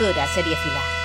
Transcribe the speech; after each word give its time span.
Cultura 0.00 0.26
Seriefila. 0.26 0.99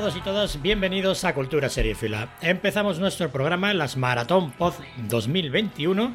Todos 0.00 0.16
y 0.16 0.20
todas, 0.20 0.62
bienvenidos 0.62 1.24
a 1.24 1.34
Cultura 1.34 1.68
Seriefila. 1.68 2.28
Empezamos 2.40 3.00
nuestro 3.00 3.32
programa, 3.32 3.74
las 3.74 3.96
Maratón 3.96 4.52
Pod 4.52 4.74
2021. 5.08 6.14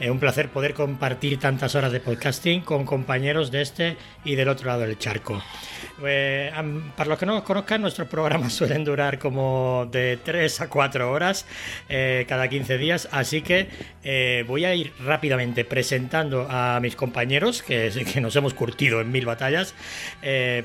Eh, 0.00 0.10
un 0.10 0.18
placer 0.18 0.48
poder 0.48 0.72
compartir 0.72 1.38
tantas 1.38 1.74
horas 1.74 1.92
de 1.92 2.00
podcasting 2.00 2.62
con 2.62 2.86
compañeros 2.86 3.50
de 3.50 3.60
este 3.60 3.96
y 4.24 4.34
del 4.34 4.48
otro 4.48 4.66
lado 4.68 4.80
del 4.80 4.98
charco. 4.98 5.42
Eh, 6.02 6.50
para 6.96 7.10
los 7.10 7.18
que 7.18 7.26
no 7.26 7.34
nos 7.34 7.42
conozcan, 7.42 7.82
nuestros 7.82 8.08
programas 8.08 8.52
suelen 8.54 8.84
durar 8.84 9.18
como 9.18 9.86
de 9.90 10.18
3 10.22 10.62
a 10.62 10.68
4 10.68 11.10
horas 11.10 11.46
eh, 11.88 12.24
cada 12.28 12.48
15 12.48 12.78
días, 12.78 13.08
así 13.12 13.42
que 13.42 13.68
eh, 14.02 14.44
voy 14.46 14.64
a 14.64 14.74
ir 14.74 14.92
rápidamente 15.04 15.64
presentando 15.64 16.46
a 16.48 16.80
mis 16.80 16.96
compañeros, 16.96 17.62
que, 17.62 17.90
nos 18.20 18.34
hemos 18.36 18.54
curtido 18.54 19.00
en 19.00 19.12
mil 19.12 19.26
batallas, 19.26 19.74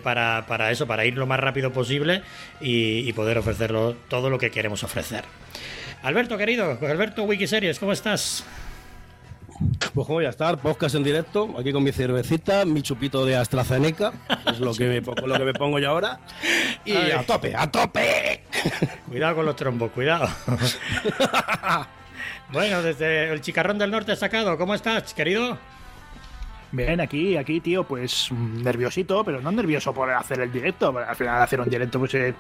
para, 0.04 0.46
para 0.48 0.72
eso, 0.72 0.88
para 0.88 1.06
ir 1.06 1.18
lo 1.18 1.26
más 1.26 1.40
rápido 1.40 1.72
posible 1.72 2.22
y, 2.62 3.08
y 3.08 3.14
poder 3.14 3.38
ofrecerlo 3.38 3.96
todo 4.08 4.30
lo 4.30 4.38
que 4.38 4.52
queremos 4.52 4.84
ofrecer. 4.84 5.26
Alberto, 6.04 6.38
querido, 6.38 6.78
Alberto 6.82 7.24
Wikiseries, 7.24 7.80
¿cómo 7.80 7.92
estás? 7.92 8.46
Pues 9.58 10.06
como 10.06 10.16
voy 10.16 10.26
a 10.26 10.30
estar, 10.30 10.58
podcast 10.58 10.96
en 10.96 11.04
directo, 11.04 11.56
aquí 11.58 11.72
con 11.72 11.82
mi 11.84 11.92
cervecita, 11.94 12.66
mi 12.66 12.82
chupito 12.82 13.26
de 13.26 13.38
AstraZeneca, 13.38 14.12
es 14.52 14.60
lo 14.60 14.74
que 14.74 14.86
me, 14.88 15.02
pongo- 15.02 15.26
lo 15.28 15.38
que 15.38 15.46
me 15.46 15.54
pongo 15.54 15.80
yo 15.80 15.92
ahora. 15.92 16.20
Y 16.84 16.92
Ay. 16.92 17.12
a 17.12 17.24
tope, 17.26 17.56
a 17.56 17.72
tope. 17.72 18.44
Cuidado 19.08 19.36
con 19.38 19.46
los 19.46 19.56
trombos, 19.56 19.92
cuidado. 19.92 20.28
bueno, 22.52 22.82
desde 22.82 23.32
el 23.32 23.42
Chicarrón 23.42 23.78
del 23.78 23.92
Norte 23.92 24.16
sacado, 24.16 24.58
¿cómo 24.58 24.76
estás, 24.76 25.14
querido? 25.14 25.58
Bien, 26.72 27.00
aquí, 27.00 27.38
aquí, 27.38 27.62
tío, 27.62 27.86
pues 27.86 28.28
mm, 28.32 28.62
nerviosito, 28.64 29.24
pero 29.24 29.40
no 29.40 29.52
nervioso 29.52 29.94
por 29.94 30.10
hacer 30.12 30.42
el 30.42 30.52
directo. 30.52 30.94
Al 30.98 31.16
final 31.16 31.42
hacer 31.42 31.62
un 31.62 31.70
directo, 31.70 32.00
pues 32.00 32.14
eh, 32.16 32.34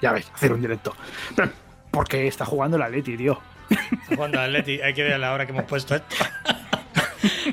ya 0.00 0.12
ves, 0.12 0.30
hacer 0.34 0.52
un 0.52 0.62
directo. 0.62 0.94
Pero 1.36 1.50
porque 1.90 2.26
está 2.26 2.46
jugando 2.46 2.78
la 2.78 2.88
Leti, 2.88 3.16
tío. 3.16 3.38
Hay 4.84 4.94
que 4.94 5.02
ver 5.02 5.18
la 5.18 5.32
hora 5.32 5.46
que 5.46 5.52
hemos 5.52 5.64
puesto 5.64 5.94
esto. 5.94 6.16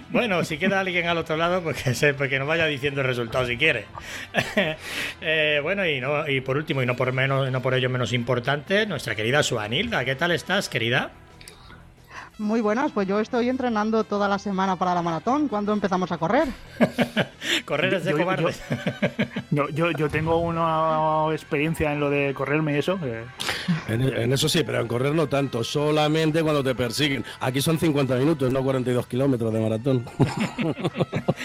Bueno, 0.10 0.44
si 0.46 0.58
queda 0.58 0.80
alguien 0.80 1.08
al 1.08 1.18
otro 1.18 1.36
lado, 1.36 1.62
pues 1.62 1.82
que, 1.82 1.94
se, 1.94 2.14
pues 2.14 2.30
que 2.30 2.40
nos 2.40 2.48
vaya 2.48 2.68
diciendo 2.68 3.02
el 3.02 3.08
resultado 3.08 3.46
si 3.46 3.58
quiere. 3.58 3.86
Eh, 5.22 5.60
bueno, 5.62 5.86
y, 5.86 6.00
no, 6.00 6.28
y 6.28 6.40
por 6.42 6.56
último, 6.56 6.82
y 6.84 6.86
no 6.86 6.96
por, 6.96 7.12
menos, 7.12 7.52
no 7.52 7.62
por 7.62 7.74
ello 7.74 7.90
menos 7.90 8.14
importante, 8.14 8.86
nuestra 8.86 9.16
querida 9.16 9.44
Suanilda. 9.44 10.06
¿Qué 10.06 10.16
tal 10.16 10.32
estás, 10.32 10.70
querida? 10.70 11.12
Muy 12.38 12.60
buenas, 12.60 12.92
pues 12.92 13.08
yo 13.08 13.20
estoy 13.22 13.48
entrenando 13.48 14.04
toda 14.04 14.28
la 14.28 14.38
semana 14.40 14.76
para 14.76 14.94
la 14.94 15.02
maratón. 15.02 15.48
¿Cuándo 15.48 15.72
empezamos 15.72 16.12
a 16.12 16.18
correr? 16.18 16.48
Correr 17.66 17.94
es 17.94 18.04
de 18.04 18.12
Yo- 18.12 18.18
yo- 18.18 18.24
cobardes. 18.24 18.62
Yo, 19.52 19.70
yo, 19.74 19.92
yo 19.92 20.10
tengo 20.10 20.38
una 20.40 21.34
experiencia 21.34 21.94
en 21.94 22.00
lo 22.02 22.10
de 22.10 22.34
correrme 22.34 22.76
y 22.76 22.80
eso. 22.80 23.00
En, 23.88 24.02
en 24.04 24.32
eso 24.32 24.48
sí, 24.48 24.62
pero 24.64 24.80
en 24.80 24.88
correr 24.88 25.16
no 25.16 25.28
tanto, 25.28 25.64
solamente 25.64 26.44
cuando 26.44 26.64
te 26.64 26.76
persiguen. 26.76 27.26
Aquí 27.40 27.62
son 27.62 27.80
50 27.80 28.14
minutos, 28.16 28.52
no 28.54 28.64
42 28.64 29.08
kilómetros 29.08 29.52
de 29.52 29.60
maratón. 29.60 30.06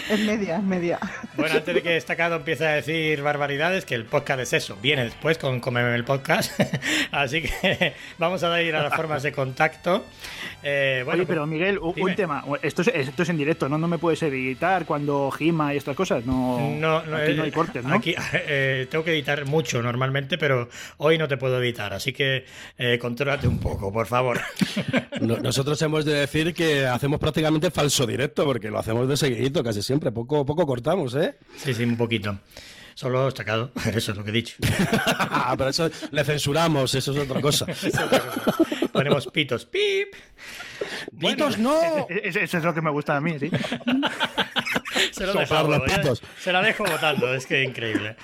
Es 0.07 0.19
media, 0.19 0.57
es 0.57 0.63
media. 0.63 0.99
Bueno, 1.35 1.55
antes 1.55 1.73
de 1.73 1.81
que 1.81 1.89
destacado 1.93 2.35
empiece 2.35 2.67
a 2.67 2.71
decir 2.73 3.23
barbaridades, 3.23 3.85
que 3.85 3.95
el 3.95 4.05
podcast 4.05 4.39
es 4.39 4.53
eso, 4.53 4.77
viene 4.83 5.03
después 5.05 5.39
con 5.39 5.59
Comeme 5.61 5.95
el 5.95 6.03
podcast. 6.03 6.51
Así 7.11 7.41
que 7.41 7.95
vamos 8.19 8.43
a 8.43 8.61
ir 8.61 8.75
a 8.75 8.83
las 8.83 8.93
formas 8.95 9.23
de 9.23 9.31
contacto. 9.31 10.05
Eh, 10.61 10.80
bueno, 11.05 11.21
Oye, 11.21 11.25
pero 11.27 11.45
Miguel, 11.47 11.79
dime. 11.95 12.09
un 12.11 12.15
tema. 12.15 12.43
Esto 12.61 12.81
es, 12.83 12.87
esto 12.89 13.23
es 13.23 13.29
en 13.29 13.37
directo, 13.37 13.67
¿no? 13.69 13.77
No 13.77 13.87
me 13.87 13.97
puedes 13.97 14.21
editar 14.23 14.85
cuando 14.85 15.29
gima 15.31 15.73
y 15.73 15.77
estas 15.77 15.95
cosas. 15.95 16.25
No, 16.25 16.59
No, 16.79 17.03
no, 17.03 17.17
aquí 17.17 17.33
no 17.33 17.43
eh, 17.43 17.45
hay 17.45 17.51
cortes, 17.51 17.83
¿no? 17.83 17.93
Aquí 17.95 18.13
eh, 18.33 18.87
tengo 18.89 19.03
que 19.03 19.11
editar 19.11 19.45
mucho 19.45 19.81
normalmente, 19.81 20.37
pero 20.37 20.69
hoy 20.97 21.17
no 21.17 21.27
te 21.27 21.37
puedo 21.37 21.61
editar, 21.61 21.93
así 21.93 22.13
que 22.13 22.45
eh, 22.77 22.97
contrólate 22.99 23.47
un 23.47 23.59
poco, 23.59 23.91
por 23.91 24.07
favor. 24.07 24.39
No- 25.21 25.37
Nosotros 25.37 25.79
hemos 25.83 26.03
de 26.03 26.13
decir 26.13 26.53
que 26.53 26.87
hacemos 26.87 27.19
prácticamente 27.19 27.69
falso 27.69 28.07
directo, 28.07 28.43
porque 28.43 28.71
lo 28.71 28.79
hacemos 28.79 29.07
de 29.07 29.15
seguidito 29.17 29.63
casi 29.63 29.81
siempre, 29.83 30.11
poco, 30.11 30.43
poco 30.45 30.65
cortamos, 30.65 31.13
¿eh? 31.15 31.35
Sí, 31.57 31.73
sí, 31.75 31.83
un 31.83 31.95
poquito. 31.97 32.37
Solo 32.95 33.25
destacado, 33.25 33.71
eso 33.93 34.11
es 34.11 34.17
lo 34.17 34.23
que 34.23 34.29
he 34.29 34.33
dicho. 34.33 34.55
pero 35.57 35.69
eso 35.69 35.89
le 36.11 36.23
censuramos, 36.23 36.93
eso 36.95 37.11
es 37.11 37.17
otra 37.17 37.41
cosa. 37.41 37.65
Es. 37.71 37.91
Ponemos 38.91 39.27
pitos, 39.27 39.65
pip. 39.65 40.13
Bueno, 41.13 41.35
¡Pitos 41.47 41.57
no! 41.59 42.07
E- 42.09 42.21
e- 42.25 42.43
Eso 42.43 42.57
es 42.57 42.63
lo 42.63 42.73
que 42.73 42.81
me 42.81 42.89
gusta 42.89 43.15
a 43.15 43.21
mí, 43.21 43.37
sí. 43.39 43.49
Se 45.11 45.25
lo 45.25 45.33
dejo, 45.33 45.83
pitos. 45.85 46.21
se 46.39 46.51
la 46.51 46.61
dejo 46.61 46.83
votando, 46.83 47.33
es 47.33 47.45
que 47.45 47.63
increíble. 47.63 48.15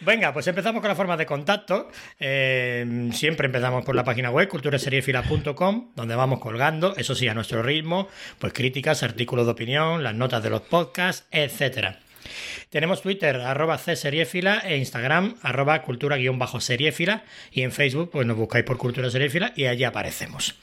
Venga, 0.00 0.32
pues 0.32 0.46
empezamos 0.48 0.80
con 0.80 0.88
la 0.88 0.96
forma 0.96 1.16
de 1.16 1.26
contacto. 1.26 1.90
Eh, 2.18 3.08
siempre 3.12 3.46
empezamos 3.46 3.84
por 3.84 3.94
la 3.94 4.02
página 4.04 4.30
web 4.30 4.48
culturaseriefila.com, 4.48 5.92
donde 5.94 6.14
vamos 6.16 6.40
colgando, 6.40 6.96
eso 6.96 7.14
sí, 7.14 7.28
a 7.28 7.34
nuestro 7.34 7.62
ritmo, 7.62 8.08
pues 8.38 8.52
críticas, 8.52 9.02
artículos 9.02 9.46
de 9.46 9.52
opinión, 9.52 10.02
las 10.02 10.14
notas 10.14 10.42
de 10.42 10.50
los 10.50 10.62
podcasts, 10.62 11.26
etcétera. 11.30 12.00
Tenemos 12.68 13.02
Twitter, 13.02 13.36
arroba 13.36 13.78
cseriefila, 13.78 14.60
e 14.60 14.76
Instagram, 14.76 15.36
arroba 15.42 15.82
cultura-seriefila, 15.82 17.24
y 17.50 17.62
en 17.62 17.72
Facebook, 17.72 18.10
pues 18.10 18.26
nos 18.26 18.36
buscáis 18.36 18.64
por 18.64 18.78
Cultura 18.78 19.10
Seriefila 19.10 19.52
y 19.56 19.66
allí 19.66 19.84
aparecemos. 19.84 20.54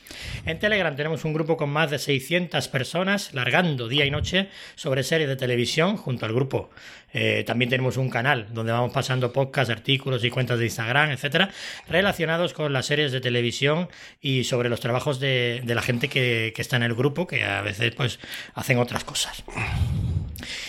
En 0.46 0.60
Telegram 0.60 0.96
tenemos 0.96 1.26
un 1.26 1.34
grupo 1.34 1.58
con 1.58 1.70
más 1.70 1.92
de 1.92 2.00
600 2.00 2.68
personas, 2.68 3.34
largando 3.34 3.88
día 3.88 4.06
y 4.06 4.12
noche 4.12 4.50
sobre 4.76 5.04
series 5.04 5.30
de 5.30 5.36
televisión 5.36 5.98
junto 5.98 6.26
al 6.26 6.34
grupo. 6.34 6.70
Eh, 7.14 7.44
también 7.46 7.70
tenemos 7.70 7.98
un 7.98 8.10
canal 8.10 8.48
donde 8.54 8.72
vamos 8.72 8.92
pasando 8.92 9.32
podcasts, 9.32 9.72
artículos 9.72 10.24
y 10.24 10.30
cuentas 10.30 10.60
de 10.60 10.66
Instagram, 10.66 11.12
etcétera, 11.12 11.50
relacionados 11.88 12.54
con 12.54 12.74
las 12.74 12.86
series 12.86 13.12
de 13.12 13.22
televisión 13.22 13.90
y 14.22 14.44
sobre 14.44 14.70
los 14.70 14.80
trabajos 14.80 15.20
de, 15.20 15.64
la 15.66 15.82
gente 15.82 16.10
que, 16.10 16.54
que 16.56 16.62
está 16.62 16.76
en 16.76 16.84
el 16.84 16.96
grupo, 16.96 17.28
que 17.28 17.44
a 17.44 17.62
veces 17.62 17.94
pues 17.96 18.20
hacen 18.56 18.78
otras 18.78 19.04
cosas. 19.04 19.44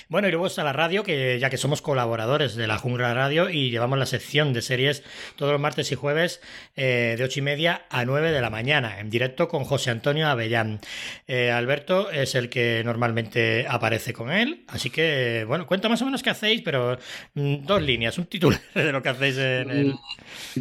Bueno, 0.09 0.29
y 0.29 0.31
luego 0.31 0.47
está 0.47 0.65
la 0.65 0.73
radio, 0.73 1.03
que 1.03 1.39
ya 1.39 1.51
que 1.51 1.57
somos 1.57 1.83
colaboradores 1.83 2.55
de 2.55 2.67
la 2.67 2.79
Jungla 2.79 3.15
Radio 3.15 3.51
y 3.51 3.71
llevamos 3.71 3.99
la 3.99 4.07
sección 4.07 4.53
de 4.53 4.63
series 4.63 5.03
todos 5.37 5.53
los 5.53 5.61
martes 5.61 5.93
y 5.93 5.95
jueves 5.95 6.41
eh, 6.77 7.15
de 7.17 7.25
ocho 7.25 7.41
y 7.41 7.43
media 7.43 7.83
a 7.91 8.05
9 8.05 8.33
de 8.33 8.41
la 8.41 8.51
mañana, 8.51 9.01
en 9.01 9.11
directo 9.11 9.49
con 9.49 9.65
José 9.65 9.91
Antonio 9.91 10.29
Avellán. 10.29 10.81
Eh, 11.27 11.51
Alberto 11.51 12.11
es 12.11 12.35
el 12.35 12.49
que 12.49 12.83
normalmente 12.85 13.67
aparece 13.69 14.13
con 14.13 14.31
él, 14.31 14.65
así 14.69 14.91
que, 14.91 15.45
bueno, 15.47 15.67
cuenta 15.67 15.89
más 15.89 16.03
o 16.03 16.05
menos 16.05 16.23
qué 16.23 16.31
hacéis, 16.31 16.63
pero 16.63 16.99
mm, 17.35 17.65
dos 17.65 17.83
líneas, 17.83 18.19
un 18.19 18.27
titular 18.27 18.61
de 18.75 18.93
lo 18.93 19.03
que 19.03 19.09
hacéis 19.09 19.39
en 19.39 19.71
el... 19.71 19.95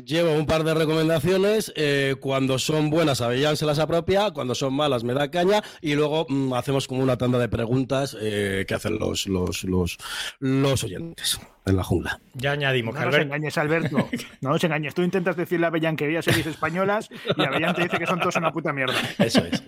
Llevo 0.05 0.33
un 0.33 0.45
par 0.45 0.63
de 0.63 0.73
recomendaciones. 0.73 1.71
eh, 1.75 2.15
cuando 2.19 2.59
son 2.59 2.89
buenas, 2.89 3.21
Avellán 3.21 3.57
se 3.57 3.65
las 3.65 3.79
apropia. 3.79 4.31
Cuando 4.31 4.55
son 4.55 4.73
malas, 4.73 5.03
me 5.03 5.13
da 5.13 5.29
caña. 5.29 5.63
Y 5.81 5.95
luego 5.95 6.25
mm, 6.27 6.53
hacemos 6.53 6.87
como 6.87 7.01
una 7.01 7.17
tanda 7.17 7.39
de 7.39 7.49
preguntas 7.49 8.15
eh, 8.19 8.65
que 8.67 8.73
hacen 8.73 8.96
los, 8.99 9.27
los, 9.27 9.63
los, 9.63 9.97
los 10.39 10.83
oyentes 10.83 11.39
en 11.65 11.75
la 11.75 11.83
jungla. 11.83 12.19
Ya 12.33 12.51
añadimos 12.53 12.95
No 12.95 13.05
nos 13.05 13.15
engañes, 13.15 13.57
Alberto. 13.57 14.07
No 14.41 14.49
nos 14.51 14.63
engañes. 14.63 14.93
Tú 14.95 15.01
intentas 15.03 15.35
decirle 15.35 15.65
a 15.67 15.69
Bellán 15.69 15.95
que 15.95 16.07
veía 16.07 16.21
series 16.21 16.45
españolas 16.47 17.09
y 17.37 17.41
Avellán 17.41 17.75
te 17.75 17.83
dice 17.83 17.97
que 17.97 18.05
son 18.05 18.19
todos 18.19 18.35
una 18.37 18.51
puta 18.51 18.71
mierda. 18.73 18.95
Eso 19.19 19.43
es. 19.45 19.63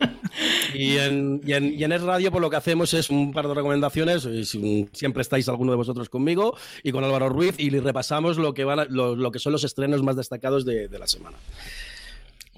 Y 0.73 0.97
en, 0.97 1.41
y, 1.45 1.53
en, 1.53 1.73
y 1.73 1.83
en 1.83 1.91
Es 1.91 2.01
Radio, 2.01 2.31
pues 2.31 2.41
lo 2.41 2.49
que 2.49 2.55
hacemos 2.55 2.93
es 2.93 3.09
un 3.09 3.33
par 3.33 3.47
de 3.47 3.53
recomendaciones. 3.53 4.25
y 4.25 4.45
si- 4.45 4.87
siempre 4.93 5.21
estáis 5.21 5.49
alguno 5.49 5.71
de 5.71 5.77
vosotros 5.77 6.07
conmigo 6.09 6.55
y 6.83 6.91
con 6.91 7.03
Álvaro 7.03 7.27
Ruiz 7.29 7.55
y 7.59 7.69
repasamos 7.71 8.37
lo 8.37 8.53
que, 8.53 8.63
van 8.63 8.79
a- 8.79 8.85
lo, 8.85 9.15
lo 9.15 9.31
que 9.31 9.39
son 9.39 9.51
los 9.51 9.63
estrenos 9.63 10.01
más 10.03 10.15
destacados 10.15 10.65
de, 10.65 10.87
de 10.87 10.99
la 10.99 11.07
semana. 11.07 11.37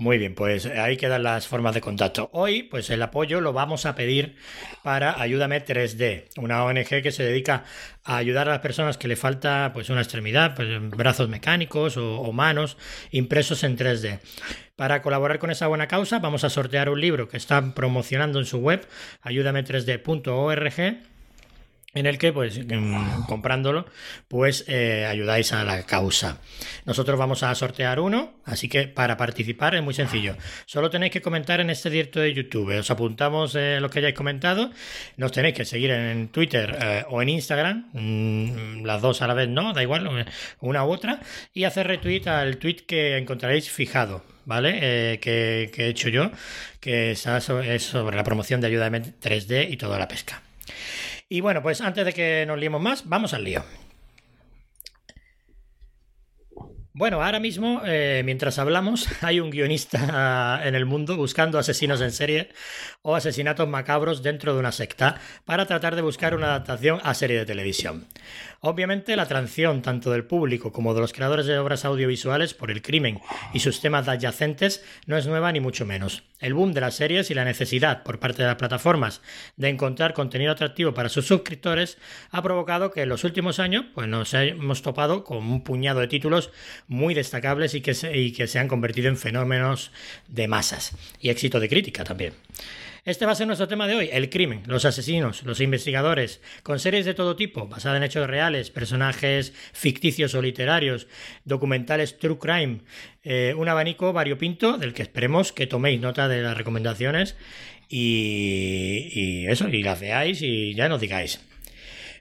Muy 0.01 0.17
bien, 0.17 0.33
pues 0.33 0.65
ahí 0.65 0.97
quedan 0.97 1.21
las 1.21 1.45
formas 1.45 1.75
de 1.75 1.81
contacto. 1.81 2.31
Hoy, 2.33 2.63
pues 2.63 2.89
el 2.89 3.03
apoyo 3.03 3.39
lo 3.39 3.53
vamos 3.53 3.85
a 3.85 3.93
pedir 3.93 4.35
para 4.81 5.21
Ayúdame 5.21 5.63
3D, 5.63 6.23
una 6.37 6.65
ONG 6.65 7.03
que 7.03 7.11
se 7.11 7.23
dedica 7.23 7.65
a 8.03 8.17
ayudar 8.17 8.49
a 8.49 8.53
las 8.53 8.61
personas 8.61 8.97
que 8.97 9.07
le 9.07 9.15
falta 9.15 9.69
pues 9.75 9.91
una 9.91 10.01
extremidad, 10.01 10.55
pues 10.55 10.69
brazos 10.89 11.29
mecánicos 11.29 11.97
o, 11.97 12.19
o 12.19 12.31
manos 12.33 12.77
impresos 13.11 13.63
en 13.63 13.77
3D. 13.77 14.21
Para 14.75 15.03
colaborar 15.03 15.37
con 15.37 15.51
esa 15.51 15.67
buena 15.67 15.87
causa, 15.87 16.17
vamos 16.17 16.43
a 16.45 16.49
sortear 16.49 16.89
un 16.89 16.99
libro 16.99 17.29
que 17.29 17.37
están 17.37 17.73
promocionando 17.73 18.39
en 18.39 18.45
su 18.45 18.57
web, 18.57 18.87
ayúdame3d.org 19.21 21.10
en 21.93 22.05
el 22.05 22.17
que, 22.17 22.31
pues, 22.31 22.59
mm, 22.65 23.23
comprándolo, 23.27 23.85
pues 24.27 24.63
eh, 24.67 25.05
ayudáis 25.05 25.51
a 25.51 25.63
la 25.65 25.83
causa. 25.83 26.37
Nosotros 26.85 27.19
vamos 27.19 27.43
a 27.43 27.53
sortear 27.53 27.99
uno, 27.99 28.33
así 28.45 28.69
que 28.69 28.87
para 28.87 29.17
participar 29.17 29.75
es 29.75 29.83
muy 29.83 29.93
sencillo. 29.93 30.37
Solo 30.65 30.89
tenéis 30.89 31.11
que 31.11 31.21
comentar 31.21 31.59
en 31.59 31.69
este 31.69 31.89
directo 31.89 32.21
de 32.21 32.33
YouTube. 32.33 32.79
Os 32.79 32.89
apuntamos 32.89 33.55
eh, 33.55 33.79
lo 33.81 33.89
que 33.89 33.99
hayáis 33.99 34.15
comentado. 34.15 34.71
Nos 35.17 35.33
tenéis 35.33 35.53
que 35.53 35.65
seguir 35.65 35.91
en 35.91 36.29
Twitter 36.29 36.77
eh, 36.81 37.05
o 37.09 37.21
en 37.21 37.29
Instagram. 37.29 37.89
Mm, 37.91 38.85
las 38.85 39.01
dos 39.01 39.21
a 39.21 39.27
la 39.27 39.33
vez 39.33 39.49
no, 39.49 39.73
da 39.73 39.83
igual, 39.83 40.25
una 40.61 40.85
u 40.85 40.91
otra. 40.91 41.19
Y 41.53 41.65
hacer 41.65 41.87
retweet 41.87 42.27
al 42.27 42.57
tweet 42.57 42.85
que 42.87 43.17
encontraréis 43.17 43.69
fijado. 43.69 44.23
¿Vale? 44.43 45.19
que, 45.19 45.69
que, 45.71 45.85
he 45.85 45.89
hecho 45.89 46.09
yo, 46.09 46.31
que 46.79 47.11
es 47.11 47.21
sobre 47.21 48.17
la 48.17 48.23
promoción 48.23 48.59
de 48.59 48.67
ayuda 48.67 48.89
3D 48.89 49.69
y 49.69 49.77
toda 49.77 49.99
la 49.99 50.07
pesca. 50.07 50.41
Y 51.31 51.39
bueno, 51.39 51.61
pues 51.63 51.79
antes 51.79 52.03
de 52.03 52.11
que 52.11 52.43
nos 52.45 52.59
liemos 52.59 52.81
más, 52.81 53.07
vamos 53.07 53.33
al 53.33 53.45
lío. 53.45 53.63
Bueno, 56.91 57.23
ahora 57.23 57.39
mismo, 57.39 57.81
eh, 57.85 58.21
mientras 58.25 58.59
hablamos, 58.59 59.07
hay 59.23 59.39
un 59.39 59.49
guionista 59.49 60.59
en 60.67 60.75
el 60.75 60.85
mundo 60.85 61.15
buscando 61.15 61.57
asesinos 61.57 62.01
en 62.01 62.11
serie 62.11 62.49
o 63.01 63.15
asesinatos 63.15 63.65
macabros 63.69 64.23
dentro 64.23 64.53
de 64.53 64.59
una 64.59 64.73
secta 64.73 65.21
para 65.45 65.65
tratar 65.65 65.95
de 65.95 66.01
buscar 66.01 66.35
una 66.35 66.47
adaptación 66.47 66.99
a 67.01 67.13
serie 67.13 67.37
de 67.37 67.45
televisión. 67.45 68.07
Obviamente, 68.63 69.15
la 69.15 69.23
atracción 69.23 69.81
tanto 69.81 70.11
del 70.11 70.23
público 70.23 70.71
como 70.71 70.93
de 70.93 71.01
los 71.01 71.13
creadores 71.13 71.47
de 71.47 71.57
obras 71.57 71.83
audiovisuales 71.83 72.53
por 72.53 72.69
el 72.69 72.83
crimen 72.83 73.19
y 73.55 73.59
sus 73.61 73.81
temas 73.81 74.07
adyacentes 74.07 74.85
no 75.07 75.17
es 75.17 75.25
nueva 75.25 75.51
ni 75.51 75.59
mucho 75.59 75.83
menos. 75.83 76.21
El 76.39 76.53
boom 76.53 76.71
de 76.71 76.81
las 76.81 76.93
series 76.93 77.31
y 77.31 77.33
la 77.33 77.43
necesidad 77.43 78.03
por 78.03 78.19
parte 78.19 78.43
de 78.43 78.49
las 78.49 78.57
plataformas 78.57 79.23
de 79.57 79.69
encontrar 79.69 80.13
contenido 80.13 80.51
atractivo 80.51 80.93
para 80.93 81.09
sus 81.09 81.25
suscriptores 81.25 81.97
ha 82.29 82.43
provocado 82.43 82.91
que 82.91 83.01
en 83.01 83.09
los 83.09 83.23
últimos 83.23 83.57
años 83.57 83.85
pues, 83.95 84.07
nos 84.07 84.31
hemos 84.35 84.83
topado 84.83 85.23
con 85.23 85.37
un 85.37 85.63
puñado 85.63 85.99
de 85.99 86.07
títulos 86.07 86.51
muy 86.87 87.15
destacables 87.15 87.73
y 87.73 87.81
que 87.81 87.95
se, 87.95 88.15
y 88.15 88.31
que 88.31 88.45
se 88.45 88.59
han 88.59 88.67
convertido 88.67 89.09
en 89.09 89.17
fenómenos 89.17 89.91
de 90.27 90.47
masas 90.47 90.95
y 91.19 91.29
éxito 91.29 91.59
de 91.59 91.67
crítica 91.67 92.03
también. 92.03 92.33
Este 93.03 93.25
va 93.25 93.31
a 93.31 93.35
ser 93.35 93.47
nuestro 93.47 93.67
tema 93.67 93.87
de 93.87 93.95
hoy, 93.95 94.09
el 94.11 94.29
crimen, 94.29 94.61
los 94.67 94.85
asesinos, 94.85 95.41
los 95.41 95.59
investigadores, 95.59 96.39
con 96.61 96.79
series 96.79 97.03
de 97.03 97.15
todo 97.15 97.35
tipo, 97.35 97.65
basadas 97.65 97.97
en 97.97 98.03
hechos 98.03 98.27
reales, 98.27 98.69
personajes 98.69 99.53
ficticios 99.73 100.35
o 100.35 100.41
literarios, 100.43 101.07
documentales 101.43 102.19
true 102.19 102.37
crime, 102.37 102.81
eh, 103.23 103.55
un 103.57 103.67
abanico 103.69 104.13
variopinto 104.13 104.77
del 104.77 104.93
que 104.93 105.01
esperemos 105.01 105.51
que 105.51 105.65
toméis 105.65 105.99
nota 105.99 106.27
de 106.27 106.43
las 106.43 106.55
recomendaciones 106.55 107.35
y, 107.89 109.47
eso, 109.47 109.67
y 109.67 109.81
las 109.81 109.99
veáis 109.99 110.43
y 110.43 110.75
ya 110.75 110.87
nos 110.87 111.01
digáis. 111.01 111.41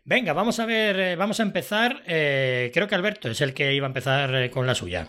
Venga, 0.06 0.32
vamos 0.32 0.61
a 0.61 0.67
ver, 0.67 0.99
eh, 0.99 1.15
vamos 1.15 1.41
a 1.41 1.43
empezar. 1.43 2.03
Eh, 2.06 2.71
creo 2.73 2.88
que 2.88 2.94
Alberto 2.94 3.31
es 3.31 3.43
el 3.43 3.53
que 3.53 3.75
iba 3.75 3.87
a 3.87 3.93
empezar 3.93 4.49
con 4.49 4.67
la 4.67 4.75
suya. 4.75 5.09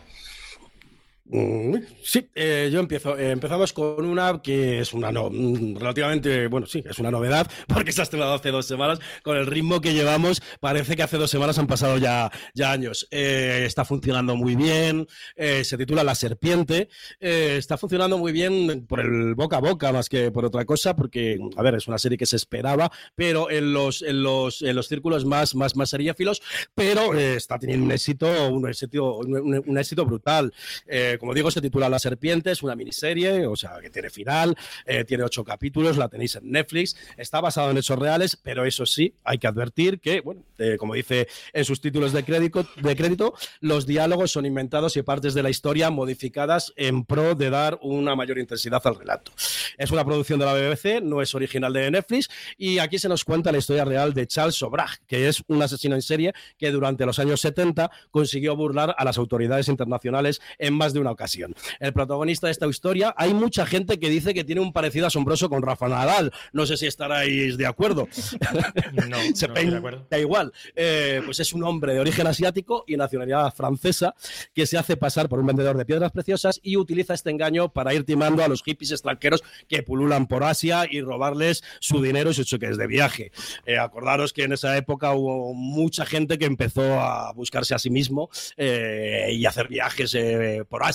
Mm, 1.33 1.78
sí, 2.04 2.30
eh, 2.36 2.69
yo 2.74 2.81
empiezo. 2.81 3.18
Eh, 3.18 3.31
empezamos 3.31 3.72
con 3.72 4.06
una 4.06 4.42
que 4.42 4.80
es 4.80 4.94
una 4.94 5.13
no, 5.13 5.30
mm, 5.30 5.78
relativamente, 5.78 6.48
bueno, 6.48 6.68
sí, 6.68 6.83
es 6.86 7.00
una 7.00 7.10
novedad, 7.10 7.50
porque 7.68 7.94
se 7.94 8.01
ha 8.01 8.04
estrenado 8.04 8.33
hace 8.33 8.51
dos 8.51 8.66
semanas. 8.66 9.00
Con 9.24 9.38
el 9.38 9.48
ritmo 9.48 9.80
que 9.80 9.94
llevamos, 9.94 10.42
parece 10.60 10.98
que 10.98 11.04
hace 11.04 11.18
dos 11.18 11.31
semanas 11.31 11.57
han 11.57 11.68
pasado 11.68 11.98
ya, 11.98 12.30
ya 12.54 12.74
años. 12.74 13.07
Eh, 13.12 13.63
está 13.66 13.86
funcionando 13.86 14.36
muy 14.36 14.56
bien, 14.56 15.07
se 15.38 15.78
titula 15.78 16.04
La 16.04 16.16
Serpiente. 16.16 16.89
está 17.19 17.78
funcionando 17.78 18.18
muy 18.18 18.33
bien 18.33 18.86
por 18.88 19.00
el 19.00 19.36
boca 19.36 19.57
a 19.57 19.60
boca 19.60 19.92
más 19.94 20.10
que 20.10 20.31
por 20.31 20.45
otra 20.45 20.66
cosa, 20.66 20.95
porque, 20.95 21.39
a 21.56 21.62
ver, 21.62 21.75
es 21.75 21.88
una 21.88 21.98
serie 21.98 22.18
que 22.18 22.25
se 22.25 22.36
esperaba, 22.36 22.92
pero 23.16 23.50
en 23.50 23.72
los, 23.74 24.01
en 24.01 24.22
los, 24.22 24.62
en 24.62 24.75
los 24.75 24.88
círculos 24.88 25.25
más, 25.25 25.56
más, 25.56 25.75
más 25.75 25.95
pero 26.75 27.13
está 27.13 27.57
teniendo 27.57 27.86
un 27.86 27.92
éxito, 27.92 28.50
un 28.50 28.68
éxito, 28.68 29.18
un 29.18 29.78
éxito 29.78 30.06
brutal 30.06 30.51
como 31.21 31.35
digo, 31.35 31.51
se 31.51 31.62
titula 31.62 31.88
La 31.88 32.00
Serpiente, 32.00 32.50
es 32.50 32.63
una 32.63 32.75
miniserie, 32.75 33.45
o 33.45 33.56
sea, 33.56 33.77
que 33.79 33.91
tiene 33.91 34.09
final, 34.09 34.57
eh, 34.88 35.03
tiene 35.03 35.23
ocho 35.23 35.44
capítulos, 35.44 35.95
la 35.95 36.09
tenéis 36.09 36.35
en 36.35 36.50
Netflix, 36.50 36.97
está 37.15 37.39
basado 37.39 37.69
en 37.69 37.77
hechos 37.77 38.00
reales, 38.00 38.35
pero 38.35 38.65
eso 38.65 38.88
sí, 38.88 39.13
hay 39.23 39.38
que 39.38 39.45
advertir 39.45 40.00
que, 40.00 40.21
bueno, 40.21 40.44
eh, 40.57 40.77
como 40.79 40.95
dice 40.95 41.27
en 41.53 41.63
sus 41.63 41.79
títulos 41.79 42.12
de 42.12 42.25
crédito, 42.25 42.65
de 42.81 42.95
crédito, 42.95 43.35
los 43.59 43.85
diálogos 43.85 44.31
son 44.31 44.47
inventados 44.47 44.97
y 44.97 45.03
partes 45.03 45.35
de 45.35 45.44
la 45.44 45.51
historia 45.51 45.91
modificadas 45.91 46.73
en 46.75 47.06
pro 47.06 47.35
de 47.35 47.51
dar 47.51 47.77
una 47.83 48.15
mayor 48.15 48.39
intensidad 48.39 48.81
al 48.85 48.95
relato. 48.95 49.31
Es 49.77 49.91
una 49.91 50.03
producción 50.03 50.39
de 50.39 50.45
la 50.45 50.56
BBC, 50.56 51.03
no 51.03 51.21
es 51.21 51.35
original 51.35 51.71
de 51.71 51.91
Netflix, 51.91 52.29
y 52.57 52.79
aquí 52.79 52.97
se 52.97 53.09
nos 53.09 53.23
cuenta 53.23 53.51
la 53.51 53.59
historia 53.59 53.85
real 53.85 54.15
de 54.15 54.25
Charles 54.25 54.56
Sobrag, 54.56 55.06
que 55.06 55.27
es 55.27 55.44
un 55.45 55.62
asesino 55.62 55.94
en 55.94 56.01
serie 56.01 56.33
que 56.57 56.71
durante 56.71 57.06
los 57.06 57.19
años 57.19 57.41
70 57.41 57.91
consiguió 58.09 58.56
burlar 58.56 58.95
a 58.97 59.06
las 59.06 59.19
autoridades 59.19 59.68
internacionales 59.68 60.41
en 60.57 60.73
más 60.73 60.94
de 60.94 61.00
una 61.01 61.12
ocasión. 61.12 61.53
El 61.80 61.94
protagonista 61.94 62.48
de 62.48 62.51
esta 62.51 62.68
historia, 62.68 63.13
hay 63.18 63.33
mucha 63.33 63.65
gente 63.65 64.00
que 64.00 64.09
dice 64.09 64.33
que 64.33 64.44
tiene 64.44 64.62
un 64.62 64.74
parecido 64.74 65.07
asombroso 65.07 65.50
con 65.50 65.62
Rafa 65.62 65.88
Nadal. 65.88 66.31
No 66.53 66.65
sé 66.65 66.77
si 66.77 66.88
estaréis 66.88 67.57
de 67.57 67.65
acuerdo. 67.65 68.07
no, 69.09 69.18
Se 69.33 69.48
no 69.48 69.53
de 69.53 69.77
acuerdo. 69.77 70.07
Da 70.09 70.19
igual. 70.19 70.53
Eh, 70.75 71.21
pues 71.25 71.39
es 71.39 71.53
un 71.53 71.63
hombre 71.63 71.94
de 71.94 72.00
origen 72.00 72.27
asiático 72.27 72.83
y 72.88 72.98
nacionalidad 72.98 73.53
francesa 73.53 74.13
que 74.53 74.65
se 74.65 74.77
hace 74.77 74.98
pasar 74.98 75.30
por 75.30 75.39
un 75.39 75.48
vendedor 75.48 75.77
de 75.77 75.86
piedras 75.86 76.12
preciosas 76.12 76.59
y 76.63 76.77
utiliza 76.77 77.13
este 77.13 77.30
engaño 77.30 77.71
para 77.74 77.94
ir 77.94 78.06
timando 78.06 78.44
a 78.44 78.47
los 78.47 78.63
hippies 78.63 78.92
extranjeros 78.92 79.44
que 79.68 79.83
pululan 79.83 80.27
por 80.27 80.44
Asia 80.44 80.86
y 80.89 81.01
robarles 81.01 81.63
su 81.80 82.01
dinero 82.01 82.31
y 82.31 82.33
sus 82.33 82.47
cheques 82.47 82.77
de 82.77 82.88
viaje. 82.88 83.31
Eh, 83.65 83.77
acordaros 83.77 84.33
que 84.33 84.44
en 84.44 84.54
esa 84.54 84.77
época 84.77 85.13
hubo 85.13 85.54
mucha 85.54 86.06
gente 86.06 86.38
que 86.38 86.45
empezó 86.45 87.00
a 87.00 87.33
buscarse 87.33 87.74
a 87.74 87.80
sí 87.80 87.89
mismo 87.89 88.30
eh, 88.57 89.30
y 89.31 89.45
hacer 89.45 89.68
viajes 89.68 90.15
por 90.69 90.83
Asia 90.83 90.90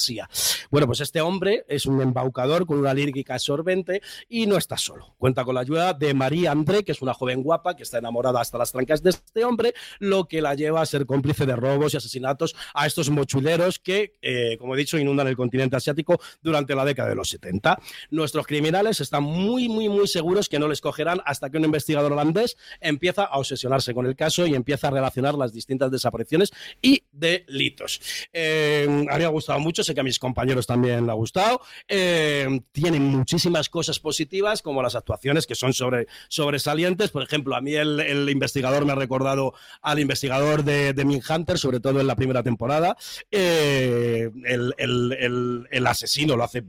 bueno, 0.70 0.87
pues 0.87 1.00
este 1.00 1.20
hombre 1.20 1.64
es 1.69 1.87
un 1.87 2.00
embaucador 2.00 2.66
con 2.66 2.78
una 2.78 2.94
lírica 2.94 3.34
absorbente 3.34 4.02
y 4.28 4.46
no 4.46 4.56
está 4.56 4.76
solo. 4.76 5.14
Cuenta 5.19 5.44
con 5.44 5.54
la 5.54 5.60
ayuda 5.62 5.93
de 5.94 6.14
María 6.14 6.52
André, 6.52 6.84
que 6.84 6.93
es 6.93 7.02
una 7.02 7.14
joven 7.14 7.43
guapa 7.43 7.76
que 7.76 7.82
está 7.82 7.98
enamorada 7.98 8.40
hasta 8.40 8.58
las 8.58 8.72
trancas 8.72 9.02
de 9.02 9.10
este 9.10 9.44
hombre, 9.44 9.75
lo 9.99 10.26
que 10.26 10.40
la 10.40 10.54
lleva 10.54 10.80
a 10.80 10.87
ser 10.87 11.06
cómplice 11.06 11.47
de 11.47 11.56
robos 11.56 11.94
y 11.94 11.97
asesinatos 11.97 12.54
a 12.75 12.87
estos 12.87 13.11
mochuleros 13.11 13.78
que, 13.78 14.14
eh, 14.23 14.56
como 14.59 14.75
he 14.75 14.78
dicho, 14.78 14.99
inundan 14.99 15.28
el 15.28 15.37
continente 15.37 15.76
asiático 15.76 16.21
durante 16.42 16.75
la 16.75 16.85
década 16.85 17.09
de 17.09 17.14
los 17.14 17.28
70. 17.28 17.78
Nuestros 18.11 18.47
criminales 18.47 19.00
están 19.00 19.23
muy, 19.23 19.68
muy, 19.68 19.88
muy 19.88 20.06
seguros 20.06 20.49
que 20.49 20.59
no 20.59 20.68
les 20.68 20.80
cogerán 20.80 21.21
hasta 21.25 21.50
que 21.50 21.59
un 21.59 21.64
investigador 21.64 22.12
holandés 22.12 22.56
empieza 22.80 23.25
a 23.25 23.38
obsesionarse 23.38 23.94
con 23.94 24.06
el 24.06 24.16
caso 24.16 24.47
y 24.47 24.54
empieza 24.54 24.88
a 24.88 24.90
relacionar 24.90 25.35
las 25.35 25.52
distintas 25.52 25.90
desapariciones 25.90 26.52
y 26.82 27.04
delitos. 27.12 28.00
Eh, 28.32 28.87
a 28.88 29.14
mí 29.14 29.18
me 29.18 29.25
ha 29.25 29.28
gustado 29.28 29.59
mucho, 29.61 29.82
sé 29.87 29.95
que 29.95 30.00
a 30.00 30.05
mis 30.05 30.19
compañeros 30.19 30.66
también 30.66 31.07
le 31.07 31.12
ha 31.12 31.14
gustado. 31.14 31.61
Eh, 31.88 32.61
tiene 32.73 33.00
muchísimas 33.00 33.69
cosas 33.69 33.99
positivas, 33.99 34.62
como 34.62 34.83
las 34.83 34.95
actuaciones 34.95 35.47
que 35.47 35.55
son 35.55 35.73
sobre, 35.73 36.07
sobresalientes. 36.28 37.11
Por 37.11 37.23
ejemplo, 37.23 37.57
a 37.57 37.61
mí 37.61 37.75
el, 37.75 38.28
investigador 38.28 38.85
me 38.85 38.93
ha 38.93 38.97
recordado 38.97 39.55
al 39.83 39.99
investigador 39.99 40.64
de, 40.64 40.93
de 40.93 41.05
Min 41.05 41.23
Hunter, 41.28 41.59
sobre 41.59 41.81
todo 41.81 42.00
en 42.00 42.07
la 42.07 42.16
primera 42.16 42.43
temporada. 42.43 42.97
Eh, 43.31 44.31
el, 44.45 45.87
asesino 45.87 46.37
lo 46.37 46.45
hace, 46.45 46.64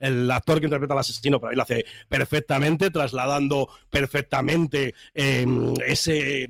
el, 0.00 0.30
actor 0.30 0.60
que 0.60 0.66
interpreta 0.66 0.94
al 0.94 1.00
asesino, 1.00 1.38
pero 1.38 1.50
ahí 1.50 1.56
lo 1.56 1.62
hace 1.62 1.84
perfectamente, 2.08 2.90
trasladando 2.90 3.68
perfectamente 3.90 4.94
eh, 5.14 5.46
ese, 5.86 6.48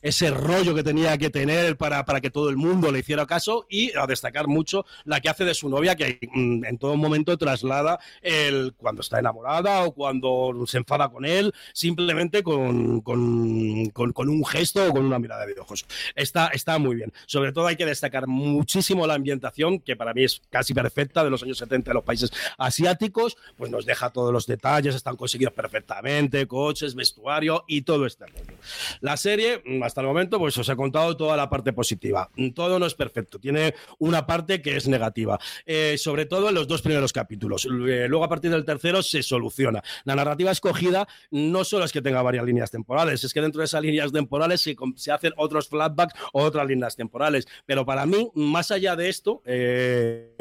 ese 0.00 0.30
rollo 0.30 0.74
que 0.74 0.82
tenía 0.82 1.18
que 1.18 1.30
tener 1.30 1.76
para, 1.76 2.04
para 2.04 2.20
que 2.20 2.30
todo 2.30 2.48
el 2.48 2.56
mundo 2.56 2.90
le 2.90 3.00
hiciera 3.00 3.26
caso 3.26 3.66
y 3.68 3.96
a 3.96 4.06
destacar 4.06 4.46
mucho 4.54 4.86
la 5.04 5.20
que 5.20 5.28
hace 5.28 5.44
de 5.44 5.54
su 5.54 5.68
novia, 5.68 5.96
que 5.96 6.18
mm, 6.32 6.64
en 6.64 6.78
todo 6.78 6.96
momento 6.96 7.36
traslada 7.36 7.98
el 8.22 8.72
cuando 8.76 9.02
está 9.02 9.18
enamorada 9.18 9.84
o 9.84 9.92
cuando 9.92 10.54
se 10.66 10.78
enfada 10.78 11.08
con 11.10 11.24
él, 11.24 11.52
simplemente 11.72 12.42
con, 12.42 13.00
con, 13.00 13.18
un 13.18 14.46
gesto 14.46 14.88
o 14.88 14.92
con 14.92 15.04
una 15.04 15.18
mirada 15.18 15.44
de 15.46 15.54
ojos. 15.58 15.84
Está, 16.14 16.48
está 16.48 16.78
muy 16.78 16.94
bien. 16.96 17.12
Sobre 17.26 17.52
todo 17.52 17.66
hay 17.66 17.76
que 17.76 17.86
destacar 17.86 18.26
muchísimo 18.26 19.06
la 19.06 19.14
ambientación, 19.14 19.80
que 19.80 19.96
para 19.96 20.14
mí 20.14 20.24
es 20.24 20.42
casi 20.50 20.74
perfecta 20.74 21.24
de 21.24 21.30
los 21.30 21.42
años 21.42 21.58
70 21.58 21.90
de 21.90 21.94
los 21.94 22.04
países 22.04 22.30
asiáticos, 22.58 23.36
pues 23.56 23.70
nos 23.70 23.86
deja 23.86 24.10
todos 24.10 24.32
los 24.32 24.46
detalles, 24.46 24.94
están 24.94 25.16
conseguidos 25.16 25.54
perfectamente, 25.54 26.46
coches, 26.46 26.94
vestuario 26.94 27.64
y 27.66 27.82
todo 27.82 28.06
este 28.06 28.26
rollo. 28.26 28.54
La 29.00 29.16
serie, 29.16 29.62
mm, 29.64 29.82
hasta 29.82 30.00
el 30.00 30.06
momento, 30.06 30.38
pues 30.38 30.56
os 30.58 30.68
he 30.68 30.76
contado 30.76 31.16
toda 31.16 31.36
la 31.36 31.48
parte 31.48 31.72
positiva. 31.72 32.30
Mm, 32.36 32.50
todo 32.50 32.78
no 32.78 32.86
es 32.86 32.94
perfecto, 32.94 33.38
tiene 33.38 33.74
una 33.98 34.26
parte 34.26 34.43
que 34.46 34.76
es 34.76 34.88
negativa, 34.88 35.38
eh, 35.66 35.96
sobre 35.98 36.26
todo 36.26 36.48
en 36.48 36.54
los 36.54 36.68
dos 36.68 36.82
primeros 36.82 37.12
capítulos. 37.12 37.64
Eh, 37.64 38.06
luego, 38.08 38.24
a 38.24 38.28
partir 38.28 38.50
del 38.50 38.64
tercero, 38.64 39.02
se 39.02 39.22
soluciona. 39.22 39.82
La 40.04 40.14
narrativa 40.14 40.50
escogida 40.50 41.06
no 41.30 41.64
solo 41.64 41.84
es 41.84 41.92
que 41.92 42.02
tenga 42.02 42.22
varias 42.22 42.44
líneas 42.44 42.70
temporales, 42.70 43.24
es 43.24 43.32
que 43.32 43.40
dentro 43.40 43.60
de 43.60 43.66
esas 43.66 43.82
líneas 43.82 44.12
temporales 44.12 44.60
se, 44.60 44.76
hacen 45.12 45.32
otros 45.36 45.68
flashbacks 45.68 46.14
o 46.32 46.42
otras 46.42 46.66
líneas 46.66 46.96
temporales. 46.96 47.46
Pero 47.66 47.84
para 47.84 48.06
mí, 48.06 48.30
más 48.34 48.70
allá 48.70 48.96
de 48.96 49.08
esto, 49.08 49.42
eh, 49.44 50.36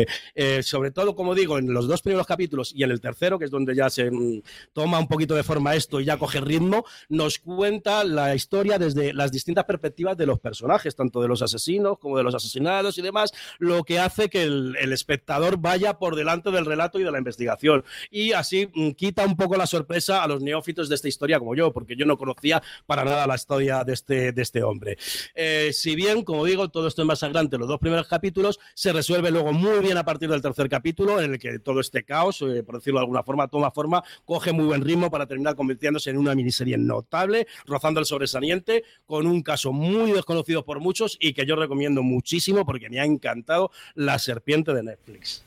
sobre 0.63 0.91
todo, 0.91 1.15
como 1.15 1.35
digo, 1.35 1.57
en 1.57 1.73
los 1.73 1.87
dos 1.87 2.01
primeros 2.01 2.27
capítulos 2.27 2.73
y 2.75 2.83
en 2.83 2.91
el 2.91 3.01
tercero, 3.01 3.39
que 3.39 3.45
es 3.45 3.51
donde 3.51 3.75
ya 3.75 3.89
se 3.89 4.09
mm, 4.11 4.41
toma 4.73 4.99
un 4.99 5.07
poquito 5.07 5.35
de 5.35 5.43
forma 5.43 5.75
esto 5.75 5.99
y 5.99 6.05
ya 6.05 6.17
coge 6.17 6.41
ritmo, 6.41 6.85
nos 7.09 7.39
cuenta 7.39 8.03
la 8.03 8.35
historia 8.35 8.77
desde 8.77 9.13
las 9.13 9.31
distintas 9.31 9.65
perspectivas 9.65 10.17
de 10.17 10.25
los 10.25 10.39
personajes, 10.39 10.95
tanto 10.95 11.21
de 11.21 11.27
los 11.27 11.41
asesinos 11.41 11.97
como 11.99 12.17
de 12.17 12.23
los 12.23 12.35
asesinados 12.35 12.97
y 12.97 13.01
demás, 13.01 13.31
lo 13.59 13.83
que 13.83 13.92
hace 13.99 14.29
que 14.29 14.43
el, 14.43 14.75
espectador 14.93 15.57
vaya 15.57 15.97
por 15.97 16.15
delante 16.15 16.51
del 16.51 16.65
relato 16.65 16.99
y 16.99 17.03
de 17.03 17.11
la 17.11 17.17
investigación. 17.17 17.83
Y 18.11 18.33
así 18.33 18.69
mm, 18.73 18.91
quita 18.91 19.25
un 19.25 19.35
poco 19.35 19.55
la 19.55 19.65
sorpresa 19.65 20.23
a 20.23 20.27
los 20.27 20.41
neófitos 20.41 20.89
de 20.89 20.95
esta 20.95 21.07
historia 21.07 21.39
como 21.39 21.55
yo, 21.55 21.71
porque 21.73 21.95
yo 21.95 22.05
no 22.05 22.17
conocía 22.17 22.61
para 22.85 23.03
nada 23.03 23.27
la 23.27 23.35
historia 23.35 23.83
de 23.83 23.93
este, 23.93 24.31
de 24.31 24.41
este 24.41 24.63
hombre. 24.63 24.97
Eh, 25.35 25.71
si 25.73 25.95
bien, 25.95 26.23
como 26.23 26.45
digo, 26.45 26.69
todo 26.69 26.87
esto 26.87 27.01
es 27.01 27.07
más 27.07 27.19
sangrante, 27.19 27.57
los 27.57 27.67
dos 27.67 27.79
primeros 27.79 28.07
capítulos, 28.07 28.59
se 28.75 28.93
resuelve 28.93 29.31
luego 29.31 29.53
muy 29.53 29.79
bien 29.79 29.97
a 29.97 30.05
partir 30.05 30.29
del 30.29 30.41
tercer 30.41 30.69
capítulo, 30.69 31.19
en 31.21 31.33
el 31.33 31.39
que 31.39 31.59
todo 31.59 31.79
este 31.79 32.03
caos, 32.03 32.41
eh, 32.41 32.63
por 32.63 32.75
decirlo 32.75 32.99
de 32.99 33.03
alguna 33.03 33.23
forma, 33.23 33.47
toma 33.47 33.71
forma, 33.71 34.03
coge 34.25 34.51
muy 34.51 34.65
buen 34.65 34.81
ritmo 34.81 35.09
para 35.09 35.25
terminar 35.25 35.55
convirtiéndose 35.55 36.09
en 36.09 36.17
una 36.17 36.35
miniserie 36.35 36.77
notable, 36.77 37.47
rozando 37.65 37.99
el 37.99 38.05
sobresaliente, 38.05 38.83
con 39.05 39.27
un 39.27 39.41
caso 39.41 39.71
muy 39.71 40.11
desconocido 40.11 40.65
por 40.65 40.79
muchos 40.79 41.17
y 41.19 41.33
que 41.33 41.45
yo 41.45 41.55
recomiendo 41.55 42.03
muchísimo 42.03 42.65
porque 42.65 42.89
me 42.89 42.99
ha 42.99 43.05
encantado 43.05 43.71
La 43.95 44.19
Serpiente 44.19 44.73
de 44.73 44.83
Netflix. 44.83 45.43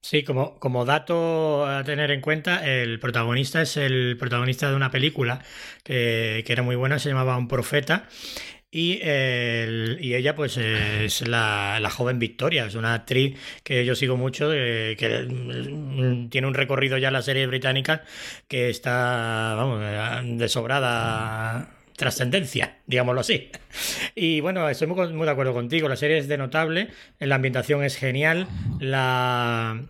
Sí, 0.00 0.24
como, 0.24 0.58
como 0.58 0.84
dato 0.84 1.64
a 1.64 1.84
tener 1.84 2.10
en 2.10 2.20
cuenta, 2.20 2.66
el 2.66 2.98
protagonista 2.98 3.62
es 3.62 3.76
el 3.76 4.16
protagonista 4.18 4.68
de 4.68 4.74
una 4.74 4.90
película 4.90 5.44
que, 5.84 6.42
que 6.44 6.52
era 6.52 6.64
muy 6.64 6.74
buena, 6.74 6.98
se 6.98 7.08
llamaba 7.08 7.36
Un 7.36 7.46
Profeta. 7.46 8.08
Y, 8.74 8.94
y, 9.02 10.14
ella, 10.14 10.34
pues, 10.34 10.56
es 10.56 11.28
la, 11.28 11.78
la, 11.78 11.90
joven 11.90 12.18
Victoria, 12.18 12.64
es 12.66 12.74
una 12.74 12.94
actriz 12.94 13.38
que 13.62 13.84
yo 13.84 13.94
sigo 13.94 14.16
mucho, 14.16 14.50
que 14.50 15.26
mm, 15.28 16.30
tiene 16.30 16.46
un 16.46 16.54
recorrido 16.54 16.96
ya 16.96 17.08
en 17.08 17.14
la 17.14 17.22
serie 17.22 17.46
británica 17.46 18.02
que 18.48 18.70
está, 18.70 19.54
vamos, 19.56 20.38
de 20.38 20.48
sobrada 20.48 21.68
trascendencia, 21.96 22.78
digámoslo 22.86 23.20
así. 23.20 23.50
Y 24.14 24.40
bueno, 24.40 24.68
estoy 24.68 24.86
muy, 24.88 25.12
muy 25.12 25.24
de 25.24 25.32
acuerdo 25.32 25.52
contigo, 25.52 25.88
la 25.88 25.96
serie 25.96 26.18
es 26.18 26.28
de 26.28 26.38
notable, 26.38 26.88
la 27.18 27.36
ambientación 27.36 27.84
es 27.84 27.96
genial, 27.96 28.48
la 28.80 29.80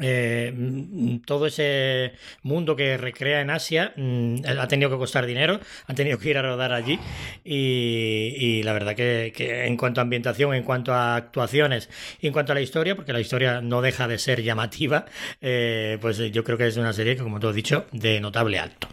eh, 0.00 0.52
mm, 0.56 1.18
todo 1.18 1.46
ese 1.46 2.12
mundo 2.42 2.74
que 2.74 2.96
recrea 2.96 3.42
en 3.42 3.50
Asia 3.50 3.92
mm, 3.94 4.36
ha 4.58 4.66
tenido 4.66 4.90
que 4.90 4.96
costar 4.96 5.26
dinero, 5.26 5.60
han 5.86 5.96
tenido 5.96 6.18
que 6.18 6.30
ir 6.30 6.38
a 6.38 6.42
rodar 6.42 6.72
allí 6.72 6.98
y, 7.44 8.62
la 8.64 8.72
verdad 8.72 8.94
que, 8.96 9.32
en 9.66 9.76
cuanto 9.76 10.00
a 10.00 10.02
ambientación, 10.02 10.54
en 10.54 10.62
cuanto 10.62 10.94
a 10.94 11.16
actuaciones 11.16 11.90
y 12.20 12.26
en 12.26 12.32
cuanto 12.32 12.52
a 12.52 12.54
la 12.54 12.62
historia, 12.62 12.96
porque 12.96 13.12
la 13.12 13.20
historia 13.20 13.60
no 13.60 13.82
deja 13.82 14.08
de 14.08 14.18
ser 14.18 14.42
llamativa, 14.42 15.04
eh, 15.40 15.98
pues 16.00 16.18
yo 16.18 16.42
creo 16.44 16.56
que 16.58 16.68
es 16.68 16.76
una 16.76 16.92
serie 16.92 17.16
que, 17.16 17.22
como 17.22 17.38
tú 17.38 17.48
has 17.48 17.54
dicho, 17.54 17.86
de 17.92 18.20
notable 18.20 18.58
alto. 18.58 18.88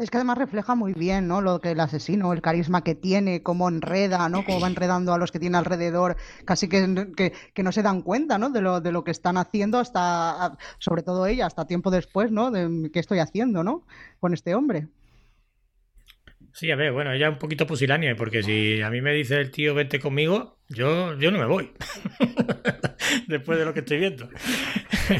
Es 0.00 0.08
que 0.08 0.16
además 0.16 0.38
refleja 0.38 0.74
muy 0.74 0.94
bien, 0.94 1.28
¿no? 1.28 1.42
Lo 1.42 1.60
que 1.60 1.72
el 1.72 1.80
asesino, 1.80 2.32
el 2.32 2.40
carisma 2.40 2.82
que 2.82 2.94
tiene, 2.94 3.42
cómo 3.42 3.68
enreda, 3.68 4.30
¿no? 4.30 4.46
Cómo 4.46 4.58
va 4.58 4.66
enredando 4.66 5.12
a 5.12 5.18
los 5.18 5.30
que 5.30 5.38
tiene 5.38 5.58
alrededor, 5.58 6.16
casi 6.46 6.70
que, 6.70 7.12
que, 7.54 7.62
no 7.62 7.70
se 7.70 7.82
dan 7.82 8.00
cuenta, 8.00 8.38
¿no? 8.38 8.48
De 8.48 8.62
lo, 8.62 8.80
de 8.80 8.92
lo 8.92 9.04
que 9.04 9.10
están 9.10 9.36
haciendo 9.36 9.78
hasta, 9.78 10.56
sobre 10.78 11.02
todo 11.02 11.26
ella, 11.26 11.44
hasta 11.44 11.66
tiempo 11.66 11.90
después, 11.90 12.32
¿no? 12.32 12.50
De 12.50 12.90
qué 12.90 12.98
estoy 12.98 13.18
haciendo, 13.18 13.62
¿no? 13.62 13.84
Con 14.20 14.32
este 14.32 14.54
hombre. 14.54 14.88
Sí, 16.52 16.70
a 16.70 16.76
ver, 16.76 16.92
bueno, 16.92 17.12
ella 17.12 17.28
es 17.28 17.32
un 17.32 17.38
poquito 17.38 17.66
pusilánea, 17.66 18.14
porque 18.16 18.42
si 18.42 18.80
a 18.82 18.90
mí 18.90 19.00
me 19.00 19.12
dice 19.12 19.36
el 19.36 19.50
tío 19.50 19.74
vete 19.74 20.00
conmigo, 20.00 20.58
yo, 20.68 21.18
yo 21.18 21.30
no 21.30 21.38
me 21.38 21.46
voy. 21.46 21.72
Después 23.26 23.58
de 23.58 23.64
lo 23.64 23.74
que 23.74 23.80
estoy 23.80 23.98
viendo. 23.98 24.28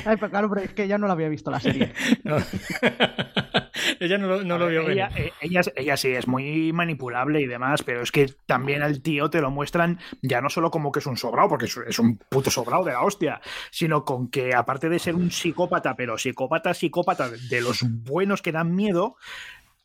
Ay, 0.05 0.17
pero 0.17 0.31
claro, 0.31 0.49
pero 0.49 0.63
es 0.63 0.73
que 0.73 0.85
ella 0.85 0.99
no 0.99 1.07
la 1.07 1.15
había 1.15 1.29
visto 1.29 1.51
la 1.51 1.61
serie. 1.61 1.93
ella 4.01 4.19
no, 4.19 4.59
lo, 4.59 4.69
vio 4.69 4.89
ella, 4.89 5.11
eh, 5.17 5.33
ella, 5.41 5.61
ella, 5.75 5.97
sí 5.97 6.09
es 6.09 6.29
muy 6.29 6.73
manipulable 6.73 7.41
y 7.41 7.47
demás, 7.47 7.83
pero 7.83 8.03
es 8.03 8.13
que 8.13 8.33
también 8.47 8.83
al 8.83 9.03
tío 9.03 9.29
te 9.31 9.41
lo 9.41 9.51
muestran 9.51 9.99
ya 10.23 10.41
no 10.41 10.49
solo 10.49 10.71
como 10.71 10.93
que 10.93 11.01
es 11.01 11.07
un 11.07 11.17
sobrado, 11.17 11.49
porque 11.49 11.67
es 11.67 11.99
un 11.99 12.17
puto 12.17 12.51
sobrado 12.51 12.85
de 12.85 12.93
la 12.93 13.03
hostia, 13.03 13.41
sino 13.71 14.05
con 14.05 14.31
que 14.31 14.55
aparte 14.55 14.89
de 14.89 14.99
ser 14.99 15.15
un 15.15 15.31
psicópata, 15.31 15.97
pero 15.97 16.17
psicópata, 16.17 16.75
psicópata 16.75 17.29
de 17.29 17.61
los 17.61 17.83
buenos 17.83 18.43
que 18.43 18.53
dan 18.53 18.75
miedo, 18.75 19.17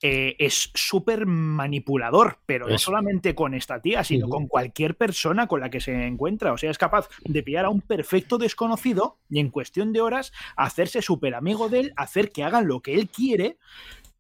eh, 0.08 0.36
es 0.38 0.70
súper 0.76 1.26
manipulador, 1.26 2.38
pero 2.46 2.68
no 2.68 2.78
solamente 2.78 3.34
con 3.34 3.56
esta 3.56 3.82
tía, 3.82 4.04
sino 4.04 4.30
con 4.30 4.46
cualquier 4.46 4.96
persona 4.96 5.48
con 5.48 5.62
la 5.62 5.72
que 5.72 5.82
se 5.82 6.06
encuentra. 6.06 6.54
O 6.54 6.60
sea, 6.60 6.70
es 6.70 6.78
capaz 6.78 7.10
de 7.24 7.42
pillar 7.42 7.66
a 7.66 7.70
un 7.70 7.82
perfecto 7.82 8.38
desconocido 8.38 9.18
y 9.32 9.40
en 9.40 9.50
cuestión 9.50 9.94
de 9.94 10.02
horas 10.02 10.32
hacerse 10.58 11.02
súper 11.02 11.34
amigo 11.34 11.70
de 11.70 11.80
él, 11.80 11.94
hacer 11.96 12.32
que 12.32 12.44
hagan 12.44 12.68
lo 12.68 12.82
que 12.82 12.94
él 12.94 13.10
quiere 13.10 13.58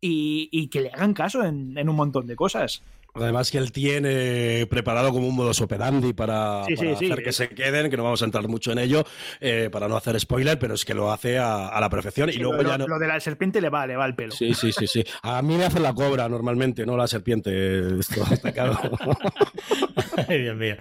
y, 0.02 0.70
que 0.70 0.82
le 0.82 0.90
hagan 0.90 1.14
caso 1.14 1.44
en 1.44 1.88
un 1.88 1.96
montón 1.96 2.26
de 2.26 2.36
cosas. 2.36 2.82
Además 3.16 3.50
que 3.50 3.58
él 3.58 3.72
tiene 3.72 4.68
preparado 4.70 5.12
como 5.12 5.28
un 5.28 5.36
modus 5.36 5.62
operandi 5.62 6.14
para, 6.14 6.64
hacer 6.64 7.24
que 7.24 7.32
se 7.32 7.50
queden, 7.50 7.90
que 7.90 7.98
no 7.98 8.04
vamos 8.04 8.22
a 8.22 8.26
entrar 8.26 8.48
mucho 8.48 8.72
en 8.72 8.80
ello, 8.80 9.06
eh, 9.40 9.70
para 9.72 9.88
no 9.88 9.96
hacer 9.96 10.20
spoiler, 10.20 10.60
pero 10.60 10.74
es 10.74 10.84
que 10.84 10.94
lo 10.94 11.12
hace 11.12 11.38
a, 11.38 11.80
la 11.80 11.90
perfección. 11.90 12.30
y 12.30 12.34
luego 12.34 12.62
lo, 12.62 12.70
ya 12.70 12.78
lo 12.78 13.00
de 13.00 13.08
la 13.08 13.20
serpiente 13.20 13.62
le 13.62 13.70
va, 13.70 13.88
le 13.88 13.96
va 13.96 14.06
el 14.06 14.16
pelo. 14.16 14.32
Sí, 14.32 14.54
sí, 14.54 14.72
sí, 14.72 14.86
sí. 14.86 15.04
A 15.22 15.42
mí 15.42 15.56
me 15.58 15.66
hace 15.66 15.80
la 15.80 15.94
cobra 15.94 16.28
normalmente, 16.28 16.86
no 16.86 16.98
la 16.98 17.08
serpiente. 17.08 18.00
Esto 18.00 18.22
está 18.30 18.52
claro. 18.52 18.78
Ay, 20.30 20.42
Dios 20.42 20.56
mío. 20.56 20.76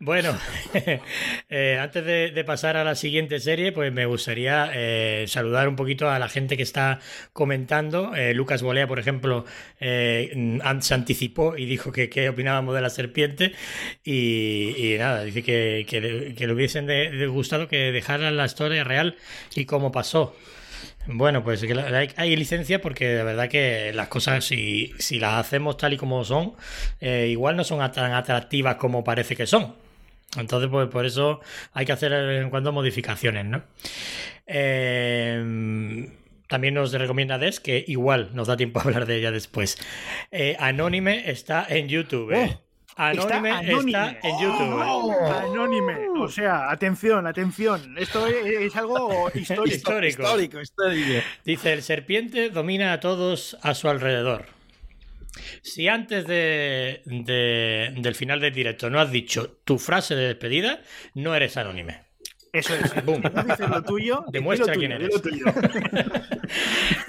Bueno, 0.00 0.36
eh, 1.50 1.78
antes 1.80 2.04
de, 2.04 2.44
pasar 2.44 2.76
a 2.76 2.84
la 2.84 2.94
siguiente 2.94 3.38
serie, 3.40 3.72
pues 3.72 3.92
me 3.92 4.06
gustaría 4.06 4.70
eh, 4.74 5.26
saludar 5.28 5.68
un 5.68 5.76
poquito 5.76 6.10
a 6.10 6.18
la 6.18 6.28
gente 6.28 6.56
que 6.56 6.62
está 6.62 7.00
comentando. 7.32 8.12
Lucas 8.34 8.62
Bolea, 8.62 8.86
por 8.86 8.98
ejemplo, 8.98 9.44
se 9.78 10.94
anticipó 10.94 11.56
y 11.56 11.66
dijo 11.66 11.92
que 11.92 12.28
opinábamos 12.28 12.74
de 12.74 12.80
la 12.80 12.90
serpiente 12.90 13.52
y, 14.04 14.96
nada, 14.98 15.24
dice 15.24 15.42
que, 15.42 15.86
que, 15.88 16.46
le 16.46 16.52
hubiesen 16.52 16.88
gustado 17.30 17.68
que 17.68 17.92
dejaran 17.92 18.36
la 18.36 18.46
historia 18.46 18.84
real 18.84 19.16
y 19.54 19.64
cómo 19.64 19.92
pasó. 19.92 20.34
Bueno, 21.06 21.42
pues 21.42 21.64
hay, 22.16 22.36
licencia 22.36 22.80
porque 22.80 23.08
de 23.08 23.24
verdad 23.24 23.48
que 23.48 23.92
las 23.92 24.08
cosas, 24.08 24.44
si, 24.44 24.92
si 24.98 25.18
las 25.18 25.34
hacemos 25.34 25.76
tal 25.76 25.92
y 25.92 25.96
como 25.96 26.24
son, 26.24 26.54
eh, 27.00 27.28
igual 27.30 27.56
no 27.56 27.64
son 27.64 27.78
tan 27.92 28.12
atractivas 28.12 28.76
como 28.76 29.02
parece 29.02 29.34
que 29.34 29.46
son. 29.46 29.74
Entonces, 30.36 30.70
pues 30.70 30.88
por 30.88 31.04
eso 31.04 31.40
hay 31.72 31.84
que 31.86 31.92
hacer 31.92 32.12
de 32.12 32.24
vez 32.24 32.42
en 32.42 32.50
cuando 32.50 32.72
modificaciones, 32.72 33.44
¿no? 33.44 33.62
Eh, 34.46 36.08
también 36.52 36.74
nos 36.74 36.92
recomienda 36.92 37.38
Des, 37.38 37.60
que 37.60 37.82
igual 37.88 38.28
nos 38.34 38.46
da 38.46 38.58
tiempo 38.58 38.78
a 38.78 38.82
hablar 38.82 39.06
de 39.06 39.16
ella 39.16 39.30
después. 39.30 39.78
Eh, 40.30 40.54
Anónime 40.60 41.30
está 41.30 41.66
en 41.66 41.88
YouTube. 41.88 42.30
¿eh? 42.32 42.58
Oh, 42.58 42.60
Anónime 42.96 43.50
está, 43.50 44.18
en 44.22 44.40
YouTube. 44.40 44.82
Oh, 44.84 45.32
anónime. 45.32 46.08
O 46.18 46.28
sea, 46.28 46.70
atención, 46.70 47.26
atención. 47.26 47.96
Esto 47.96 48.26
es, 48.26 48.76
algo 48.76 49.30
histórico. 49.34 49.66
histórico. 49.66 50.60
histórico. 50.60 51.24
Dice, 51.44 51.72
el 51.72 51.82
serpiente 51.82 52.50
domina 52.50 52.92
a 52.92 53.00
todos 53.00 53.56
a 53.62 53.74
su 53.74 53.88
alrededor. 53.88 54.46
Si 55.62 55.88
antes 55.88 56.26
de, 56.26 57.00
del 57.04 58.14
final 58.14 58.40
del 58.40 58.52
directo 58.52 58.90
no 58.90 59.00
has 59.00 59.10
dicho 59.10 59.58
tu 59.64 59.78
frase 59.78 60.14
de 60.14 60.28
despedida, 60.28 60.82
no 61.14 61.34
eres 61.34 61.56
anónime. 61.56 62.11
Eso 62.52 62.74
es. 62.74 63.04
Boom. 63.04 63.22
dices 63.22 63.68
lo 63.68 63.82
tuyo, 63.82 64.24
demuestra 64.28 64.74
quién 64.74 64.92
eres. 64.92 65.10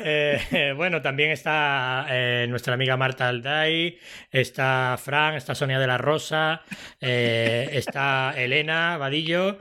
Eh, 0.06 0.74
bueno, 0.76 1.02
también 1.02 1.32
está 1.32 2.06
eh, 2.10 2.46
nuestra 2.50 2.74
amiga 2.76 2.96
Marta 2.98 3.28
Alday, 3.28 3.98
está 4.32 4.98
Fran, 5.02 5.36
está 5.36 5.56
Sonia 5.56 5.80
de 5.80 5.88
la 5.88 5.98
Rosa, 5.98 6.62
eh, 7.02 7.70
está 7.74 8.34
Elena 8.38 8.98
Vadillo. 8.98 9.60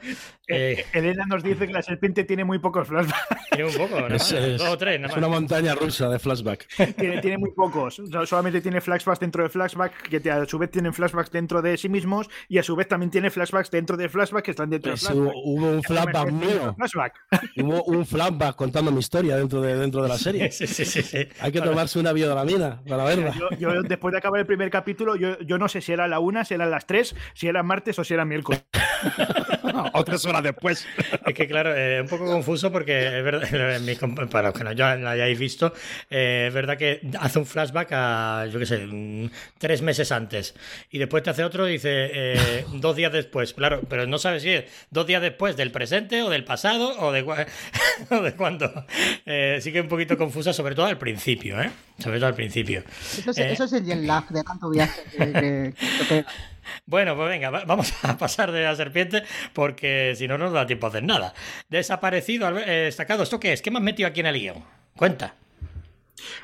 Eh, 0.53 0.85
Elena 0.93 1.25
nos 1.27 1.43
dice 1.43 1.67
que 1.67 1.73
la 1.73 1.83
serpiente 1.83 2.25
tiene 2.25 2.45
muy 2.45 2.59
pocos 2.59 2.89
flashbacks. 2.89 3.27
tiene 3.51 3.65
un 3.71 3.75
poco, 3.77 4.01
¿no? 4.01 4.15
Es, 4.15 4.33
es- 4.33 4.59
Dos 4.59 4.69
o 4.69 4.79
tres, 4.79 5.01
nada 5.01 5.13
es 5.13 5.19
una 5.19 5.29
montaña 5.29 5.75
rusa 5.75 6.09
de 6.09 6.19
flashback. 6.19 6.67
tiene, 6.97 7.21
tiene 7.21 7.39
muy 7.39 7.51
pocos. 7.53 7.99
O 7.99 8.07
sea, 8.07 8.27
solamente 8.27 8.61
tiene 8.61 8.81
flashbacks 8.81 9.21
dentro 9.21 9.43
de 9.43 9.49
flashbacks 9.49 9.95
que 10.09 10.31
a 10.31 10.45
su 10.47 10.59
vez 10.59 10.71
tienen 10.71 10.93
flashbacks 10.93 11.31
dentro 11.31 11.63
de 11.63 11.77
sí 11.77 11.89
mismos 11.89 12.29
y 12.49 12.59
a 12.59 12.63
su 12.63 12.77
vez 12.77 12.89
también 12.89 13.11
tiene 13.11 13.31
flashbacks 13.31 13.71
dentro 13.71 13.97
de 13.97 14.09
flashbacks 14.09 14.45
que 14.45 14.51
están 14.53 14.71
dentro 14.71 14.93
Pues 14.93 15.03
de 15.03 15.07
flashbacks. 15.09 15.37
hubo 15.45 15.71
un 15.71 15.83
flashback 15.83 16.31
mío. 16.33 16.75
Flashback. 16.77 17.15
Hubo 17.57 17.85
un 17.85 18.07
flashback 18.07 18.57
contando 18.57 18.91
mi 18.93 18.99
historia 19.01 19.37
dentro 19.37 19.61
de, 19.63 19.77
dentro 19.77 20.03
de 20.03 20.09
la 20.09 20.19
serie. 20.19 20.51
Sí, 20.51 20.67
sí, 20.67 20.85
sí, 20.85 21.03
sí. 21.03 21.29
Hay 21.41 21.53
que 21.53 21.61
tomarse 21.61 21.99
una 21.99 22.13
biodomina 22.13 22.83
para 22.89 23.05
verla. 23.05 23.33
Yo, 23.39 23.49
yo, 23.59 23.83
después 23.83 24.13
de 24.13 24.19
acabar 24.19 24.41
el 24.41 24.47
primer 24.47 24.71
capítulo, 24.71 25.17
yo, 25.17 25.39
yo 25.41 25.59
no 25.59 25.69
sé 25.69 25.81
si 25.81 25.93
era 25.93 26.09
la 26.09 26.19
una, 26.19 26.45
si 26.45 26.55
eran 26.55 26.71
las 26.71 26.87
tres, 26.87 27.15
si 27.35 27.47
era 27.49 27.63
martes 27.63 27.99
o 27.99 28.05
si 28.05 28.15
era 28.15 28.25
miércoles. 28.25 28.65
o 29.93 30.05
tres 30.05 30.25
horas 30.27 30.43
después. 30.43 30.87
Es 31.27 31.35
que 31.35 31.47
claro, 31.47 31.75
es 31.75 32.01
un 32.01 32.09
poco 32.09 32.27
confuso 32.27 32.73
porque 32.73 33.19
es 33.19 33.25
verdad, 33.25 33.49
para 34.31 34.49
los 34.49 34.59
que 34.59 34.65
no 34.65 34.73
ya 34.73 34.97
la 34.97 35.13
hayáis 35.13 35.39
visto, 35.39 35.73
eh, 36.11 36.47
es 36.49 36.55
verdad 36.55 36.77
que 36.77 37.01
hace 37.19 37.39
un 37.39 37.47
flashback 37.47 37.89
a, 37.93 38.47
yo 38.51 38.59
qué 38.59 38.67
sé, 38.67 38.87
mm, 38.87 39.31
tres 39.59 39.83
meses 39.83 40.11
antes. 40.13 40.55
Y 40.91 40.99
después 40.99 41.23
te 41.23 41.31
hace 41.31 41.45
otro 41.45 41.69
y 41.69 41.73
dice 41.73 42.11
eh, 42.13 42.65
dos 42.75 42.97
días 42.97 43.13
después. 43.13 43.55
Claro, 43.55 43.83
pero 43.89 44.07
no 44.07 44.19
sabes 44.19 44.43
si 44.43 44.51
es 44.51 44.65
dos 44.91 45.07
días 45.07 45.23
después 45.23 45.57
del 45.57 45.71
presente 45.71 46.23
o 46.23 46.31
del 46.31 46.45
pasado 46.45 46.99
o 46.99 47.13
de, 47.13 47.23
o 48.11 48.23
de 48.23 48.35
cuándo. 48.35 48.87
Eh, 49.27 49.59
sí 49.63 49.73
que 49.73 49.79
es 49.79 49.85
un 49.85 49.89
poquito 49.89 50.17
confusa, 50.19 50.53
sobre 50.53 50.75
todo 50.75 50.87
al 50.87 50.99
principio, 50.99 51.61
¿eh? 51.61 51.71
Sobre 51.99 52.19
todo 52.19 52.27
al 52.29 52.35
principio. 52.35 52.83
Eso 53.19 53.31
es, 53.31 53.39
Eh, 53.39 53.53
eso 53.53 53.65
es 53.65 53.73
el 53.73 54.07
lag 54.07 54.29
de 54.29 54.43
tanto 54.43 54.71
viaje 54.71 55.03
que, 55.17 55.75
que-. 56.09 56.25
Bueno, 56.87 57.17
pues 57.17 57.29
venga, 57.29 57.51
va- 57.51 57.65
vamos 57.65 57.93
a 58.05 58.17
pasar 58.19 58.53
de 58.53 58.63
la 58.63 58.75
serpiente 58.77 59.23
porque 59.53 60.15
si 60.17 60.29
no, 60.29 60.39
no 60.39 60.45
nos 60.47 60.53
da 60.55 60.67
tiempo 60.67 60.87
a 60.87 60.91
hacer 60.91 61.03
nada. 61.05 61.35
Desaparecido, 61.69 62.49
eh, 62.59 62.85
destacado, 62.85 63.23
¿esto 63.23 63.41
qué 63.41 63.53
es? 63.53 63.63
¿Qué 63.63 63.71
me 63.71 63.79
has 63.79 63.85
metido 63.85 64.09
aquí 64.09 64.21
en 64.21 64.27
el 64.27 64.39
guion? 64.39 64.65
Cuenta. 64.97 65.35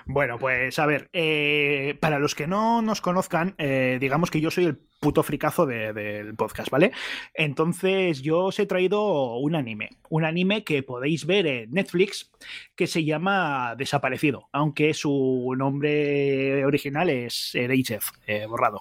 Bueno, 0.07 0.39
pues 0.41 0.77
a 0.81 0.87
ver, 0.87 1.09
eh, 1.13 1.97
para 2.01 2.19
los 2.19 2.35
que 2.35 2.49
no 2.49 2.83
nos 2.83 3.01
conozcan, 3.01 3.55
eh, 3.59 3.99
digamos 4.01 4.29
que 4.31 4.41
yo 4.41 4.51
soy 4.51 4.65
el 4.65 4.77
puto 4.77 5.23
fricazo 5.23 5.67
de- 5.67 5.93
del 5.93 6.35
podcast, 6.35 6.69
¿vale? 6.71 6.91
Entonces 7.35 8.21
yo 8.23 8.47
os 8.47 8.59
he 8.59 8.67
traído 8.67 9.37
un 9.37 9.55
anime, 9.55 9.91
un 10.09 10.25
anime 10.25 10.65
que 10.65 10.83
podéis 10.83 11.27
ver 11.27 11.47
en 11.47 11.71
Netflix 11.71 12.33
que 12.75 12.89
se 12.89 13.05
llama 13.05 13.77
Desaparecido, 13.79 14.49
aunque 14.53 14.95
su 14.95 15.55
nombre 15.57 16.65
original 16.65 17.09
es 17.11 17.55
eh, 17.55 18.47
borrado. 18.49 18.81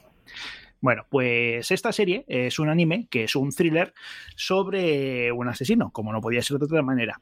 Bueno, 0.79 1.05
pues 1.09 1.71
esta 1.71 1.91
serie 1.91 2.23
es 2.27 2.59
un 2.59 2.69
anime 2.69 3.07
que 3.09 3.23
es 3.23 3.35
un 3.35 3.51
thriller 3.51 3.93
sobre 4.35 5.31
un 5.31 5.47
asesino, 5.47 5.91
como 5.91 6.11
no 6.11 6.21
podía 6.21 6.41
ser 6.41 6.59
de 6.59 6.65
otra 6.65 6.83
manera. 6.83 7.19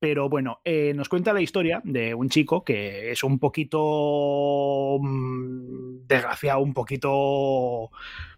Pero 0.00 0.28
bueno, 0.28 0.60
eh, 0.64 0.92
nos 0.94 1.08
cuenta 1.08 1.32
la 1.32 1.40
historia 1.40 1.80
de 1.84 2.14
un 2.14 2.28
chico 2.28 2.64
que 2.64 3.10
es 3.10 3.24
un 3.24 3.40
poquito 3.40 4.98
mm, 5.00 6.06
desgraciado, 6.06 6.60
un 6.60 6.72
poquito 6.72 7.90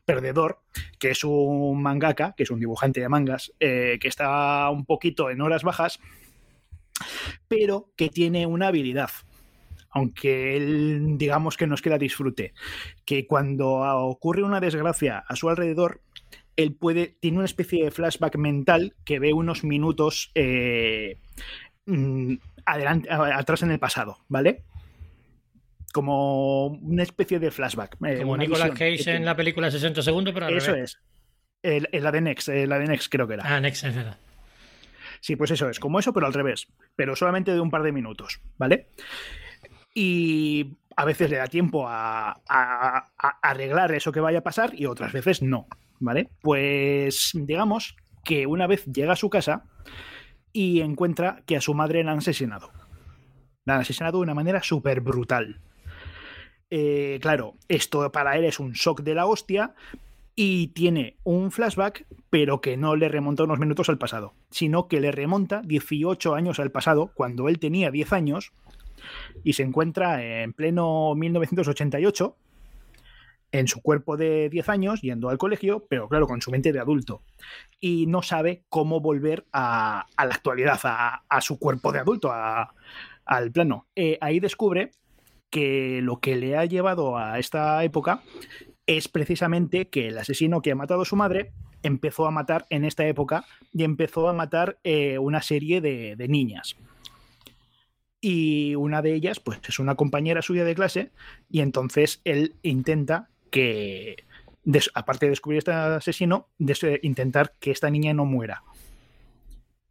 perdedor, 0.07 0.61
que 0.99 1.11
es 1.11 1.23
un 1.23 1.83
mangaka, 1.83 2.35
que 2.35 2.45
es 2.45 2.51
un 2.51 2.61
dibujante 2.61 3.01
de 3.01 3.09
mangas, 3.11 3.53
eh, 3.61 3.99
que 4.01 4.09
está 4.09 4.71
un 4.71 4.87
poquito 4.87 5.31
en 5.31 5.43
horas 5.43 5.63
bajas, 5.63 6.01
pero 7.47 7.91
que 7.95 8.09
tiene 8.09 8.47
una 8.47 8.69
habilidad. 8.69 9.11
Aunque 9.91 10.57
él, 10.57 11.17
digamos 11.19 11.57
que 11.57 11.67
no 11.67 11.75
es 11.75 11.83
que 11.83 11.91
la 11.91 11.99
disfrute, 11.99 12.53
que 13.05 13.27
cuando 13.27 13.69
ocurre 13.71 14.43
una 14.45 14.61
desgracia 14.61 15.25
a 15.27 15.35
su 15.37 15.49
alrededor, 15.49 16.01
él 16.57 16.75
puede, 16.75 17.17
tiene 17.21 17.39
una 17.39 17.47
especie 17.47 17.85
de 17.85 17.91
flashback 17.91 18.37
mental 18.37 18.95
que 19.05 19.19
ve 19.19 19.33
unos 19.33 19.65
minutos 19.65 20.31
eh, 20.35 21.19
mm, 21.87 22.35
adelante, 22.67 23.09
atrás 23.11 23.63
en 23.63 23.71
el 23.73 23.79
pasado, 23.79 24.19
¿vale? 24.29 24.63
Como 25.93 26.67
una 26.69 27.03
especie 27.03 27.41
de 27.41 27.51
flashback. 27.51 27.97
eh, 28.07 28.19
Como 28.19 28.37
Nicolas 28.37 28.71
Cage 28.71 28.99
tiene. 28.99 29.17
en 29.17 29.25
la 29.25 29.35
película 29.35 29.71
60 29.71 30.03
segundos, 30.03 30.33
pero 30.33 30.47
al 30.47 30.57
Eso 30.57 30.73
revés. 30.73 30.93
es. 30.93 31.01
El, 31.63 31.89
el- 31.93 32.05
la 32.05 32.13
de 32.13 32.21
Next, 32.21 32.49
la 32.49 32.79
de 32.79 32.87
Next 32.87 33.09
creo 33.11 33.27
que 33.27 33.35
era. 33.35 33.57
Ah, 33.57 33.61
Next, 33.61 33.85
es 33.85 33.95
verdad. 33.97 34.17
Sí, 35.21 35.37
pues 35.37 35.51
eso 35.51 35.69
es, 35.69 35.79
como 35.81 35.99
eso, 35.99 36.13
pero 36.15 36.27
al 36.27 36.33
revés. 36.33 36.69
Pero 36.97 37.17
solamente 37.17 37.53
de 37.53 37.61
un 37.61 37.71
par 37.71 37.83
de 37.83 37.93
minutos, 37.93 38.41
¿vale? 38.57 38.87
Y 39.95 40.77
a 40.97 41.05
veces 41.05 41.31
le 41.31 41.37
da 41.37 41.47
tiempo 41.47 41.87
a, 41.89 42.41
a- 42.49 43.09
arreglar 43.43 43.93
eso 43.93 44.13
que 44.13 44.21
vaya 44.21 44.39
a 44.41 44.43
pasar 44.45 44.73
y 44.75 44.87
otras 44.87 45.13
veces 45.13 45.43
no, 45.43 45.67
¿vale? 45.99 46.29
Pues 46.43 47.31
digamos 47.35 47.97
que 48.25 48.47
una 48.47 48.67
vez 48.67 48.85
llega 48.87 49.15
a 49.15 49.17
su 49.17 49.31
casa 49.31 49.65
y 50.53 50.81
encuentra 50.81 51.43
que 51.47 51.57
a 51.57 51.61
su 51.61 51.75
madre 51.75 52.05
la 52.05 52.13
han 52.13 52.19
asesinado. 52.19 52.71
La 53.65 53.75
han 53.77 53.81
asesinado 53.81 54.19
de 54.19 54.23
una 54.25 54.35
manera 54.35 54.63
súper 54.63 55.01
brutal. 55.01 55.61
Eh, 56.71 57.19
claro, 57.21 57.55
esto 57.69 58.11
para 58.13 58.37
él 58.37 58.45
es 58.45 58.61
un 58.61 58.73
shock 58.73 59.01
de 59.03 59.15
la 59.15 59.27
hostia 59.27 59.75
y 60.37 60.69
tiene 60.69 61.17
un 61.25 61.51
flashback, 61.51 62.07
pero 62.31 62.61
que 62.61 62.77
no 62.77 62.95
le 62.95 63.09
remonta 63.09 63.43
unos 63.45 63.59
minutos 63.59 63.89
al 63.89 63.99
pasado, 63.99 64.35
sino 64.51 64.87
que 64.87 65.01
le 65.01 65.11
remonta 65.11 65.63
18 65.65 66.35
años 66.35 66.61
al 66.61 66.71
pasado, 66.71 67.11
cuando 67.15 67.49
él 67.49 67.59
tenía 67.59 67.91
10 67.91 68.13
años, 68.13 68.53
y 69.45 69.53
se 69.55 69.63
encuentra 69.63 70.23
en 70.23 70.53
pleno 70.53 71.15
1988, 71.15 72.37
en 73.53 73.69
su 73.69 73.81
cuerpo 73.83 74.17
de 74.17 74.49
10 74.49 74.69
años, 74.69 75.01
yendo 75.03 75.29
al 75.29 75.39
colegio, 75.39 75.87
pero 75.89 76.09
claro, 76.09 76.27
con 76.27 76.41
su 76.41 76.51
mente 76.51 76.73
de 76.73 76.81
adulto, 76.81 77.23
y 77.81 78.07
no 78.07 78.23
sabe 78.23 78.65
cómo 78.69 79.01
volver 79.01 79.47
a, 79.53 80.07
la 80.17 80.35
actualidad, 80.35 80.79
a, 80.85 81.41
su 81.41 81.59
cuerpo 81.59 81.93
de 81.93 81.99
adulto, 81.99 82.33
al 82.33 83.53
plano. 83.53 83.87
Eh, 83.97 84.19
ahí 84.21 84.41
descubre 84.41 84.93
que 85.51 86.01
lo 86.03 86.21
que 86.21 86.37
le 86.37 86.57
ha 86.57 86.65
llevado 86.65 87.19
a 87.19 87.39
esta 87.39 87.83
época 87.83 88.23
es 88.87 89.09
precisamente 89.09 89.89
que 89.89 90.09
el 90.09 90.19
asesino 90.19 90.63
que 90.63 90.73
ha 90.73 90.77
matado 90.77 91.03
a 91.03 91.07
su 91.07 91.17
madre 91.17 91.53
empezó 91.83 92.27
a 92.27 92.31
matar 92.31 92.67
en 92.71 92.85
esta 92.85 93.07
época 93.07 93.45
y 93.73 93.85
empezó 93.85 94.29
a 94.29 94.33
matar 94.33 94.79
eh, 94.85 95.19
una 95.19 95.43
serie 95.43 95.81
de 95.81 96.29
niñas. 96.29 96.77
Y 98.21 98.75
una 98.75 99.01
de 99.03 99.15
ellas, 99.15 99.41
pues, 99.41 99.61
es 99.67 99.79
una 99.79 99.95
compañera 99.95 100.43
suya 100.43 100.65
de 100.65 100.75
clase, 100.75 101.11
y 101.49 101.61
entonces 101.61 102.21
él 102.25 102.55
intenta 102.63 103.29
que, 103.51 104.25
aparte 104.95 105.27
de 105.27 105.31
descubrir 105.31 105.59
este 105.59 105.73
asesino, 105.73 106.49
des- 106.59 106.85
intentar 107.03 107.55
que 107.61 107.71
esta 107.71 107.89
niña 107.91 108.13
no 108.13 108.25
muera. 108.27 108.63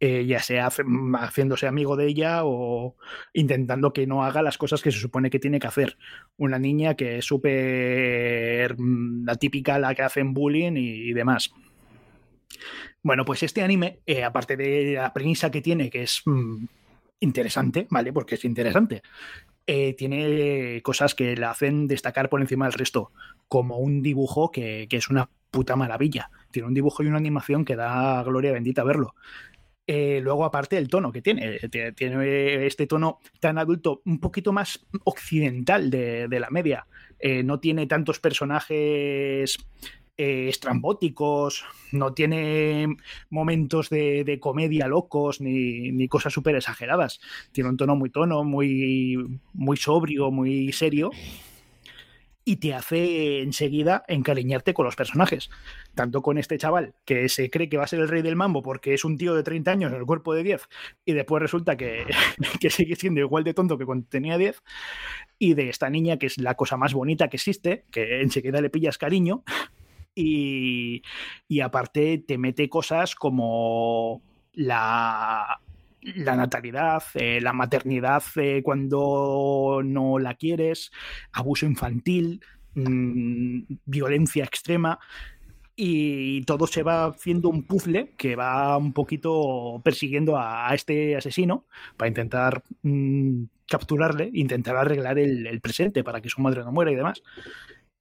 Eh, 0.02 0.24
ya 0.24 0.40
sea 0.40 0.68
haciéndose 0.68 1.66
amigo 1.66 1.94
de 1.94 2.06
ella 2.06 2.40
o 2.44 2.96
intentando 3.34 3.92
que 3.92 4.06
no 4.06 4.24
haga 4.24 4.40
las 4.40 4.56
cosas 4.56 4.80
que 4.80 4.92
se 4.92 4.98
supone 4.98 5.28
que 5.28 5.38
tiene 5.38 5.60
que 5.60 5.66
hacer 5.66 5.98
una 6.38 6.58
niña 6.58 6.94
que 6.94 7.18
es 7.18 7.26
súper 7.26 8.76
mm, 8.78 9.26
la 9.26 9.34
típica, 9.34 9.78
la 9.78 9.94
que 9.94 10.00
hacen 10.02 10.32
bullying 10.32 10.72
y, 10.76 11.10
y 11.10 11.12
demás. 11.12 11.52
Bueno, 13.02 13.26
pues 13.26 13.42
este 13.42 13.60
anime, 13.62 13.98
eh, 14.06 14.24
aparte 14.24 14.56
de 14.56 14.94
la 14.94 15.12
premisa 15.12 15.50
que 15.50 15.60
tiene, 15.60 15.90
que 15.90 16.04
es 16.04 16.22
mm, 16.24 16.64
interesante, 17.20 17.86
¿vale? 17.90 18.12
Porque 18.12 18.34
es 18.34 18.44
interesante, 18.44 19.02
eh, 19.66 19.94
tiene 19.94 20.80
cosas 20.82 21.14
que 21.14 21.36
la 21.36 21.50
hacen 21.50 21.86
destacar 21.86 22.28
por 22.28 22.40
encima 22.40 22.66
del 22.66 22.72
resto, 22.74 23.12
como 23.46 23.78
un 23.78 24.02
dibujo 24.02 24.50
que, 24.50 24.86
que 24.88 24.96
es 24.96 25.08
una 25.08 25.30
puta 25.50 25.76
maravilla. 25.76 26.30
Tiene 26.50 26.68
un 26.68 26.74
dibujo 26.74 27.02
y 27.02 27.06
una 27.06 27.18
animación 27.18 27.64
que 27.64 27.76
da 27.76 28.22
gloria 28.24 28.52
bendita 28.52 28.84
verlo. 28.84 29.14
Eh, 29.86 30.20
luego, 30.22 30.44
aparte, 30.44 30.78
el 30.78 30.88
tono 30.88 31.10
que 31.10 31.20
tiene. 31.20 31.58
eh, 31.62 31.92
Tiene, 31.94 32.66
este 32.66 32.86
tono 32.86 33.18
tan 33.40 33.58
adulto, 33.58 34.02
un 34.04 34.20
poquito 34.20 34.52
más 34.52 34.86
occidental 35.04 35.90
de, 35.90 36.28
de 36.28 36.40
la 36.40 36.50
media. 36.50 36.86
No 37.44 37.60
tiene 37.60 37.86
tantos 37.86 38.18
personajes 38.18 39.58
eh, 40.22 40.50
estrambóticos, 40.50 41.64
no 41.92 42.12
tiene 42.12 42.94
momentos 43.30 43.88
de, 43.88 44.38
comedia 44.38 44.86
locos 44.86 45.40
ni, 45.40 45.92
ni 45.92 46.08
cosas 46.08 46.34
súper 46.34 46.56
exageradas. 46.56 47.20
Tiene 47.52 47.70
un 47.70 47.78
tono 47.78 47.96
muy 47.96 48.10
tono, 48.10 48.44
muy, 48.44 49.16
muy 49.54 49.78
sobrio, 49.78 50.30
muy 50.30 50.72
serio. 50.72 51.10
Y 52.44 52.56
te 52.56 52.74
hace 52.74 53.40
enseguida 53.40 54.04
encariñarte 54.08 54.74
con 54.74 54.84
los 54.84 54.94
personajes. 54.94 55.48
Tanto 55.94 56.20
con 56.20 56.36
este 56.36 56.58
chaval 56.58 56.92
que 57.06 57.30
se 57.30 57.48
cree 57.48 57.70
que 57.70 57.78
va 57.78 57.84
a 57.84 57.86
ser 57.86 58.00
el 58.00 58.08
rey 58.08 58.20
del 58.20 58.36
mambo 58.36 58.62
porque 58.62 58.92
es 58.92 59.06
un 59.06 59.16
tío 59.16 59.34
de 59.34 59.42
30 59.42 59.70
años 59.70 59.90
en 59.90 60.00
el 60.00 60.04
cuerpo 60.04 60.34
de 60.34 60.42
10 60.42 60.68
y 61.06 61.14
después 61.14 61.40
resulta 61.40 61.78
que, 61.78 62.04
que 62.60 62.68
sigue 62.68 62.94
siendo 62.94 63.20
igual 63.20 63.42
de 63.42 63.54
tonto 63.54 63.78
que 63.78 63.86
cuando 63.86 64.06
tenía 64.06 64.36
10. 64.36 64.62
Y 65.38 65.54
de 65.54 65.70
esta 65.70 65.88
niña 65.88 66.18
que 66.18 66.26
es 66.26 66.36
la 66.36 66.56
cosa 66.56 66.76
más 66.76 66.92
bonita 66.92 67.28
que 67.28 67.38
existe, 67.38 67.86
que 67.90 68.20
enseguida 68.20 68.60
le 68.60 68.68
pillas 68.68 68.98
cariño. 68.98 69.44
Y, 70.14 71.02
aparte 71.62 72.18
te 72.18 72.38
mete 72.38 72.68
cosas 72.68 73.14
como 73.14 74.22
la, 74.54 75.60
la 76.02 76.36
natalidad, 76.36 77.02
eh, 77.14 77.40
la 77.40 77.52
maternidad 77.52 78.22
eh, 78.36 78.62
cuando 78.62 79.82
no 79.84 80.18
la 80.18 80.34
quieres, 80.34 80.90
abuso 81.32 81.66
infantil, 81.66 82.40
mm, 82.74 83.62
violencia 83.86 84.44
extrema. 84.44 84.98
y 85.82 86.42
todo 86.44 86.66
se 86.66 86.82
va 86.82 87.06
haciendo 87.06 87.48
un 87.48 87.62
puzzle 87.64 88.12
que 88.18 88.36
va 88.36 88.76
un 88.76 88.92
poquito 88.92 89.80
persiguiendo 89.82 90.36
a, 90.36 90.74
este 90.74 91.16
asesino 91.16 91.64
para 91.96 92.08
intentar 92.08 92.62
mm, 92.82 93.44
capturarle, 93.66 94.30
intentar 94.34 94.76
arreglar 94.76 95.18
el 95.18 95.60
presente 95.62 96.04
para 96.04 96.20
que 96.20 96.28
su 96.28 96.42
madre 96.42 96.64
no 96.64 96.72
muera 96.72 96.92
y 96.92 96.96
demás. 96.96 97.22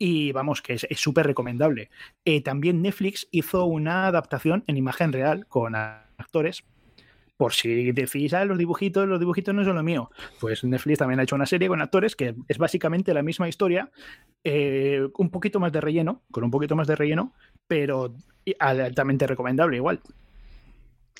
Y 0.01 0.31
vamos, 0.31 0.61
que 0.61 0.73
es 0.73 0.87
súper 0.95 1.27
recomendable. 1.27 1.89
Eh, 2.23 2.41
también 2.41 2.81
Netflix 2.81 3.27
hizo 3.31 3.65
una 3.65 4.07
adaptación 4.07 4.63
en 4.65 4.77
imagen 4.77 5.11
real 5.11 5.45
con 5.47 5.75
actores. 5.75 6.63
Por 7.35 7.53
si 7.53 7.91
decís, 7.91 8.33
ah, 8.33 8.43
los 8.45 8.57
dibujitos, 8.57 9.07
los 9.07 9.19
dibujitos 9.19 9.53
no 9.53 9.63
son 9.63 9.75
lo 9.75 9.83
mío. 9.83 10.09
Pues 10.39 10.63
Netflix 10.63 10.99
también 10.99 11.19
ha 11.19 11.23
hecho 11.23 11.35
una 11.35 11.45
serie 11.45 11.67
con 11.67 11.81
actores 11.81 12.15
que 12.15 12.35
es 12.47 12.57
básicamente 12.57 13.13
la 13.13 13.23
misma 13.23 13.47
historia, 13.47 13.91
eh, 14.43 15.07
un 15.17 15.29
poquito 15.29 15.59
más 15.59 15.71
de 15.71 15.81
relleno, 15.81 16.23
con 16.31 16.43
un 16.43 16.51
poquito 16.51 16.75
más 16.75 16.87
de 16.87 16.95
relleno, 16.95 17.33
pero 17.67 18.15
altamente 18.59 19.27
recomendable 19.27 19.77
igual. 19.77 20.01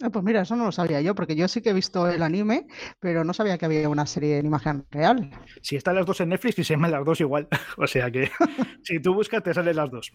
Ah, 0.02 0.10
pues 0.10 0.24
mira, 0.24 0.42
eso 0.42 0.56
no 0.56 0.66
lo 0.66 0.72
sabía 0.72 1.02
yo, 1.02 1.14
porque 1.14 1.36
yo 1.36 1.48
sí 1.48 1.62
que 1.62 1.72
he 1.72 1.74
visto 1.74 2.08
el 2.10 2.22
anime, 2.24 2.68
pero 3.00 3.26
no 3.26 3.34
sabía 3.34 3.58
que 3.58 3.66
había 3.66 3.90
una 3.90 4.06
serie 4.06 4.38
en 4.38 4.46
imagen 4.46 4.86
real. 4.92 5.30
Si 5.62 5.76
están 5.76 5.96
las 5.96 6.06
dos 6.06 6.22
en 6.22 6.30
Netflix, 6.30 6.60
y 6.60 6.64
se 6.64 6.74
llaman 6.74 6.92
las 6.92 7.04
dos 7.04 7.20
igual. 7.20 7.48
o 7.78 7.86
sea 7.86 8.10
que 8.10 8.32
si 8.84 9.00
tú 9.00 9.14
buscas, 9.14 9.44
te 9.44 9.54
salen 9.54 9.76
las 9.76 9.92
dos. 9.92 10.14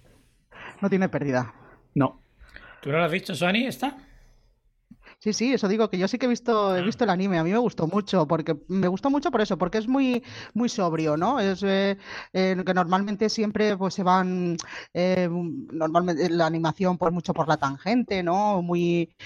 No 0.81 0.89
tiene 0.89 1.09
pérdida. 1.09 1.55
No. 1.95 2.23
¿Tú 2.81 2.91
no 2.91 2.99
lo 2.99 3.05
has 3.05 3.13
visto, 3.13 3.35
Sony? 3.35 3.67
¿Esta? 3.67 3.97
Sí, 5.25 5.33
sí, 5.33 5.55
eso 5.55 5.69
digo 5.69 5.89
que 5.89 5.97
yo 5.97 6.07
sí 6.07 6.19
que 6.19 6.27
he 6.27 6.29
visto, 6.29 6.77
he 6.77 6.83
visto 6.83 7.05
el 7.05 7.09
anime, 7.09 7.39
a 7.39 7.45
mí 7.45 7.51
me 7.51 7.57
gustó 7.57 7.87
mucho, 7.87 8.27
porque 8.29 8.57
me 8.69 8.89
gustó 8.89 9.09
mucho 9.09 9.31
por 9.31 9.41
eso, 9.41 9.57
porque 9.57 9.79
es 9.79 9.89
muy, 9.89 10.23
muy 10.53 10.69
sobrio, 10.69 11.17
¿no? 11.17 11.41
Es 11.41 11.63
eh, 11.63 11.97
eh, 12.35 12.63
que 12.67 12.75
normalmente 12.75 13.31
siempre 13.31 13.75
pues 13.79 13.95
se 13.95 14.03
van, 14.03 14.55
eh, 14.93 15.27
normalmente 15.73 16.29
la 16.29 16.45
animación 16.45 16.99
pues 16.99 17.11
mucho 17.11 17.33
por 17.33 17.49
la 17.49 17.57
tangente, 17.57 18.23
¿no? 18.23 18.61
Muy, 18.61 19.17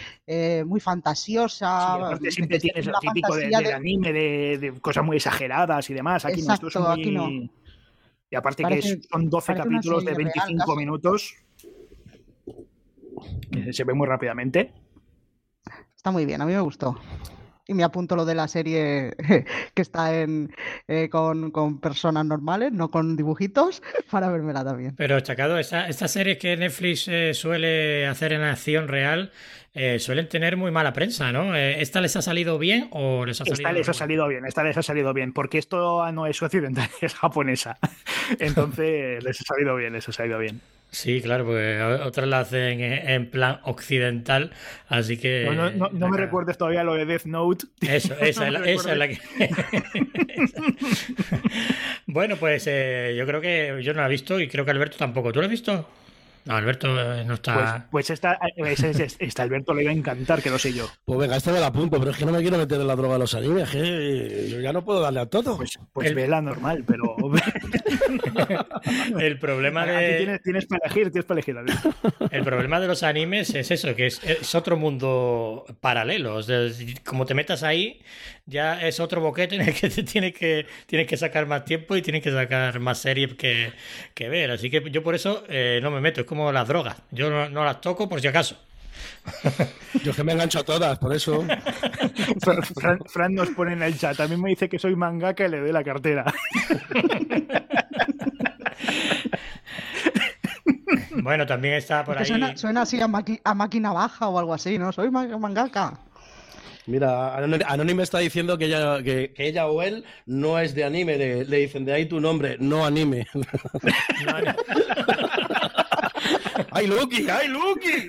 muy 0.67 0.79
Sí, 0.79 0.85
fantasiosa. 0.85 1.95
aparte 1.95 2.31
siempre 2.31 2.61
tienes 2.61 2.87
lo 2.87 2.93
típico 3.01 3.35
de- 3.35 3.49
del 3.49 3.65
de- 3.65 3.73
anime, 3.73 4.13
de, 4.13 4.59
de 4.59 4.81
cosas 4.81 5.05
muy 5.05 5.17
exageradas 5.17 5.91
y 5.91 5.95
demás. 5.95 6.25
Aquí 6.25 6.43
no, 6.43 6.55
esto 6.55 6.69
es 6.69 6.77
Exacto, 6.77 6.93
muy... 6.93 7.01
aquí 7.01 7.11
no. 7.11 7.51
Y 8.31 8.37
aparte 8.37 8.63
que 8.63 8.69
Parece- 8.69 9.01
son 9.11 9.29
12 9.29 9.47
parece 9.49 9.69
una 9.69 9.79
capítulos 9.79 10.05
de 10.05 10.11
serie 10.15 10.31
real, 10.33 10.47
25 10.47 10.65
casi. 10.65 10.79
minutos. 10.79 11.35
que 13.51 13.73
Se 13.73 13.83
ve 13.83 13.95
muy 13.95 14.07
rápidamente. 14.07 14.73
Está 15.99 16.13
muy 16.13 16.25
bien, 16.25 16.41
a 16.41 16.47
mí 16.47 16.53
me 16.55 16.61
gustó. 16.61 16.97
Y 17.67 17.75
me 17.75 17.83
apunto 17.85 18.17
lo 18.17 18.25
de 18.25 18.35
la 18.35 18.49
serie 18.49 19.15
que 19.75 19.83
está 19.83 20.19
en, 20.19 20.51
eh, 20.87 21.09
con, 21.11 21.51
con 21.51 21.81
personas 21.81 22.25
normales, 22.25 22.73
no 22.73 22.91
con 22.91 23.15
dibujitos, 23.17 23.83
para 24.11 24.31
vérmela 24.31 24.65
también. 24.65 24.95
Pero, 24.97 25.21
Chacado, 25.21 25.59
esa- 25.59 25.87
estas 25.89 26.13
series 26.13 26.39
que 26.39 26.57
Netflix 26.57 27.09
eh, 27.09 27.35
suele 27.35 28.07
hacer 28.07 28.33
en 28.33 28.43
acción 28.43 28.89
real 28.89 29.33
eh, 29.75 29.99
suelen 29.99 30.29
tener 30.29 30.57
muy 30.57 30.71
mala 30.71 30.93
prensa, 30.95 31.31
¿no? 31.31 31.55
Eh, 31.55 31.83
¿Esta 31.83 32.01
les 32.01 32.17
ha 32.17 32.23
salido 32.23 32.59
bien 32.59 32.89
o 32.93 33.27
les 33.27 33.41
ha 33.41 33.45
salido 33.45 33.55
Esta 33.55 33.73
les 33.73 33.81
ha 33.89 33.93
regular? 33.93 33.95
salido 33.99 34.29
bien, 34.29 34.47
esta 34.47 34.63
les 34.65 34.77
ha 34.79 34.83
salido 34.83 35.13
bien, 35.13 35.33
porque 35.35 35.59
esto 35.59 36.11
no 36.13 36.27
es 36.27 36.41
occidental, 36.43 36.89
es 37.03 37.15
japonesa. 37.15 37.77
Entonces 38.39 39.23
les 39.23 39.41
ha 39.41 39.45
salido 39.45 39.77
bien, 39.77 39.93
les 39.93 40.09
ha 40.09 40.13
salido 40.13 40.39
bien. 40.39 40.61
Sí, 40.91 41.21
claro, 41.21 41.45
porque 41.45 41.81
otras 42.03 42.27
la 42.29 42.41
hacen 42.41 42.81
en 42.81 43.31
plan 43.31 43.61
occidental, 43.65 44.53
así 44.89 45.19
que... 45.19 45.45
No, 45.55 45.71
no- 45.71 45.91
la 45.93 46.09
me 46.09 46.17
recuerdes 46.17 46.57
todavía 46.57 46.83
lo 46.83 46.95
de 46.95 47.05
Death 47.05 47.27
Note. 47.27 47.67
Eso, 47.83 48.15
esa, 48.21 48.47
es 48.47 48.53
la, 48.53 48.61
esa 48.61 48.93
es 48.93 48.99
la 48.99 49.09
que... 49.09 49.19
bueno, 52.07 52.37
pues 52.37 52.65
eh, 52.67 53.15
yo 53.17 53.27
creo 53.27 53.41
que 53.41 53.81
yo 53.83 53.93
no 53.93 54.01
la 54.01 54.07
he 54.07 54.11
visto 54.11 54.41
y 54.41 54.49
creo 54.49 54.65
que 54.65 54.71
Alberto 54.71 54.97
tampoco. 54.97 55.31
¿Tú 55.33 55.41
lo 55.41 55.45
has 55.45 55.51
visto? 55.51 55.89
No, 56.49 56.57
Alberto 56.57 56.89
eh, 56.99 57.25
no 57.27 57.37
Pues, 57.37 57.37
está... 57.37 57.87
pues 57.91 58.09
esta, 58.11 58.39
ese- 58.57 58.89
ese- 58.91 59.17
esta 59.19 59.43
Alberto 59.43 59.75
le 59.75 59.83
iba 59.83 59.91
a 59.91 59.95
encantar, 59.95 60.41
que 60.43 60.49
lo 60.49 60.59
sé 60.59 60.73
yo. 60.73 60.89
Pues 61.05 61.19
venga, 61.19 61.37
esta 61.37 61.53
me 61.53 61.61
la 61.61 61.67
apunto, 61.67 61.99
pero 61.99 62.11
es 62.13 62.17
que 62.17 62.25
no 62.25 62.33
me 62.33 62.41
quiero 62.41 62.57
meter 62.57 62.81
en 62.81 62.87
la 62.87 62.97
droga 62.97 63.15
de 63.15 63.19
los 63.21 63.35
animes, 63.35 63.69
que 63.69 64.49
yo 64.51 64.59
ya 64.59 64.73
no 64.73 64.83
puedo 64.83 65.03
darle 65.03 65.21
a 65.21 65.27
todo. 65.27 65.59
Pues, 65.59 65.79
pues 65.93 66.09
El- 66.09 66.15
vela 66.15 66.41
normal, 66.41 66.85
pero. 66.87 67.15
El 69.19 69.39
problema 69.39 69.83
Aquí 69.83 69.91
de... 69.93 70.17
tienes, 70.19 70.43
tienes 70.43 70.65
para 70.67 70.81
elegir, 70.87 71.11
tienes 71.13 71.25
para 71.27 71.39
elegir. 71.41 71.59
Alberto. 71.59 71.93
El 72.31 72.45
problema 72.45 72.81
de 72.81 72.87
los 72.87 73.03
animes 73.03 73.55
es 73.55 73.71
eso, 73.71 73.95
que 73.95 74.07
es, 74.07 74.23
es 74.25 74.55
otro 74.55 74.77
mundo 74.79 75.67
paralelo. 75.81 76.37
O 76.37 76.43
sea, 76.43 76.61
como 77.05 77.27
te 77.27 77.35
metas 77.35 77.63
ahí, 77.63 78.01
ya 78.49 78.81
es 78.87 78.99
otro 78.99 79.21
boquete 79.21 79.55
en 79.57 79.61
el 79.61 79.75
que 79.75 79.89
te 79.91 80.03
tienes 80.03 80.33
que, 80.35 80.67
tienes 80.87 81.07
que 81.07 81.17
sacar 81.17 81.47
más 81.47 81.65
tiempo 81.65 81.95
y 81.97 82.03
tienes 82.03 82.23
que 82.23 82.33
sacar 82.33 82.81
más 82.81 82.99
series 82.99 83.35
que, 83.35 83.73
que 84.15 84.29
ver. 84.29 84.51
Así 84.51 84.71
que 84.71 84.83
yo 84.91 85.03
por 85.03 85.15
eso 85.15 85.45
eh, 85.49 85.79
no 85.83 85.91
me 85.91 86.01
meto, 86.01 86.23
es 86.23 86.27
como 86.27 86.51
las 86.51 86.67
drogas. 86.67 86.97
Yo 87.11 87.31
no, 87.31 87.49
no 87.49 87.65
las 87.65 87.81
toco 87.81 88.09
por 88.09 88.21
si 88.21 88.27
acaso. 88.29 88.57
Yo 90.03 90.11
es 90.11 90.17
que 90.17 90.25
me 90.25 90.33
engancho 90.33 90.59
a 90.61 90.65
todas, 90.65 90.99
por 90.99 91.15
eso. 91.15 91.45
Fran, 92.75 92.99
Fran- 93.07 93.35
nos 93.35 93.51
pone 93.51 93.75
en 93.75 93.83
el 93.83 93.97
chat. 93.97 94.19
A 94.21 94.27
mí 94.27 94.37
me 94.37 94.49
dice 94.51 94.69
que 94.69 94.79
soy 94.79 94.97
mangaka 94.97 95.45
y 95.47 95.51
le 95.51 95.61
doy 95.61 95.71
la 95.73 95.85
cartera. 95.85 96.25
Bueno, 101.23 101.47
también 101.47 101.75
está 101.75 102.05
por 102.05 102.17
ahí. 102.19 102.25
suena, 102.25 102.57
suena 102.57 102.83
así 102.83 103.01
a, 103.01 103.09
maqui- 103.09 103.41
a 103.45 103.55
máquina 103.55 103.93
baja 103.93 104.29
o 104.29 104.39
algo 104.39 104.55
así, 104.55 104.79
¿no? 104.79 104.93
Soy 104.93 105.11
ma- 105.11 105.27
mangaka. 105.39 105.99
Mira, 106.89 107.37
Anónimo 107.67 108.01
está 108.01 108.19
diciendo 108.19 108.57
que 108.57 108.65
ella, 108.65 109.03
que, 109.03 109.31
que 109.35 109.47
ella 109.47 109.67
o 109.67 109.83
él 109.83 110.07
no 110.25 110.59
es 110.59 110.75
de 110.75 110.85
anime, 110.85 111.19
le, 111.19 111.45
dicen 111.45 111.85
de 111.85 111.93
ahí 111.93 112.07
tu 112.07 112.19
nombre, 112.19 112.57
no 112.61 112.87
anime. 112.87 113.27
¡Ay, 116.71 116.87
Lucky! 116.87 117.27
¡Ay, 117.29 117.49
Lucky! 117.49 118.09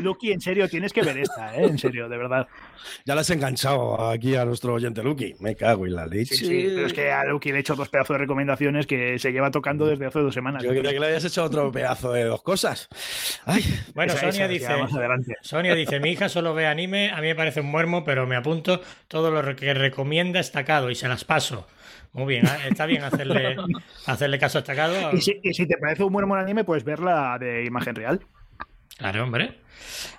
Lucky, 0.00 0.32
en 0.32 0.40
serio, 0.40 0.68
tienes 0.68 0.92
que 0.92 1.02
ver 1.02 1.18
esta, 1.18 1.54
¿eh? 1.56 1.64
En 1.64 1.78
serio, 1.78 2.08
de 2.08 2.16
verdad. 2.16 2.46
Ya 3.04 3.14
la 3.14 3.22
has 3.22 3.30
enganchado 3.30 4.08
aquí 4.10 4.36
a 4.36 4.44
nuestro 4.44 4.74
oyente 4.74 5.02
Lucky. 5.02 5.34
Me 5.40 5.56
cago 5.56 5.86
en 5.86 5.94
la 5.94 6.06
leche. 6.06 6.34
Sí, 6.34 6.46
sí, 6.46 6.72
pero 6.74 6.86
es 6.86 6.92
que 6.92 7.10
a 7.10 7.24
Lucky 7.24 7.50
le 7.50 7.58
he 7.58 7.60
hecho 7.60 7.74
dos 7.74 7.88
pedazos 7.88 8.14
de 8.14 8.18
recomendaciones 8.18 8.86
que 8.86 9.18
se 9.18 9.32
lleva 9.32 9.50
tocando 9.50 9.86
desde 9.86 10.06
hace 10.06 10.18
dos 10.20 10.34
semanas. 10.34 10.62
Yo 10.62 10.72
quería 10.72 10.92
que 10.92 11.00
le 11.00 11.06
hayas 11.06 11.24
hecho 11.24 11.44
otro 11.44 11.70
pedazo 11.72 12.12
de 12.12 12.24
dos 12.24 12.42
cosas. 12.42 12.88
Ay, 13.46 13.62
Bueno, 13.94 14.12
Esa- 14.12 14.20
Sonia 14.30 14.44
esa, 14.44 14.48
dice. 14.48 14.66
ya, 14.68 14.76
más 14.78 14.94
adelante. 14.94 15.34
Sonia 15.42 15.74
dice, 15.74 16.00
mi 16.00 16.10
hija 16.10 16.28
solo 16.28 16.54
ve 16.54 16.66
anime, 16.66 17.10
a 17.10 17.16
mí 17.20 17.28
me 17.28 17.34
parece 17.34 17.60
un 17.60 17.66
muermo, 17.66 18.04
pero 18.04 18.26
me 18.26 18.36
apunto 18.36 18.80
todo 19.08 19.30
lo 19.30 19.56
que 19.56 19.74
recomienda 19.74 20.40
Estacado 20.40 20.90
y 20.90 20.94
se 20.94 21.08
las 21.08 21.24
paso. 21.24 21.66
Muy 22.14 22.26
bien, 22.26 22.46
¿eh? 22.46 22.68
está 22.70 22.86
bien 22.86 23.02
hacerle, 23.02 23.56
hacerle 24.06 24.38
caso 24.38 24.58
a 24.58 24.60
Estacado. 24.60 25.10
Y 25.12 25.20
si, 25.20 25.38
y 25.42 25.52
si 25.52 25.66
te 25.66 25.76
parece 25.76 26.04
un 26.04 26.12
buen 26.12 26.28
buen 26.28 26.40
anime, 26.40 26.64
puedes 26.64 26.84
verla 26.84 27.36
de 27.38 27.64
imagen 27.64 27.94
real. 27.94 28.20
Claro, 28.96 29.24
hombre. 29.24 29.58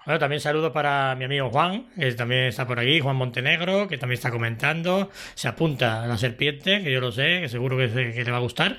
Bueno, 0.05 0.19
también 0.19 0.41
saludo 0.41 0.73
para 0.73 1.15
mi 1.15 1.23
amigo 1.23 1.49
Juan, 1.49 1.87
que 1.97 2.11
también 2.11 2.47
está 2.47 2.67
por 2.67 2.79
aquí, 2.79 2.99
Juan 2.99 3.15
Montenegro, 3.15 3.87
que 3.87 3.97
también 3.97 4.17
está 4.17 4.29
comentando. 4.29 5.09
Se 5.33 5.47
apunta 5.47 6.03
a 6.03 6.07
la 6.07 6.17
serpiente, 6.17 6.83
que 6.83 6.91
yo 6.91 6.99
lo 6.99 7.13
sé, 7.13 7.39
que 7.41 7.49
seguro 7.49 7.77
que, 7.77 7.87
que 8.13 8.23
le 8.23 8.31
va 8.31 8.37
a 8.37 8.41
gustar. 8.41 8.77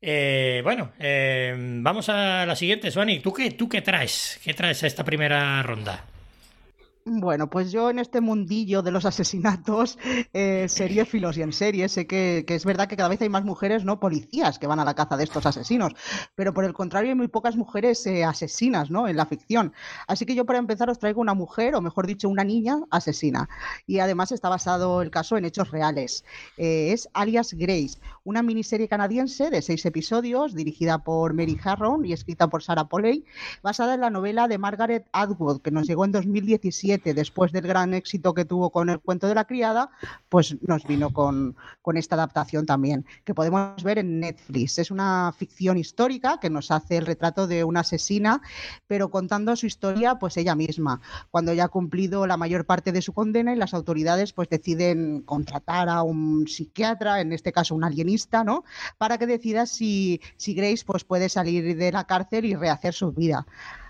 Eh, 0.00 0.60
bueno, 0.62 0.92
eh, 1.00 1.52
vamos 1.58 2.08
a 2.08 2.46
la 2.46 2.54
siguiente, 2.54 2.92
Suani. 2.92 3.18
¿Tú 3.18 3.32
qué, 3.32 3.50
¿Tú 3.50 3.68
qué 3.68 3.82
traes? 3.82 4.40
¿Qué 4.44 4.54
traes 4.54 4.84
a 4.84 4.86
esta 4.86 5.04
primera 5.04 5.60
ronda? 5.64 6.04
Bueno, 7.08 7.48
pues 7.48 7.70
yo 7.70 7.88
en 7.88 8.00
este 8.00 8.20
mundillo 8.20 8.82
de 8.82 8.90
los 8.90 9.04
asesinatos, 9.04 9.96
eh, 10.32 10.66
seriéfilos 10.68 11.36
y 11.38 11.42
en 11.42 11.52
serie, 11.52 11.88
sé 11.88 12.08
que, 12.08 12.44
que 12.44 12.56
es 12.56 12.64
verdad 12.64 12.88
que 12.88 12.96
cada 12.96 13.08
vez 13.08 13.22
hay 13.22 13.28
más 13.28 13.44
mujeres, 13.44 13.84
¿no? 13.84 14.00
Policías 14.00 14.58
que 14.58 14.66
van 14.66 14.80
a 14.80 14.84
la 14.84 14.94
caza 14.94 15.16
de 15.16 15.22
estos 15.22 15.46
asesinos, 15.46 15.92
pero 16.34 16.52
por 16.52 16.64
el 16.64 16.72
contrario 16.72 17.10
hay 17.10 17.14
muy 17.14 17.28
pocas 17.28 17.54
mujeres 17.54 18.04
eh, 18.08 18.24
asesinas, 18.24 18.90
¿no? 18.90 19.06
En 19.06 19.16
la 19.16 19.24
ficción. 19.26 19.72
Así 20.08 20.26
que 20.26 20.34
yo 20.34 20.46
para 20.46 20.58
empezar 20.58 20.90
os 20.90 20.98
traigo 20.98 21.20
una 21.20 21.34
mujer, 21.34 21.76
o 21.76 21.80
mejor 21.80 22.08
dicho, 22.08 22.28
una 22.28 22.42
niña 22.42 22.80
asesina. 22.90 23.48
Y 23.86 24.00
además 24.00 24.32
está 24.32 24.48
basado 24.48 25.00
el 25.00 25.12
caso 25.12 25.36
en 25.36 25.44
hechos 25.44 25.70
reales. 25.70 26.24
Eh, 26.56 26.90
es 26.92 27.08
Alias 27.14 27.52
Grace, 27.54 28.00
una 28.26 28.42
miniserie 28.42 28.88
canadiense 28.88 29.50
de 29.50 29.62
seis 29.62 29.86
episodios, 29.86 30.52
dirigida 30.52 30.98
por 30.98 31.32
Mary 31.32 31.56
Harron 31.62 32.04
y 32.04 32.12
escrita 32.12 32.48
por 32.48 32.60
Sarah 32.60 32.88
Polley, 32.88 33.24
basada 33.62 33.94
en 33.94 34.00
la 34.00 34.10
novela 34.10 34.48
de 34.48 34.58
Margaret 34.58 35.06
Atwood, 35.12 35.62
que 35.62 35.70
nos 35.70 35.86
llegó 35.86 36.04
en 36.04 36.10
2017, 36.10 37.14
después 37.14 37.52
del 37.52 37.68
gran 37.68 37.94
éxito 37.94 38.34
que 38.34 38.44
tuvo 38.44 38.70
con 38.70 38.90
el 38.90 38.98
cuento 38.98 39.28
de 39.28 39.36
la 39.36 39.44
criada, 39.44 39.90
pues 40.28 40.56
nos 40.62 40.84
vino 40.88 41.10
con, 41.10 41.54
con 41.82 41.96
esta 41.96 42.16
adaptación 42.16 42.66
también, 42.66 43.06
que 43.24 43.32
podemos 43.32 43.80
ver 43.84 43.98
en 43.98 44.18
Netflix. 44.18 44.80
Es 44.80 44.90
una 44.90 45.32
ficción 45.38 45.78
histórica 45.78 46.40
que 46.40 46.50
nos 46.50 46.72
hace 46.72 46.96
el 46.96 47.06
retrato 47.06 47.46
de 47.46 47.62
una 47.62 47.80
asesina, 47.80 48.42
pero 48.88 49.08
contando 49.08 49.54
su 49.54 49.66
historia, 49.66 50.16
pues 50.16 50.36
ella 50.36 50.56
misma, 50.56 51.00
cuando 51.30 51.52
ya 51.52 51.66
ha 51.66 51.68
cumplido 51.68 52.26
la 52.26 52.36
mayor 52.36 52.66
parte 52.66 52.90
de 52.90 53.02
su 53.02 53.12
condena 53.12 53.52
y 53.52 53.56
las 53.56 53.72
autoridades 53.72 54.32
pues 54.32 54.48
deciden 54.48 55.20
contratar 55.20 55.88
a 55.88 56.02
un 56.02 56.48
psiquiatra, 56.48 57.20
en 57.20 57.32
este 57.32 57.52
caso 57.52 57.76
un 57.76 57.84
alienista, 57.84 58.15
¿no? 58.44 58.64
Para 58.98 59.18
que 59.18 59.26
decida 59.26 59.66
si, 59.66 60.20
si 60.36 60.54
Grace 60.54 60.84
pues 60.84 61.04
puede 61.04 61.28
salir 61.28 61.76
de 61.76 61.92
la 61.92 62.04
cárcel 62.04 62.44
y 62.44 62.54
rehacer 62.54 62.94
su 62.94 63.12
vida. 63.12 63.46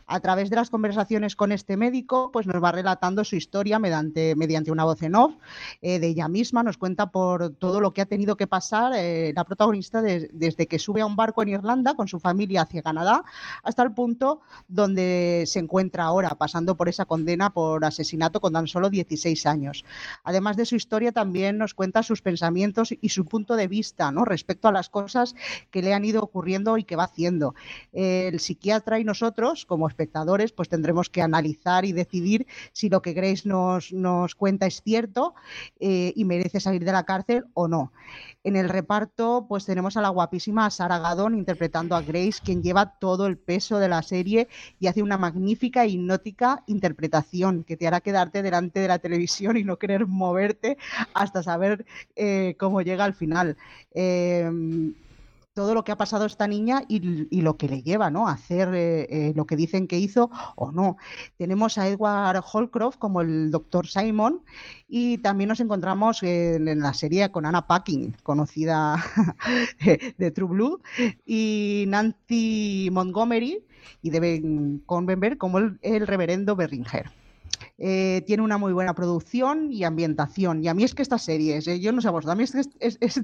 A 0.09 0.21
través 0.21 0.51
de 0.51 0.57
las 0.57 0.71
conversaciones 0.71 1.35
con 1.35 1.51
este 1.51 1.77
médico, 1.77 2.31
pues 2.33 2.47
nos 2.47 2.63
va 2.63 2.71
relatando 2.71 3.25
su 3.25 3.35
historia 3.35 3.81
mediante, 3.81 4.37
mediante 4.37 4.71
una 4.71 4.85
voz 4.85 5.03
en 5.03 5.17
off 5.17 5.35
eh, 5.83 5.99
de 5.99 6.07
ella 6.07 6.29
misma, 6.29 6.63
nos 6.63 6.79
cuenta 6.79 7.11
por 7.11 7.51
todo 7.57 7.81
lo 7.81 7.93
que 7.93 8.03
ha 8.03 8.07
tenido 8.07 8.37
que 8.37 8.47
pasar 8.47 8.93
eh, 8.95 9.33
la 9.35 9.43
protagonista 9.43 10.03
desde 10.03 10.69
que 10.69 10.79
sube 10.79 11.01
a 11.01 11.07
un 11.07 11.17
barco 11.17 11.43
en 11.43 11.49
Irlanda 11.49 11.95
con 11.95 12.07
su 12.07 12.21
familia 12.21 12.63
hacia 12.63 12.83
Canadá 12.83 13.25
hasta 13.65 13.83
el 13.83 13.95
punto 13.95 14.43
donde 14.69 15.43
se 15.49 15.59
encuentra 15.59 16.05
ahora, 16.05 16.31
pasando 16.31 16.77
por 16.77 16.89
esa 16.89 17.05
condena 17.05 17.51
por 17.51 17.85
asesinato 17.85 18.41
con 18.41 18.53
tan 18.53 18.69
solo 18.69 18.91
16 18.91 19.45
años. 19.47 19.85
Además 20.23 20.57
de 20.57 20.67
su 20.67 20.77
historia, 20.77 21.11
también 21.11 21.59
nos 21.59 21.75
cuenta 21.75 22.05
sus 22.05 22.23
pensamientos 22.23 22.95
y 23.01 23.09
su 23.09 23.25
punto 23.25 23.57
de 23.57 23.67
vista 23.67 24.13
¿no? 24.13 24.25
respecto 24.25 24.69
a 24.69 24.73
las 24.73 24.89
cosas 24.89 25.35
que 25.73 25.83
le 25.83 25.95
han 25.95 26.05
ido 26.05 26.23
ocurriendo 26.23 26.79
y 26.79 26.85
que 26.85 26.95
va 26.95 27.05
haciendo. 27.05 27.57
el 27.93 28.39
psiquiatra 28.39 29.01
y 29.01 29.05
nosotros, 29.05 29.67
como 29.67 29.89
espectadores, 29.97 30.53
pues 30.53 30.69
tendremos 30.69 31.09
que 31.09 31.23
analizar 31.23 31.85
y 31.85 31.93
decidir 31.93 32.47
si 32.73 32.89
lo 32.89 33.01
que 33.03 33.15
Grace 33.15 33.49
nos, 33.49 33.93
nos 33.93 34.35
cuenta 34.35 34.67
es 34.67 34.83
cierto 34.83 35.35
eh, 35.81 36.13
y 36.15 36.25
merece 36.25 36.61
salir 36.61 36.85
de 36.85 36.93
la 36.93 37.05
cárcel 37.05 37.45
o 37.55 37.67
no. 37.67 37.93
En 38.45 38.55
el 38.55 38.69
reparto, 38.69 39.47
pues 39.49 39.65
tenemos 39.65 39.97
a 39.97 40.03
la 40.03 40.11
guapísima 40.11 40.71
Sara 40.71 40.99
Gadon 40.99 41.35
interpretando 41.35 41.97
a 41.97 42.03
Grace, 42.03 42.41
quien 42.45 42.63
lleva 42.63 42.99
todo 42.99 43.27
el 43.27 43.39
peso 43.39 43.79
de 43.79 43.89
la 43.89 44.03
serie 44.03 44.49
y 44.79 44.87
hace 44.87 45.03
una 45.03 45.19
magnífica 45.19 45.85
e 45.85 45.89
hipnótica 45.89 46.63
interpretación 46.67 47.65
que 47.65 47.77
te 47.77 47.87
hará 47.87 48.01
quedarte 48.01 48.43
delante 48.43 48.81
de 48.81 48.89
la 48.89 48.99
televisión 48.99 49.57
y 49.57 49.65
no 49.65 49.79
querer 49.79 50.07
moverte 50.07 50.79
hasta 51.15 51.43
saber 51.43 51.87
eh, 52.15 52.55
cómo 52.59 52.83
llega 52.83 53.05
al 53.05 53.15
final. 53.15 53.57
Em, 53.93 54.95
todo 55.57 55.73
lo 55.73 55.85
que 55.85 55.93
ha 55.93 55.97
pasado 55.97 56.27
esta 56.27 56.47
niña 56.47 56.83
y, 56.87 57.41
lo 57.41 57.57
que 57.57 57.67
le 57.67 57.83
lleva 57.83 58.11
¿no? 58.11 58.29
a 58.29 58.33
hacer 58.33 58.75
eh, 58.75 59.07
eh, 59.09 59.33
lo 59.35 59.47
que 59.47 59.57
dicen 59.57 59.89
que 59.89 59.99
hizo 59.99 60.31
o 60.55 60.71
no. 60.71 60.99
Tenemos 61.39 61.79
a 61.79 61.89
Edward 61.89 62.45
Holcroft 62.53 62.99
como 62.99 63.23
el 63.23 63.51
doctor 63.51 63.87
Simon 63.87 64.43
y 64.87 65.17
también 65.19 65.49
nos 65.49 65.61
encontramos 65.61 66.23
en, 66.23 66.79
la 66.79 66.93
serie 66.93 67.33
con 67.33 67.47
Anna 67.47 67.67
Packing, 67.67 68.19
conocida 68.23 69.03
de 70.19 70.31
True 70.31 70.49
Blue, 70.49 70.83
y 71.25 71.87
Nancy 71.89 72.91
Montgomery 72.93 73.65
y 74.03 74.11
de 74.11 74.79
Convenber 74.85 75.39
como 75.39 75.57
el 75.57 76.07
reverendo 76.07 76.55
Berringer. 76.55 77.11
Eh, 77.79 78.23
tiene 78.27 78.43
una 78.43 78.57
muy 78.57 78.73
buena 78.73 78.95
producción 78.95 79.71
y 79.71 79.85
ambientación. 79.85 80.65
Y 80.65 80.69
a 80.69 80.75
mí 80.75 80.85
es 80.85 80.95
que 80.95 81.03
estas 81.03 81.23
series, 81.23 81.67
eh, 81.69 81.79
yo 81.79 81.93
no 81.93 82.01
sé 82.01 82.09
a 82.09 82.11
vosotros, 82.11 82.33
a 82.33 82.35
mí 82.37 82.45
es 82.45 82.55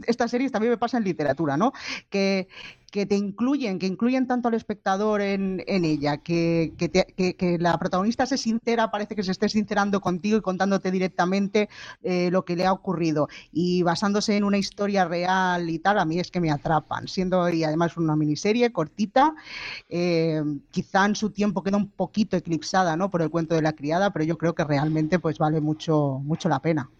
estas 0.06 0.30
series 0.30 0.52
también 0.52 0.72
me 0.72 0.78
pasa 0.78 0.98
en 0.98 1.04
literatura, 1.04 1.56
¿no? 1.56 1.72
Que, 2.10 2.48
que 2.92 3.06
te 3.06 3.16
incluyen, 3.16 3.78
que 3.78 3.86
incluyen 3.86 4.26
tanto 4.26 4.48
al 4.48 4.54
espectador 4.54 5.22
en, 5.22 5.62
ella, 5.66 6.18
que, 6.18 6.74
que, 6.76 7.58
la 7.58 7.78
protagonista 7.78 8.26
se 8.26 8.36
sincera, 8.36 8.90
parece 8.90 9.16
que 9.16 9.22
se 9.22 9.32
esté 9.32 9.48
sincerando 9.48 10.02
contigo 10.02 10.36
y 10.36 10.42
contándote 10.42 10.90
directamente 10.90 11.70
eh, 12.02 12.30
lo 12.30 12.44
que 12.44 12.54
le 12.54 12.66
ha 12.66 12.72
ocurrido. 12.72 13.28
Y 13.50 13.82
basándose 13.82 14.36
en 14.36 14.44
una 14.44 14.58
historia 14.58 15.06
real 15.06 15.70
y 15.70 15.78
tal, 15.78 15.98
a 15.98 16.04
mí 16.04 16.20
es 16.20 16.30
que 16.30 16.40
me 16.40 16.50
atrapan. 16.50 17.08
Siendo 17.08 17.48
y 17.48 17.64
además 17.64 17.96
una 17.96 18.14
miniserie 18.14 18.70
cortita, 18.72 19.34
eh, 19.88 20.42
quizá 20.70 21.06
en 21.06 21.16
su 21.16 21.30
tiempo 21.30 21.62
queda 21.62 21.78
un 21.78 21.88
poquito 21.88 22.36
eclipsada 22.36 22.94
¿no? 22.94 23.10
por 23.10 23.22
el 23.22 23.30
cuento 23.30 23.54
de 23.54 23.62
la 23.62 23.72
criada, 23.72 24.12
pero 24.12 24.26
yo 24.26 24.36
creo 24.36 24.54
que 24.54 24.64
realmente 24.64 25.18
pues 25.18 25.38
vale 25.38 25.62
mucho, 25.62 26.20
mucho 26.22 26.50
la 26.50 26.60
pena 26.60 26.90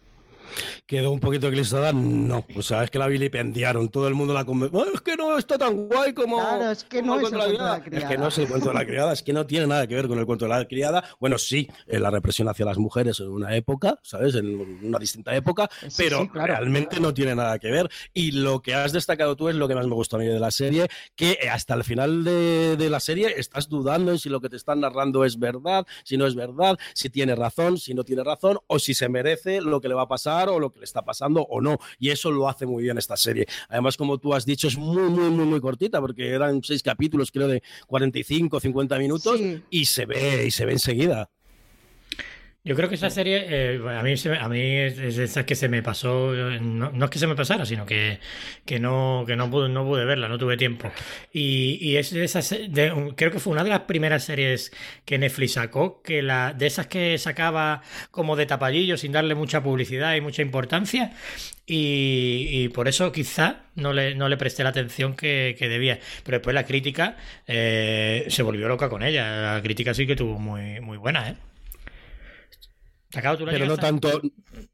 quedó 0.87 1.11
un 1.11 1.21
poquito 1.21 1.49
eclipsada, 1.49 1.93
no. 1.93 2.45
O 2.57 2.63
sea, 2.63 2.85
es 2.85 2.91
que 2.91 2.99
la 2.99 3.07
vilipendiaron, 3.07 3.89
todo 3.89 4.09
el 4.09 4.15
mundo 4.15 4.35
la 4.35 4.45
convenció. 4.45 4.93
es 4.93 5.01
que 5.01 5.17
no 5.17 5.39
está 5.39 5.59
tan 5.59 5.89
guay 5.89 6.13
como. 6.13 6.39
Claro, 6.39 6.71
es 6.71 6.85
que 6.85 7.03
no 7.03 7.21
es 7.21 7.33
el 7.33 7.39
cuento 7.39 7.49
de 7.51 7.65
la 7.65 7.83
criada. 7.83 8.05
Es 8.05 8.11
que 8.11 8.19
no 8.19 8.29
es 8.29 8.39
el 8.39 8.49
cuento 8.49 8.69
de 8.69 8.75
la 8.75 8.87
criada, 8.87 9.13
es 9.13 9.23
que 9.23 9.33
no 9.33 9.47
tiene 9.47 9.67
nada 9.67 9.87
que 9.87 9.95
ver 9.95 10.09
con 10.09 10.19
el 10.19 10.27
cuento 10.27 10.45
de 10.45 10.51
la 10.51 10.65
criada. 10.67 11.05
Bueno, 11.21 11.39
sí, 11.39 11.69
la 11.87 12.11
represión 12.11 12.49
hacia 12.49 12.65
las 12.65 12.79
mujeres 12.79 13.21
en 13.21 13.29
una 13.29 13.55
época, 13.57 13.99
¿sabes? 14.03 14.35
En 14.35 14.85
una 14.85 14.99
distinta 14.99 15.35
época, 15.35 15.69
pero 15.97 16.29
realmente 16.33 17.01
no 17.01 17.15
tiene 17.15 17.35
nada 17.35 17.59
que 17.59 17.71
ver. 17.71 17.89
Y 18.13 18.33
lo 18.33 18.61
que 18.61 18.75
has 18.75 18.93
destacado 18.93 19.37
tú 19.37 19.49
es 19.49 19.57
lo 19.57 19.69
que 19.69 19.75
más 19.75 19.87
me 19.87 19.95
gustó 19.95 20.17
a 20.17 20.21
mí 20.21 20.27
de 20.27 20.41
la 20.41 20.51
serie, 20.51 20.89
que 21.17 21.39
hasta 21.51 21.75
el 21.75 21.85
final 21.85 22.25
de, 22.25 22.77
de 22.77 22.91
la 22.91 23.01
serie 23.01 23.35
estás 23.37 23.69
dudando 23.69 24.13
en 24.13 24.19
si 24.19 24.29
lo 24.29 24.41
que 24.41 24.49
te 24.49 24.57
están 24.57 24.81
narrando 24.81 25.25
es 25.25 25.39
verdad, 25.39 25.87
si 26.05 26.17
no 26.17 26.27
es 26.27 26.35
verdad, 26.35 26.79
si 26.95 27.11
tiene 27.11 27.35
razón, 27.35 27.79
si 27.79 27.95
no 27.95 28.05
tiene 28.05 28.25
razón, 28.25 28.59
o 28.67 28.79
si 28.79 28.95
se 28.95 29.09
merece 29.09 29.61
lo 29.61 29.81
que 29.81 29.89
le 29.89 29.95
va 29.95 30.03
a 30.03 30.09
pasar 30.09 30.42
o 30.49 30.59
lo 30.59 30.73
que 30.73 30.81
le 30.81 30.85
está 30.85 31.03
pasando 31.03 31.43
o 31.43 31.61
no. 31.61 31.79
Y 31.99 32.11
eso 32.11 32.31
lo 32.31 32.49
hace 32.49 32.67
muy 32.67 32.83
bien 32.83 32.99
esta 32.99 33.17
serie. 33.17 33.47
Además, 33.69 33.97
como 33.97 34.19
tú 34.19 34.35
has 34.35 34.45
dicho, 34.45 34.69
es 34.69 34.77
muy, 34.77 35.11
muy, 35.11 35.31
muy, 35.31 35.45
muy 35.45 35.61
cortita 35.61 36.01
porque 36.01 36.31
eran 36.31 36.63
seis 36.63 36.83
capítulos, 36.83 37.31
creo, 37.31 37.49
de 37.49 37.63
45, 37.87 38.61
50 38.61 38.99
minutos 38.99 39.41
y 39.71 39.85
se 39.87 40.07
ve, 40.07 40.47
y 40.47 40.51
se 40.51 40.65
ve 40.65 40.73
enseguida. 40.73 41.31
Yo 42.65 42.77
creo 42.77 42.89
que 42.89 42.95
esa 42.95 43.11
serie, 43.11 43.45
eh, 43.49 43.81
a 43.89 44.03
mí, 44.05 44.15
a 44.41 44.49
mí 44.49 44.61
es, 44.61 45.19
esa 45.19 45.45
que 45.45 45.57
se 45.57 45.69
me 45.69 45.83
pasó, 45.83 46.33
no, 46.33 47.05
es 47.05 47.11
que 47.11 47.19
se 47.19 47.27
me 47.27 47.35
pasara, 47.35 47.67
sino 47.67 47.85
que, 47.85 48.21
que, 48.65 48.79
no, 48.79 49.25
que 49.27 49.35
no, 49.35 49.51
pude, 49.51 49.69
no 49.69 49.85
pude 49.85 50.05
verla, 50.05 50.29
no 50.29 50.39
tuve 50.39 50.57
tiempo. 50.57 50.89
Y, 51.33 51.79
y 51.81 51.97
es 51.97 52.13
de 52.13 52.23
esas, 52.23 52.55
creo 53.17 53.33
que 53.33 53.41
fue 53.41 53.53
una 53.53 53.65
de 53.65 53.71
las 53.71 53.81
primeras 53.81 54.23
series 54.23 54.73
que 55.05 55.19
Netflix 55.19 55.55
sacó, 55.55 56.03
que 56.03 56.23
la, 56.23 56.53
de 56.53 56.69
esas 56.69 56.87
que 56.87 57.19
sacaba 57.19 57.83
como 58.13 58.37
de 58.37 58.47
tapallillo, 58.47 58.97
sin 58.97 59.11
darle 59.11 59.35
mucha 59.35 59.61
publicidad 59.61 60.15
y 60.15 60.21
mucha 60.21 60.43
importancia. 60.43 61.13
Y, 61.67 62.69
por 62.71 62.87
eso 62.87 63.11
quizá 63.11 63.63
no 63.75 63.93
le, 63.93 64.15
no 64.15 64.29
le 64.29 64.37
presté 64.37 64.63
la 64.63 64.71
atención 64.71 65.15
que, 65.17 65.57
debía. 65.59 65.99
Pero 66.25 66.39
después 66.39 66.55
la 66.55 66.65
crítica 66.65 67.17
eh, 67.47 68.27
se 68.29 68.43
volvió 68.45 68.69
loca 68.69 68.89
con 68.89 69.03
ella. 69.03 69.55
La 69.55 69.63
crítica 69.63 69.95
sí 69.95 70.07
que 70.07 70.15
tuvo 70.15 70.39
muy, 70.39 70.81
muy 70.81 70.99
buena, 70.99 71.29
¿eh? 71.31 71.37
Pero 73.13 73.67
no 73.67 73.77
tanto 73.77 74.21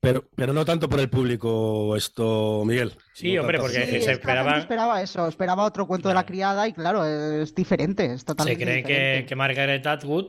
pero, 0.01 0.25
pero 0.35 0.53
no 0.53 0.65
tanto 0.65 0.89
por 0.89 1.01
el 1.01 1.11
público 1.11 1.97
esto 1.97 2.63
Miguel. 2.65 2.93
Sí 3.13 3.37
hombre 3.37 3.59
porque 3.59 3.87
se 3.87 4.13
esperaba 4.13 4.59
esperaba 4.59 5.03
eso 5.03 5.27
esperaba 5.27 5.65
otro 5.65 5.87
cuento 5.87 6.09
de 6.09 6.15
la 6.15 6.25
criada 6.25 6.69
y 6.69 6.73
claro 6.73 7.05
es 7.05 7.55
diferente 7.55 8.07
es 8.07 8.25
totalmente 8.25 8.65
se 8.65 8.83
cree 8.83 8.83
que, 8.83 9.27
que, 9.27 9.37
Margaret 9.37 9.87
Atwood 9.87 10.29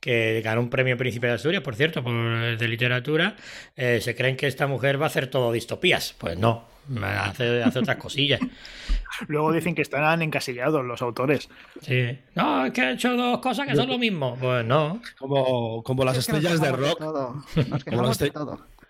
que 0.00 0.42
ganó 0.42 0.60
un 0.60 0.70
premio 0.70 0.96
Príncipe 0.96 1.26
de 1.26 1.34
Asturias 1.34 1.62
por 1.62 1.74
cierto 1.74 2.02
por, 2.04 2.58
de 2.58 2.68
literatura 2.68 3.36
eh, 3.74 4.00
se 4.00 4.14
creen 4.14 4.36
que 4.36 4.46
esta 4.46 4.66
mujer 4.66 5.00
va 5.00 5.06
a 5.06 5.08
hacer 5.08 5.28
todo 5.28 5.50
distopías. 5.52 6.14
Pues 6.18 6.38
no 6.38 6.76
hace, 7.02 7.62
hace 7.62 7.78
otras 7.80 7.96
cosillas 7.96 8.40
Luego 9.28 9.52
dicen 9.52 9.74
que 9.74 9.82
están 9.82 10.22
encasillados 10.22 10.84
los 10.84 11.02
autores. 11.02 11.48
Sí. 11.80 12.18
No, 12.34 12.66
es 12.66 12.72
que 12.72 12.82
ha 12.82 12.90
hecho 12.92 13.16
dos 13.16 13.40
cosas 13.40 13.66
que 13.66 13.76
son 13.76 13.88
lo 13.88 13.98
mismo. 13.98 14.36
Pues 14.40 14.64
no. 14.64 15.00
Como, 15.18 15.82
como 15.82 16.04
las 16.04 16.18
estrellas 16.18 16.60
de 16.60 16.72
rock. 16.72 16.98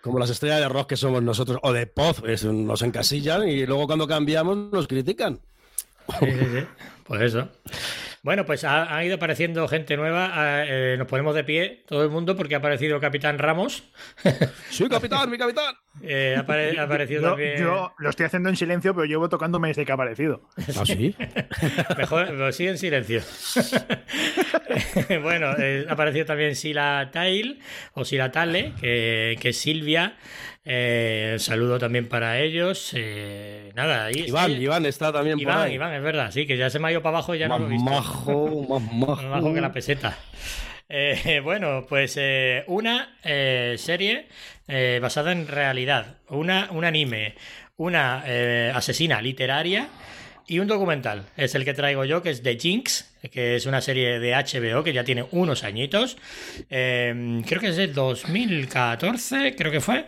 como, 0.01 0.19
las 0.19 0.29
estrellas 0.29 0.59
de 0.59 0.69
rock 0.69 0.89
que 0.89 0.97
somos 0.97 1.21
nosotros, 1.23 1.59
o 1.63 1.73
de 1.73 1.87
pop, 1.87 2.17
nos 2.43 2.81
encasillan 2.81 3.47
y 3.47 3.65
luego 3.65 3.87
cuando 3.87 4.07
cambiamos 4.07 4.71
nos 4.71 4.87
critican. 4.87 5.39
Sí, 6.19 6.25
sí, 6.31 6.45
sí. 6.45 6.65
Pues 7.05 7.21
eso. 7.21 7.49
Bueno, 8.27 8.45
pues 8.45 8.65
ha, 8.65 9.05
ido 9.05 9.15
apareciendo 9.15 9.65
gente 9.69 9.95
nueva. 9.95 10.65
Eh, 10.67 10.97
nos 10.97 11.07
ponemos 11.07 11.33
de 11.33 11.45
pie 11.45 11.85
todo 11.87 12.03
el 12.03 12.09
mundo 12.09 12.35
porque 12.35 12.55
ha 12.55 12.57
aparecido 12.57 12.99
Capitán 12.99 13.39
Ramos. 13.39 13.85
Sí, 14.69 14.87
capitán, 14.89 15.31
mi 15.31 15.37
capitán. 15.37 15.75
Eh, 16.03 16.35
ha, 16.35 16.41
aparecido 16.41 17.21
yo, 17.21 17.29
también. 17.29 17.57
Yo 17.57 17.93
lo 17.97 18.09
estoy 18.09 18.25
haciendo 18.25 18.49
en 18.49 18.57
silencio, 18.57 18.93
pero 18.93 19.05
llevo 19.05 19.29
tocándome 19.29 19.69
desde 19.69 19.85
que 19.85 19.91
ha 19.93 19.95
aparecido. 19.95 20.41
¿Ah, 20.57 20.85
sí? 20.85 21.15
Mejor, 21.97 22.37
pues 22.37 22.55
sí, 22.57 22.67
en 22.67 22.77
silencio. 22.77 23.21
bueno, 25.23 25.53
eh, 25.57 25.85
ha 25.87 25.93
aparecido 25.93 26.25
también 26.25 26.55
Sila 26.55 27.09
Tail 27.13 27.61
o 27.93 28.03
Sila 28.03 28.29
Tale, 28.29 28.73
que, 28.79 29.37
que 29.39 29.49
es 29.49 29.57
Silvia. 29.57 30.17
Eh, 30.69 31.37
saludo 31.39 31.79
también 31.79 32.09
para 32.09 32.39
ellos. 32.39 32.91
Eh, 32.93 33.71
nada, 33.73 34.05
ahí 34.05 34.25
Iván, 34.27 34.51
Iván 34.51 34.85
está 34.85 35.13
también 35.13 35.39
Iván, 35.39 35.55
por 35.55 35.63
ahí. 35.65 35.73
Iván, 35.75 35.93
es 35.93 36.03
verdad, 36.03 36.31
sí, 36.31 36.45
que 36.45 36.57
ya 36.57 36.69
se 36.69 36.77
me 36.77 36.89
ha 36.89 36.91
ido 36.91 37.01
para 37.01 37.17
abajo 37.17 37.33
y 37.33 37.39
ya 37.39 37.47
más 37.47 37.59
no 37.59 37.67
lo 37.67 37.71
he 37.71 37.75
visto. 37.75 37.89
Majo, 37.89 38.67
más 38.69 38.93
majo. 38.93 39.15
Más 39.15 39.23
majo 39.23 39.53
que 39.53 39.61
la 39.61 39.71
peseta. 39.71 40.17
Eh, 40.89 41.41
bueno, 41.43 41.85
pues 41.87 42.15
eh, 42.17 42.63
una 42.67 43.17
eh, 43.23 43.75
serie 43.77 44.27
eh, 44.67 44.99
basada 45.01 45.31
en 45.31 45.47
realidad, 45.47 46.17
una, 46.29 46.69
un 46.71 46.85
anime, 46.85 47.35
una 47.75 48.23
asesina 48.73 49.21
literaria 49.21 49.87
y 50.47 50.59
un 50.59 50.67
documental. 50.67 51.25
Es 51.35 51.55
el 51.55 51.65
que 51.65 51.73
traigo 51.73 52.05
yo, 52.05 52.21
que 52.23 52.31
es 52.31 52.41
The 52.41 52.57
Jinx, 52.57 53.13
que 53.31 53.57
es 53.57 53.65
una 53.65 53.81
serie 53.81 54.19
de 54.19 54.33
HBO 54.33 54.83
que 54.83 54.93
ya 54.93 55.03
tiene 55.03 55.25
unos 55.31 55.63
añitos. 55.63 56.17
creo 56.69 57.59
que 57.61 57.67
es 57.67 57.75
de 57.75 57.87
2014, 57.87 59.55
creo 59.55 59.71
que 59.71 59.81
fue. 59.81 60.05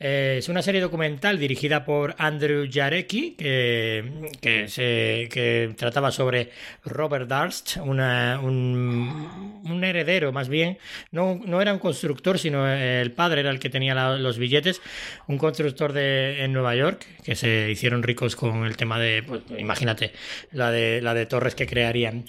Eh, 0.00 0.36
es 0.38 0.48
una 0.48 0.62
serie 0.62 0.80
documental 0.80 1.40
dirigida 1.40 1.84
por 1.84 2.14
Andrew 2.18 2.68
Jarecki, 2.70 3.32
que, 3.32 4.66
se, 4.68 5.28
que 5.28 5.74
trataba 5.76 6.12
sobre 6.12 6.50
Robert 6.84 7.28
Darst, 7.28 7.78
un, 7.78 7.98
un, 7.98 9.84
heredero 9.84 10.30
más 10.30 10.48
bien. 10.48 10.78
No, 11.10 11.40
no, 11.44 11.60
era 11.60 11.72
un 11.72 11.80
constructor, 11.80 12.38
sino 12.38 12.68
el 12.68 13.10
padre 13.10 13.40
era 13.40 13.50
el 13.50 13.58
que 13.58 13.70
tenía 13.70 14.16
los 14.18 14.38
billetes. 14.38 14.80
Un 15.26 15.36
constructor 15.36 15.92
de, 15.92 16.44
en 16.44 16.52
Nueva 16.52 16.76
York, 16.76 17.04
que 17.24 17.34
se 17.34 17.68
hicieron 17.70 18.04
ricos 18.04 18.36
con 18.36 18.66
el 18.66 18.76
tema 18.76 19.00
de, 19.00 19.24
pues, 19.24 19.42
imagínate, 19.58 20.12
la 20.52 20.70
de, 20.70 21.00
la 21.02 21.12
de 21.14 21.26
torres 21.26 21.56
que 21.56 21.66
crearían. 21.66 22.24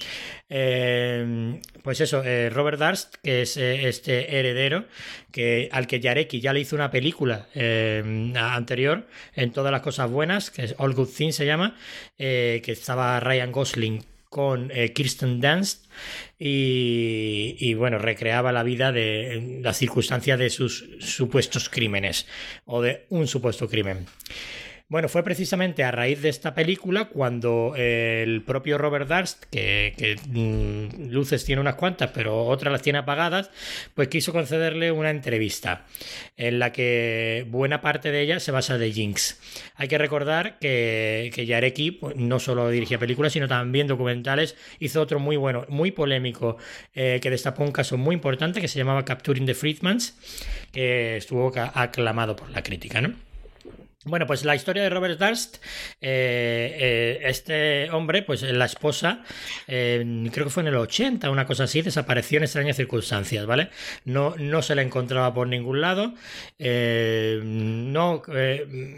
Eh, 0.50 1.60
pues 1.84 2.02
eso, 2.02 2.24
eh, 2.24 2.50
Robert 2.50 2.80
Darst, 2.80 3.16
que 3.22 3.44
es 3.44 3.58
este 3.58 4.40
heredero, 4.40 4.86
que, 5.32 5.70
al 5.72 5.86
que 5.86 6.00
Yareki 6.00 6.42
ya 6.42 6.54
le 6.54 6.62
hizo 6.62 6.76
una 6.76 6.90
película 6.90 7.48
eh, 7.62 8.34
anterior 8.38 9.06
en 9.36 9.52
todas 9.52 9.72
las 9.72 9.82
cosas 9.82 10.10
buenas, 10.10 10.50
que 10.50 10.64
es 10.64 10.76
All 10.78 10.94
Good 10.94 11.10
Things 11.10 11.36
se 11.36 11.46
llama, 11.46 11.76
eh, 12.18 12.62
que 12.64 12.72
estaba 12.72 13.20
Ryan 13.20 13.52
Gosling 13.52 14.06
con 14.30 14.72
eh, 14.72 14.94
Kirsten 14.94 15.42
Dunst 15.42 15.86
y, 16.38 17.58
y, 17.60 17.74
bueno, 17.74 17.98
recreaba 17.98 18.52
la 18.52 18.64
vida 18.64 18.92
de 18.92 19.60
las 19.62 19.78
circunstancias 19.78 20.40
de 20.40 20.50
sus 20.50 20.88
supuestos 21.00 21.68
crímenes 21.68 22.28
o 22.66 22.82
de 22.82 23.06
un 23.10 23.28
supuesto 23.28 23.68
crimen. 23.68 24.06
Bueno, 24.90 25.08
fue 25.08 25.22
precisamente 25.22 25.84
a 25.84 25.92
raíz 25.92 26.24
de 26.24 26.30
esta 26.30 26.56
película 26.56 27.10
cuando 27.10 27.76
eh, 27.78 28.24
el 28.24 28.42
propio 28.42 28.80
Robert 28.80 29.08
Darst, 29.08 29.44
que, 29.52 30.18
mm, 30.28 31.12
luces 31.12 31.46
tiene 31.46 31.62
unas 31.62 31.76
cuantas, 31.76 32.10
pero 32.10 32.48
otras 32.48 32.72
las 32.72 32.82
tiene 32.82 32.98
apagadas, 32.98 33.52
pues 33.94 34.08
quiso 34.08 34.34
concederle 34.34 34.92
una 34.92 35.12
entrevista 35.12 35.86
en 36.38 36.58
la 36.58 36.72
que 36.72 37.46
buena 37.52 37.82
parte 37.82 38.10
de 38.10 38.22
ella 38.22 38.40
se 38.40 38.52
basa 38.52 38.80
de 38.80 38.92
Jinx. 38.92 39.40
Hay 39.76 39.88
que 39.88 40.00
recordar 40.00 40.58
que, 40.58 41.30
que 41.36 41.46
Yareki 41.46 41.92
pues, 41.92 42.16
no 42.16 42.40
solo 42.40 42.68
dirigía 42.72 42.98
películas, 42.98 43.34
sino 43.34 43.48
también 43.48 43.86
documentales. 43.86 44.56
Hizo 44.80 45.02
otro 45.02 45.20
muy 45.20 45.38
bueno, 45.38 45.68
muy 45.70 45.92
polémico, 45.92 46.58
eh, 46.96 47.20
que 47.22 47.30
destapó 47.30 47.64
un 47.64 47.72
caso 47.72 47.96
muy 47.96 48.16
importante 48.16 48.60
que 48.60 48.68
se 48.68 48.80
llamaba 48.80 49.06
Capturing 49.06 49.46
the 49.46 49.54
Freedmans, 49.54 50.18
que 50.72 51.18
estuvo 51.18 51.54
aclamado 51.76 52.36
por 52.36 52.50
la 52.50 52.64
crítica, 52.64 53.02
¿no? 53.02 53.29
Bueno, 54.10 54.26
pues 54.26 54.44
la 54.44 54.56
historia 54.56 54.82
de 54.82 54.90
Robert 54.90 55.20
Darst, 55.20 55.58
eh, 56.02 56.76
eh, 56.80 57.20
este 57.26 57.92
hombre, 57.92 58.24
pues 58.24 58.42
la 58.42 58.66
esposa, 58.66 59.24
eh, 59.68 60.28
creo 60.34 60.46
que 60.48 60.52
fue 60.52 60.64
en 60.64 60.68
el 60.68 60.76
80, 60.78 61.30
una 61.30 61.46
cosa 61.46 61.66
así, 61.66 61.84
desapareció 61.84 62.38
en 62.38 62.44
extrañas 62.44 62.76
circunstancias, 62.76 63.46
¿vale? 63.46 63.70
No, 64.06 64.34
no 64.38 64.64
se 64.64 64.74
la 64.74 64.82
encontraba 64.82 65.32
por 65.34 65.48
ningún 65.48 65.82
lado, 65.82 66.16
no, 66.58 68.24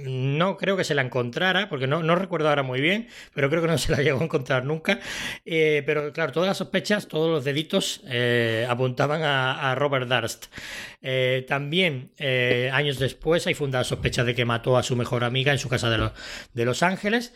no 0.06 0.58
creo 0.58 0.78
que 0.78 0.84
se 0.86 0.96
la 0.96 1.02
encontrara, 1.02 1.68
porque 1.68 1.88
no, 1.88 2.16
recuerdo 2.16 2.48
ahora 2.48 2.64
muy 2.64 2.80
bien, 2.80 3.10
pero 3.34 3.50
creo 3.50 3.62
que 3.62 3.68
no 3.68 3.78
se 3.78 3.92
la 3.92 4.02
llegó 4.02 4.22
a 4.22 4.24
encontrar 4.24 4.64
nunca. 4.64 5.00
Pero 5.44 6.14
claro, 6.14 6.32
todas 6.32 6.48
las 6.48 6.58
sospechas, 6.58 7.08
todos 7.08 7.30
los 7.30 7.44
deditos 7.44 8.02
apuntaban 8.70 9.24
a, 9.24 9.76
Robert 9.76 10.08
Darst. 10.08 10.46
También, 11.48 12.12
años 12.72 13.00
después, 13.00 13.48
hay 13.48 13.54
fundadas 13.54 13.88
sospechas 13.88 14.26
de 14.26 14.36
que 14.36 14.46
mató 14.46 14.78
a 14.78 14.84
su 14.84 14.96
mejor 14.96 15.24
amiga 15.24 15.52
en 15.52 15.60
su 15.60 15.70
casa 15.70 15.90
de, 15.90 15.98
lo, 15.98 16.14
de 16.54 16.66
Los 16.66 16.84
Ángeles. 16.84 17.34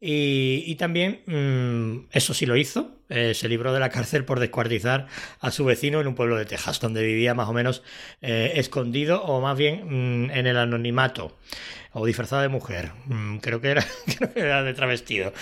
Y, 0.00 0.62
y 0.66 0.76
también, 0.76 1.22
mmm, 1.26 2.06
eso 2.12 2.34
sí 2.34 2.46
lo 2.46 2.56
hizo, 2.56 2.98
se 3.08 3.48
libró 3.48 3.72
de 3.72 3.80
la 3.80 3.88
cárcel 3.88 4.24
por 4.24 4.38
descuartizar 4.38 5.06
a 5.40 5.50
su 5.50 5.64
vecino 5.64 6.00
en 6.00 6.06
un 6.06 6.14
pueblo 6.14 6.36
de 6.36 6.44
Texas, 6.44 6.78
donde 6.78 7.02
vivía 7.02 7.34
más 7.34 7.48
o 7.48 7.52
menos 7.52 7.82
eh, 8.20 8.52
escondido 8.56 9.22
o 9.22 9.40
más 9.40 9.56
bien 9.56 10.26
mmm, 10.26 10.30
en 10.30 10.46
el 10.46 10.56
anonimato 10.58 11.36
o 11.92 12.06
disfrazado 12.06 12.42
de 12.42 12.48
mujer. 12.48 12.92
Mm, 13.06 13.38
creo, 13.38 13.60
que 13.60 13.70
era, 13.70 13.84
creo 14.18 14.32
que 14.32 14.40
era 14.40 14.62
de 14.62 14.74
travestido. 14.74 15.32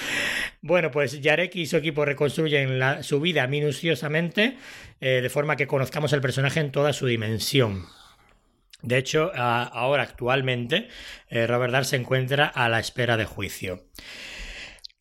Bueno, 0.62 0.90
pues 0.90 1.20
Yareki 1.20 1.62
y 1.62 1.66
su 1.66 1.76
equipo 1.76 2.04
reconstruyen 2.04 2.80
su 3.02 3.20
vida 3.20 3.46
minuciosamente, 3.46 4.56
eh, 5.00 5.20
de 5.20 5.30
forma 5.30 5.56
que 5.56 5.66
conozcamos 5.66 6.12
el 6.12 6.20
personaje 6.20 6.60
en 6.60 6.70
toda 6.70 6.92
su 6.92 7.06
dimensión. 7.06 7.86
De 8.82 8.98
hecho, 8.98 9.32
ahora 9.34 10.04
actualmente, 10.04 10.88
eh, 11.28 11.46
Robert 11.46 11.72
Dahl 11.72 11.84
se 11.84 11.96
encuentra 11.96 12.46
a 12.46 12.68
la 12.68 12.78
espera 12.78 13.16
de 13.16 13.24
juicio. 13.24 13.82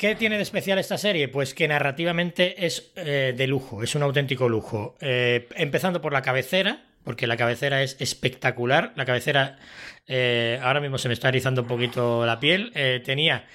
¿Qué 0.05 0.13
tiene 0.13 0.35
de 0.35 0.43
especial 0.43 0.77
esta 0.77 0.99
serie? 0.99 1.29
Pues 1.29 1.55
que 1.55 1.67
narrativamente 1.67 2.67
es 2.67 2.91
eh, 2.95 3.33
de 3.35 3.47
lujo, 3.47 3.81
es 3.81 3.95
un 3.95 4.03
auténtico 4.03 4.47
lujo. 4.47 4.95
Eh, 5.01 5.47
empezando 5.55 5.99
por 5.99 6.13
la 6.13 6.21
cabecera, 6.21 6.83
porque 7.03 7.25
la 7.25 7.37
cabecera 7.37 7.81
es 7.81 7.97
espectacular. 7.99 8.93
La 8.95 9.05
cabecera, 9.05 9.57
eh, 10.05 10.59
ahora 10.61 10.79
mismo 10.79 10.99
se 10.99 11.07
me 11.07 11.15
está 11.15 11.29
erizando 11.29 11.63
un 11.63 11.67
poquito 11.67 12.23
la 12.23 12.39
piel. 12.39 12.71
Eh, 12.75 13.01
tenía 13.03 13.47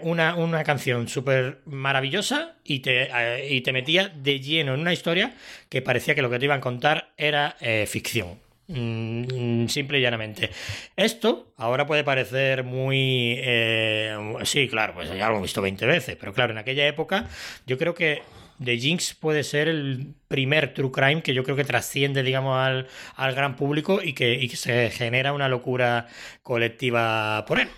una, 0.00 0.36
una, 0.36 0.64
canción 0.64 1.06
súper 1.06 1.58
maravillosa 1.66 2.56
y 2.64 2.80
te, 2.80 3.10
y 3.50 3.60
te 3.60 3.72
metía 3.74 4.08
de 4.08 4.40
lleno 4.40 4.72
en 4.72 4.80
una 4.80 4.94
historia 4.94 5.34
que 5.68 5.82
parecía 5.82 6.14
que 6.14 6.22
lo 6.22 6.30
que 6.30 6.38
te 6.38 6.46
iban 6.46 6.60
a 6.60 6.62
contar 6.62 7.12
era 7.18 7.56
ficción. 7.86 8.38
Mm, 8.74 9.66
simple 9.68 9.98
y 9.98 10.02
llanamente. 10.02 10.50
Esto 10.96 11.52
ahora 11.56 11.86
puede 11.86 12.04
parecer 12.04 12.64
muy... 12.64 13.36
Eh, 13.38 14.16
sí, 14.44 14.68
claro, 14.68 14.94
pues 14.94 15.08
ya 15.08 15.26
lo 15.26 15.32
hemos 15.32 15.42
visto 15.42 15.60
20 15.60 15.84
veces, 15.86 16.16
pero 16.18 16.32
claro, 16.32 16.52
en 16.52 16.58
aquella 16.58 16.86
época 16.86 17.28
yo 17.66 17.76
creo 17.76 17.94
que 17.94 18.22
The 18.64 18.78
Jinx 18.78 19.14
puede 19.14 19.44
ser 19.44 19.68
el 19.68 20.14
primer 20.28 20.72
true 20.72 20.90
crime 20.90 21.22
que 21.22 21.34
yo 21.34 21.44
creo 21.44 21.56
que 21.56 21.64
trasciende, 21.64 22.22
digamos, 22.22 22.56
al, 22.56 22.86
al 23.16 23.34
gran 23.34 23.56
público 23.56 24.00
y 24.02 24.14
que 24.14 24.48
se 24.54 24.90
genera 24.90 25.32
una 25.32 25.48
locura 25.48 26.06
colectiva 26.42 27.44
por 27.46 27.60
él. 27.60 27.68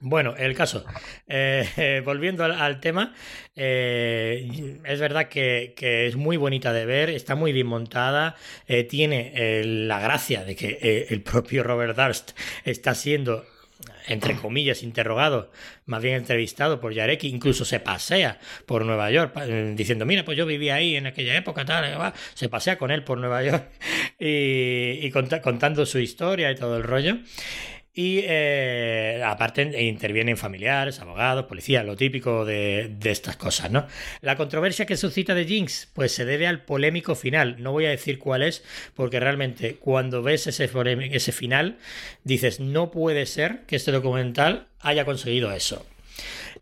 Bueno, 0.00 0.34
el 0.36 0.54
caso. 0.54 0.84
Eh, 1.28 1.68
eh, 1.76 2.02
volviendo 2.04 2.44
al, 2.44 2.80
tema, 2.80 3.14
eh, 3.54 4.78
es 4.84 5.00
verdad 5.00 5.28
que, 5.28 5.74
que, 5.76 6.06
es 6.06 6.16
muy 6.16 6.36
bonita 6.38 6.72
de 6.72 6.86
ver, 6.86 7.10
está 7.10 7.34
muy 7.34 7.52
bien 7.52 7.66
montada, 7.66 8.34
eh, 8.66 8.84
tiene 8.84 9.32
eh, 9.34 9.64
la 9.64 10.00
gracia 10.00 10.44
de 10.44 10.56
que 10.56 11.06
el 11.08 11.22
propio 11.22 11.62
Robert 11.62 11.96
Darst 11.96 12.32
está 12.64 12.94
siendo 12.94 13.44
entre 14.08 14.34
comillas, 14.34 14.82
interrogado, 14.82 15.50
más 15.86 16.02
bien 16.02 16.16
entrevistado 16.16 16.80
por 16.80 16.92
Yareki, 16.92 17.28
incluso 17.28 17.64
se 17.64 17.80
pasea 17.80 18.38
por 18.66 18.84
Nueva 18.84 19.10
York 19.10 19.38
diciendo, 19.74 20.04
mira, 20.04 20.24
pues 20.24 20.36
yo 20.36 20.46
vivía 20.46 20.74
ahí 20.74 20.96
en 20.96 21.06
aquella 21.06 21.36
época, 21.36 21.64
tal, 21.64 22.12
se 22.34 22.48
pasea 22.48 22.76
con 22.76 22.90
él 22.90 23.04
por 23.04 23.18
Nueva 23.18 23.42
York 23.42 23.68
y, 24.18 24.98
y 25.00 25.10
cont 25.10 25.32
contando 25.40 25.86
su 25.86 25.98
historia 25.98 26.50
y 26.50 26.56
todo 26.56 26.76
el 26.76 26.82
rollo. 26.82 27.18
Y 27.92 28.20
eh, 28.22 29.20
aparte 29.26 29.62
intervienen 29.82 30.36
familiares, 30.36 31.00
abogados, 31.00 31.46
policías, 31.46 31.84
lo 31.84 31.96
típico 31.96 32.44
de, 32.44 32.96
estas 33.02 33.36
cosas, 33.36 33.70
¿no? 33.72 33.86
La 34.20 34.36
controversia 34.36 34.86
que 34.86 34.96
suscita 34.96 35.34
de 35.34 35.44
Jinx, 35.44 35.88
pues 35.92 36.12
se 36.12 36.24
debe 36.24 36.46
al 36.46 36.62
polémico 36.62 37.16
final. 37.16 37.56
No 37.58 37.72
voy 37.72 37.86
a 37.86 37.90
decir 37.90 38.20
cuál 38.20 38.42
es, 38.42 38.64
porque 38.94 39.18
realmente 39.18 39.74
cuando 39.74 40.22
ves 40.22 40.46
ese, 40.46 40.70
ese 41.10 41.32
final, 41.32 41.78
dices, 42.22 42.60
no 42.60 42.92
puede 42.92 43.26
ser 43.26 43.62
que 43.66 43.76
este 43.76 43.90
documental 43.90 44.68
haya 44.80 45.04
conseguido 45.04 45.50
eso. 45.52 45.84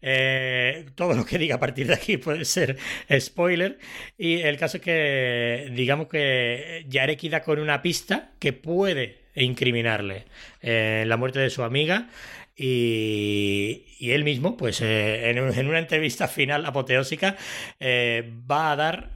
Eh, 0.01 0.87
todo 0.95 1.14
lo 1.14 1.27
que 1.27 1.38
diga 1.38 1.57
a 1.57 1.61
partir 1.61 1.88
de 1.88 1.95
aquí 1.95 2.17
puede 2.19 2.45
ser 2.45 2.79
spoiler. 3.19 3.79
Y 4.17 4.41
el 4.41 4.57
caso 4.57 4.79
es 4.79 4.83
que, 4.83 5.71
digamos 5.75 6.09
que 6.09 6.87
Yareki 6.88 7.29
da 7.29 7.43
con 7.43 7.59
una 7.59 7.83
pista 7.83 8.31
que 8.38 8.53
puede 8.53 9.28
incriminarle 9.35 10.25
eh, 10.61 11.05
la 11.07 11.17
muerte 11.17 11.38
de 11.38 11.51
su 11.51 11.62
amiga. 11.62 12.09
Y, 12.57 13.85
él 14.01 14.25
mismo, 14.25 14.57
pues 14.57 14.81
eh, 14.81 15.31
en, 15.31 15.38
un, 15.41 15.57
en, 15.57 15.69
una 15.69 15.79
entrevista 15.79 16.27
final 16.27 16.67
apoteósica, 16.67 17.37
eh, 17.79 18.33
va 18.51 18.73
a 18.73 18.77
dar 18.77 19.11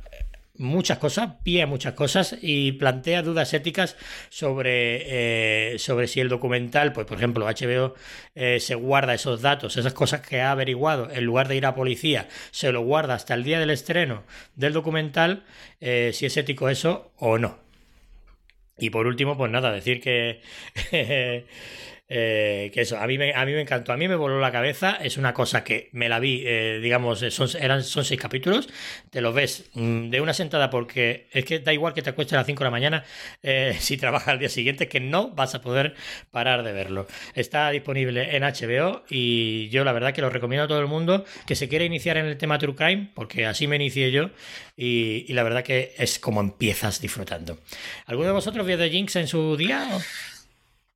muchas 0.59 0.99
cosas, 0.99 1.31
pie 1.43 1.63
a 1.63 1.67
muchas 1.67 1.95
cosas 1.95 2.37
y 2.41 2.73
plantea 2.73 3.23
dudas 3.23 3.53
éticas 3.53 3.97
sobre, 4.29 5.77
sobre 5.79 6.07
si 6.07 6.21
el 6.21 6.29
documental, 6.29 6.93
pues 6.93 7.07
por 7.07 7.17
ejemplo, 7.17 7.47
HBO 7.47 7.95
se 8.35 8.75
guarda 8.77 9.15
esos 9.15 9.41
datos, 9.43 9.77
esas 9.77 9.95
cosas 9.95 10.21
que 10.21 10.41
ha 10.41 10.53
averiguado, 10.53 11.11
en 11.11 11.25
lugar 11.25 11.49
de 11.49 11.57
ir 11.57 11.67
a 11.67 11.75
policía, 11.75 12.29
se 12.53 12.71
lo 12.71 12.83
guarda 12.83 13.15
hasta 13.15 13.35
el 13.35 13.43
día 13.43 13.59
del 13.59 13.71
estreno 13.71 14.23
del 14.55 14.73
documental, 14.73 15.43
si 15.81 16.27
es 16.27 16.37
ético 16.37 16.69
eso 16.69 17.11
o 17.17 17.39
no. 17.39 17.62
Y 18.83 18.91
por 18.91 19.07
último, 19.07 19.37
pues 19.37 19.49
nada, 19.53 19.71
decir 19.71 20.01
que 20.01 20.41
Eh, 22.15 22.71
que 22.75 22.83
eso, 22.83 22.99
a 22.99 23.07
mí, 23.07 23.17
me, 23.17 23.33
a 23.33 23.47
mí 23.47 23.53
me 23.53 23.63
encantó, 23.63 23.91
a 23.91 23.97
mí 23.97 24.07
me 24.07 24.17
voló 24.17 24.39
la 24.39 24.53
cabeza, 24.53 24.99
es 25.01 25.17
una 25.17 25.33
cosa 25.33 25.65
que 25.65 25.89
me 25.93 26.11
la 26.11 26.21
vi, 26.21 26.43
eh, 26.45 26.79
digamos, 26.83 27.21
son, 27.31 27.49
eran, 27.59 27.83
son 27.83 28.05
seis 28.05 28.21
capítulos, 28.21 28.69
te 29.09 29.23
lo 29.23 29.33
ves 29.33 29.71
mmm, 29.73 30.11
de 30.11 30.21
una 30.21 30.35
sentada 30.35 30.69
porque 30.69 31.29
es 31.33 31.47
que 31.47 31.61
da 31.61 31.73
igual 31.73 31.95
que 31.95 32.03
te 32.03 32.11
acuestes 32.11 32.35
a 32.35 32.37
las 32.37 32.47
5 32.47 32.59
de 32.59 32.65
la 32.65 32.71
mañana 32.71 33.05
eh, 33.43 33.75
si 33.81 33.97
trabajas 33.97 34.29
al 34.29 34.39
día 34.41 34.51
siguiente, 34.51 34.89
que 34.89 35.01
no 35.01 35.31
vas 35.31 35.55
a 35.55 35.63
poder 35.63 35.95
parar 36.31 36.65
de 36.65 36.73
verlo. 36.75 37.07
Está 37.35 37.71
disponible 37.71 38.37
en 38.37 38.43
HBO 38.43 39.05
y 39.09 39.71
yo 39.71 39.83
la 39.83 39.93
verdad 39.93 40.13
que 40.13 40.21
lo 40.21 40.29
recomiendo 40.29 40.65
a 40.65 40.69
todo 40.69 40.81
el 40.81 40.89
mundo 40.89 41.25
que 41.47 41.55
se 41.55 41.67
quiera 41.67 41.87
iniciar 41.87 42.19
en 42.19 42.27
el 42.27 42.37
tema 42.37 42.59
True 42.59 42.75
Crime, 42.75 43.09
porque 43.15 43.47
así 43.47 43.67
me 43.67 43.77
inicié 43.77 44.11
yo 44.13 44.29
y, 44.77 45.25
y 45.29 45.33
la 45.33 45.45
verdad 45.45 45.65
que 45.65 45.95
es 45.97 46.19
como 46.19 46.43
empiezas 46.43 47.01
disfrutando. 47.01 47.59
¿Alguno 48.05 48.27
de 48.27 48.35
vosotros 48.35 48.67
vio 48.67 48.77
The 48.77 48.91
Jinx 48.91 49.17
en 49.17 49.29
su 49.29 49.57
día? 49.57 49.89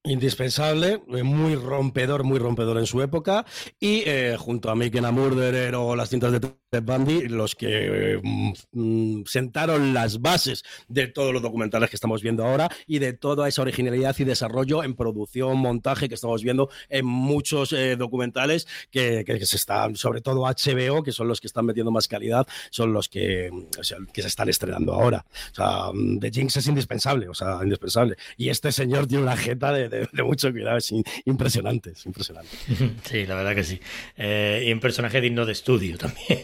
Indispensable, 0.06 1.02
eh, 1.08 1.22
muy 1.22 1.56
rompedor, 1.56 2.24
muy 2.24 2.38
rompedor 2.38 2.78
en 2.78 2.86
su 2.86 3.02
época, 3.02 3.44
y 3.78 4.02
eh, 4.06 4.36
junto 4.38 4.70
a 4.70 4.74
Making 4.74 5.04
a 5.04 5.10
Murderer 5.10 5.74
o 5.74 5.96
las 5.96 6.08
cintas 6.10 6.32
de 6.32 6.40
Ted 6.40 6.82
Bundy, 6.82 7.28
los 7.28 7.54
que 7.54 8.20
mm, 8.22 8.52
mm, 8.72 9.24
sentaron 9.26 9.94
las 9.94 10.20
bases 10.20 10.64
de 10.88 11.06
todos 11.06 11.32
los 11.32 11.42
documentales 11.42 11.90
que 11.90 11.96
estamos 11.96 12.22
viendo 12.22 12.44
ahora 12.44 12.68
y 12.86 12.98
de 12.98 13.12
toda 13.12 13.48
esa 13.48 13.62
originalidad 13.62 14.16
y 14.18 14.24
desarrollo 14.24 14.82
en 14.82 14.94
producción, 14.94 15.58
montaje 15.58 16.08
que 16.08 16.14
estamos 16.14 16.42
viendo 16.42 16.68
en 16.88 17.06
muchos 17.06 17.72
eh, 17.72 17.96
documentales 17.96 18.66
que, 18.90 19.24
que, 19.24 19.46
se 19.46 19.56
están, 19.56 19.96
sobre 19.96 20.20
todo 20.20 20.42
HBO, 20.42 21.02
que 21.02 21.12
son 21.12 21.28
los 21.28 21.40
que 21.40 21.46
están 21.46 21.66
metiendo 21.66 21.90
más 21.90 22.08
calidad, 22.08 22.46
son 22.70 22.92
los 22.92 23.08
que, 23.08 23.50
o 23.78 23.84
sea, 23.84 23.98
que 24.12 24.22
se 24.22 24.28
están 24.28 24.48
estrenando 24.48 24.92
ahora. 24.92 25.24
O 25.52 25.54
sea, 25.54 25.92
mm, 25.92 26.18
The 26.18 26.30
Jinx 26.30 26.56
es 26.56 26.66
indispensable, 26.66 27.28
o 27.28 27.34
sea, 27.34 27.58
indispensable. 27.62 28.16
Y 28.36 28.48
este 28.48 28.72
señor 28.72 29.06
tiene 29.06 29.22
una 29.22 29.36
jeta 29.36 29.72
de, 29.72 29.88
de, 29.88 29.95
de 30.12 30.22
mucho 30.22 30.50
cuidado, 30.50 30.78
es 30.78 30.92
impresionante, 31.24 31.90
es 31.90 32.06
impresionante. 32.06 32.50
Sí, 33.04 33.26
la 33.26 33.34
verdad 33.34 33.54
que 33.54 33.64
sí. 33.64 33.80
Eh, 34.16 34.64
y 34.66 34.72
un 34.72 34.80
personaje 34.80 35.20
digno 35.20 35.46
de 35.46 35.52
estudio 35.52 35.96
también. 35.98 36.42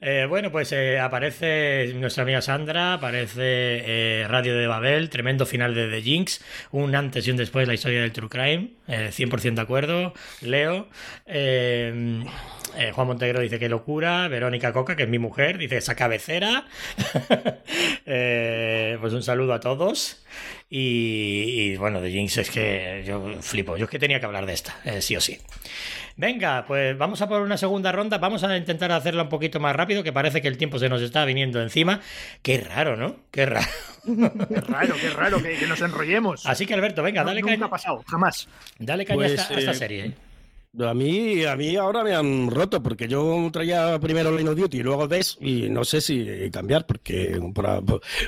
Eh, 0.00 0.26
bueno, 0.28 0.52
pues 0.52 0.70
eh, 0.70 1.00
aparece 1.00 1.92
nuestra 1.96 2.22
amiga 2.22 2.40
Sandra, 2.40 2.94
aparece 2.94 3.42
eh, 3.42 4.26
Radio 4.28 4.56
de 4.56 4.68
Babel, 4.68 5.10
tremendo 5.10 5.44
final 5.44 5.74
de 5.74 5.88
The 5.88 6.02
Jinx, 6.02 6.40
un 6.70 6.94
antes 6.94 7.26
y 7.26 7.32
un 7.32 7.36
después 7.36 7.64
de 7.64 7.66
la 7.66 7.74
historia 7.74 8.02
del 8.02 8.12
True 8.12 8.28
Crime, 8.28 8.70
100% 8.86 9.54
de 9.54 9.60
acuerdo, 9.60 10.14
Leo. 10.40 10.88
Juan 12.92 13.06
Montegro 13.08 13.40
dice 13.40 13.58
que 13.58 13.68
locura, 13.68 14.28
Verónica 14.28 14.72
Coca, 14.72 14.94
que 14.94 15.02
es 15.02 15.08
mi 15.08 15.18
mujer, 15.18 15.58
dice 15.58 15.78
esa 15.78 15.96
cabecera. 15.96 16.66
pues 18.04 19.12
un 19.12 19.22
saludo 19.24 19.52
a 19.52 19.58
todos. 19.58 20.24
Y, 20.70 21.44
y, 21.72 21.76
bueno, 21.76 22.00
The 22.00 22.10
Jinx 22.10 22.36
es 22.36 22.50
que 22.50 23.02
yo 23.04 23.34
flipo, 23.40 23.76
yo 23.76 23.86
es 23.86 23.90
que 23.90 23.98
tenía 23.98 24.20
que 24.20 24.26
hablar 24.26 24.46
de 24.46 24.52
esta, 24.52 24.76
sí 25.00 25.16
o 25.16 25.20
sí. 25.20 25.38
Venga, 26.18 26.64
pues 26.66 26.98
vamos 26.98 27.22
a 27.22 27.28
por 27.28 27.42
una 27.42 27.56
segunda 27.56 27.92
ronda. 27.92 28.18
Vamos 28.18 28.42
a 28.42 28.56
intentar 28.56 28.90
hacerla 28.90 29.22
un 29.22 29.28
poquito 29.28 29.60
más 29.60 29.76
rápido, 29.76 30.02
que 30.02 30.12
parece 30.12 30.42
que 30.42 30.48
el 30.48 30.58
tiempo 30.58 30.80
se 30.80 30.88
nos 30.88 31.00
está 31.00 31.24
viniendo 31.24 31.62
encima. 31.62 32.00
Qué 32.42 32.58
raro, 32.58 32.96
¿no? 32.96 33.14
Qué 33.30 33.46
raro. 33.46 33.68
qué 34.04 34.60
raro, 34.60 34.96
qué 35.00 35.10
raro 35.10 35.40
que, 35.40 35.56
que, 35.56 35.68
nos 35.68 35.80
enrollemos. 35.80 36.44
Así 36.44 36.66
que 36.66 36.74
Alberto, 36.74 37.04
venga, 37.04 37.22
dale 37.22 37.40
caña. 37.40 37.52
Nunca 37.52 37.66
ha 37.66 37.70
pasado, 37.70 38.02
jamás. 38.08 38.48
Dale 38.80 39.04
caña 39.04 39.16
pues, 39.16 39.38
a, 39.38 39.42
esta, 39.42 39.54
a 39.54 39.58
esta 39.58 39.74
serie. 39.74 40.06
¿eh? 40.06 40.14
A 40.80 40.94
mí, 40.94 41.44
a 41.44 41.56
mí 41.56 41.76
ahora 41.76 42.04
me 42.04 42.14
han 42.14 42.50
roto 42.50 42.80
porque 42.82 43.08
yo 43.08 43.48
traía 43.52 43.98
primero 43.98 44.36
Line 44.36 44.50
of 44.50 44.56
Duty 44.56 44.78
y 44.78 44.82
luego 44.82 45.08
DES 45.08 45.38
y 45.40 45.68
no 45.68 45.84
sé 45.84 46.00
si 46.00 46.50
cambiar 46.52 46.86
porque, 46.86 47.40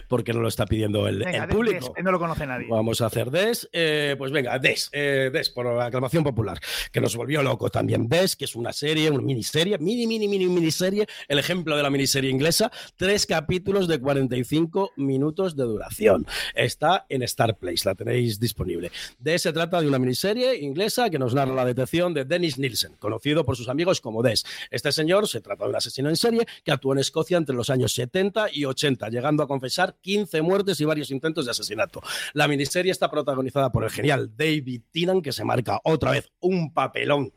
porque 0.08 0.32
no 0.32 0.40
lo 0.40 0.48
está 0.48 0.66
pidiendo 0.66 1.06
el, 1.06 1.18
venga, 1.20 1.44
el 1.44 1.48
público. 1.48 1.92
Des, 1.94 2.04
no 2.04 2.10
lo 2.10 2.18
conoce 2.18 2.46
nadie. 2.46 2.66
Vamos 2.68 3.00
a 3.00 3.06
hacer 3.06 3.30
DES. 3.30 3.68
Eh, 3.72 4.16
pues 4.18 4.32
venga, 4.32 4.58
DES, 4.58 4.90
eh, 4.92 5.30
DES 5.32 5.50
por 5.50 5.66
aclamación 5.80 6.24
popular, 6.24 6.58
que 6.90 7.00
nos 7.00 7.14
volvió 7.14 7.42
loco 7.42 7.70
también. 7.70 8.08
DES, 8.08 8.34
que 8.34 8.46
es 8.46 8.56
una 8.56 8.72
serie, 8.72 9.10
una 9.10 9.22
miniserie, 9.22 9.78
mini, 9.78 10.06
mini, 10.06 10.26
mini, 10.26 10.46
miniserie, 10.46 11.06
el 11.28 11.38
ejemplo 11.38 11.76
de 11.76 11.82
la 11.82 11.90
miniserie 11.90 12.30
inglesa, 12.30 12.72
tres 12.96 13.26
capítulos 13.26 13.86
de 13.86 14.00
45 14.00 14.92
minutos 14.96 15.54
de 15.56 15.64
duración. 15.64 16.26
Está 16.54 17.06
en 17.08 17.22
Star 17.22 17.56
Place, 17.56 17.88
la 17.88 17.94
tenéis 17.94 18.40
disponible. 18.40 18.90
DES 19.18 19.42
se 19.42 19.52
trata 19.52 19.80
de 19.80 19.86
una 19.86 19.98
miniserie 19.98 20.56
inglesa 20.56 21.10
que 21.10 21.18
nos 21.18 21.34
narra 21.34 21.54
la 21.54 21.64
detección 21.64 22.12
de 22.12 22.24
Dennis 22.24 22.39
Nielsen, 22.40 22.96
conocido 22.98 23.44
por 23.44 23.56
sus 23.56 23.68
amigos 23.68 24.00
como 24.00 24.22
Des. 24.22 24.44
Este 24.70 24.92
señor 24.92 25.28
se 25.28 25.40
trata 25.40 25.64
de 25.64 25.70
un 25.70 25.76
asesino 25.76 26.08
en 26.08 26.16
serie 26.16 26.46
que 26.64 26.72
actuó 26.72 26.92
en 26.92 26.98
Escocia 26.98 27.36
entre 27.36 27.54
los 27.54 27.70
años 27.70 27.92
70 27.92 28.48
y 28.52 28.64
80, 28.64 29.08
llegando 29.08 29.42
a 29.42 29.48
confesar 29.48 29.96
15 30.00 30.42
muertes 30.42 30.80
y 30.80 30.84
varios 30.84 31.10
intentos 31.10 31.44
de 31.44 31.52
asesinato. 31.52 32.02
La 32.32 32.48
miniserie 32.48 32.92
está 32.92 33.10
protagonizada 33.10 33.70
por 33.70 33.84
el 33.84 33.90
genial 33.90 34.32
David 34.36 34.82
Tennant, 34.90 35.22
que 35.22 35.32
se 35.32 35.44
marca 35.44 35.80
otra 35.84 36.12
vez 36.12 36.30
un 36.40 36.72
papelón 36.72 37.32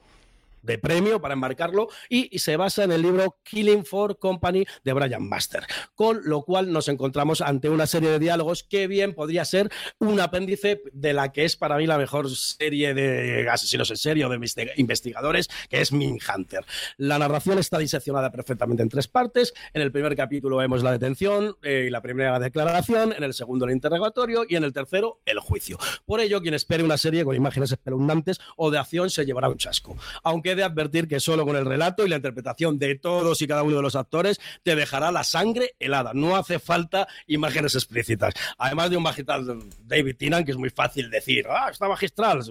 de 0.63 0.79
premio 0.79 1.21
para 1.21 1.35
embarcarlo 1.35 1.89
y, 2.09 2.39
se 2.39 2.57
basa 2.57 2.83
en 2.83 2.91
el 2.91 3.01
libro 3.01 3.37
Killing 3.43 3.85
for 3.85 4.17
Company 4.17 4.65
de 4.83 4.93
Brian 4.93 5.29
Master, 5.29 5.63
con 5.93 6.21
lo 6.23 6.41
cual 6.41 6.73
nos 6.73 6.89
encontramos 6.89 7.41
ante 7.41 7.69
una 7.69 7.87
serie 7.87 8.09
de 8.09 8.19
diálogos 8.19 8.63
que 8.63 8.87
bien 8.87 9.13
podría 9.13 9.45
ser 9.45 9.69
un 9.99 10.19
apéndice 10.19 10.81
de 10.91 11.13
la 11.13 11.31
que 11.31 11.45
es 11.45 11.55
para 11.55 11.77
mí 11.77 11.85
la 11.85 11.97
mejor 11.97 12.29
serie 12.29 12.93
de 12.93 13.47
asesinos 13.49 13.89
en 13.91 13.97
serie 13.97 14.25
o 14.25 14.29
de 14.29 14.73
investigadores, 14.77 15.49
que 15.69 15.79
es 15.79 15.91
Hunter. 15.91 16.65
La 16.97 17.19
narración 17.19 17.59
está 17.59 17.77
diseccionada 17.77 18.31
perfectamente 18.31 18.83
en 18.83 18.89
tres 18.89 19.07
partes. 19.07 19.53
En 19.73 19.81
el 19.81 19.91
primer 19.91 20.15
capítulo 20.15 20.57
vemos 20.57 20.83
la 20.83 20.91
detención 20.91 21.55
eh, 21.61 21.85
y 21.87 21.89
la 21.89 22.01
primera 22.01 22.39
declaración, 22.39 23.13
en 23.13 23.23
el 23.23 23.33
segundo 23.33 23.65
el 23.65 23.71
interrogatorio 23.71 24.45
y 24.47 24.55
en 24.55 24.63
el 24.63 24.73
tercero 24.73 25.21
el 25.25 25.39
juicio. 25.39 25.77
Por 26.05 26.19
ello, 26.19 26.41
quien 26.41 26.53
espere 26.53 26.83
una 26.83 26.97
serie 26.97 27.23
con 27.23 27.35
imágenes 27.35 27.71
espeluznantes 27.71 28.39
o 28.57 28.71
de 28.71 28.77
acción 28.77 29.09
se 29.09 29.25
llevará 29.25 29.49
un 29.49 29.57
chasco. 29.57 29.95
Aunque 30.23 30.52
de 30.55 30.63
advertir 30.63 31.07
que 31.07 31.19
solo 31.19 31.45
con 31.45 31.55
el 31.55 31.65
relato 31.65 32.05
y 32.05 32.09
la 32.09 32.15
interpretación 32.15 32.79
de 32.79 32.95
todos 32.95 33.41
y 33.41 33.47
cada 33.47 33.63
uno 33.63 33.77
de 33.77 33.81
los 33.81 33.95
actores 33.95 34.39
te 34.63 34.75
dejará 34.75 35.11
la 35.11 35.23
sangre 35.23 35.75
helada. 35.79 36.11
No 36.13 36.35
hace 36.35 36.59
falta 36.59 37.07
imágenes 37.27 37.75
explícitas. 37.75 38.33
Además 38.57 38.89
de 38.89 38.97
un 38.97 39.03
magistral 39.03 39.63
David 39.85 40.15
Tennant, 40.17 40.45
que 40.45 40.51
es 40.51 40.57
muy 40.57 40.69
fácil 40.69 41.09
decir, 41.09 41.45
ah, 41.49 41.69
está 41.71 41.87
magistral. 41.87 42.41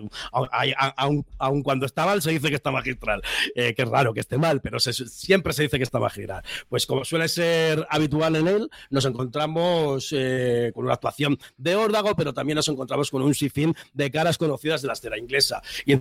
Aun, 0.99 1.63
cuando 1.63 1.87
está 1.87 2.07
mal, 2.07 2.23
se 2.23 2.31
dice 2.31 2.49
que 2.49 2.57
está 2.57 2.71
magistral. 2.71 3.23
Eh, 3.55 3.75
que 3.75 3.83
es 3.83 3.89
raro 3.89 4.15
que 4.15 4.21
esté 4.21 4.39
mal, 4.39 4.61
pero 4.61 4.79
siempre 4.81 5.53
se 5.53 5.65
dice 5.65 5.79
que 5.79 5.85
está 5.85 5.99
magistral. 5.99 6.43
Pues 6.69 6.87
como 6.87 7.05
suele 7.05 7.29
ser 7.29 7.87
habitual 7.91 8.37
en 8.37 8.49
él, 8.49 8.71
nos 8.91 9.05
encontramos 9.05 10.09
eh, 10.13 10.71
con 10.75 10.85
una 10.85 10.95
actuación 10.95 11.39
de 11.57 11.77
órdago, 11.77 12.15
pero 12.17 12.33
también 12.33 12.57
nos 12.57 12.69
encontramos 12.69 13.11
con 13.11 13.23
un 13.23 13.35
sinfín 13.35 13.75
de 13.93 14.11
caras 14.11 14.39
conocidas 14.39 14.83
de 14.83 14.89
la 14.89 14.95
escena 14.95 15.19
inglesa. 15.19 15.63
Y 15.87 15.99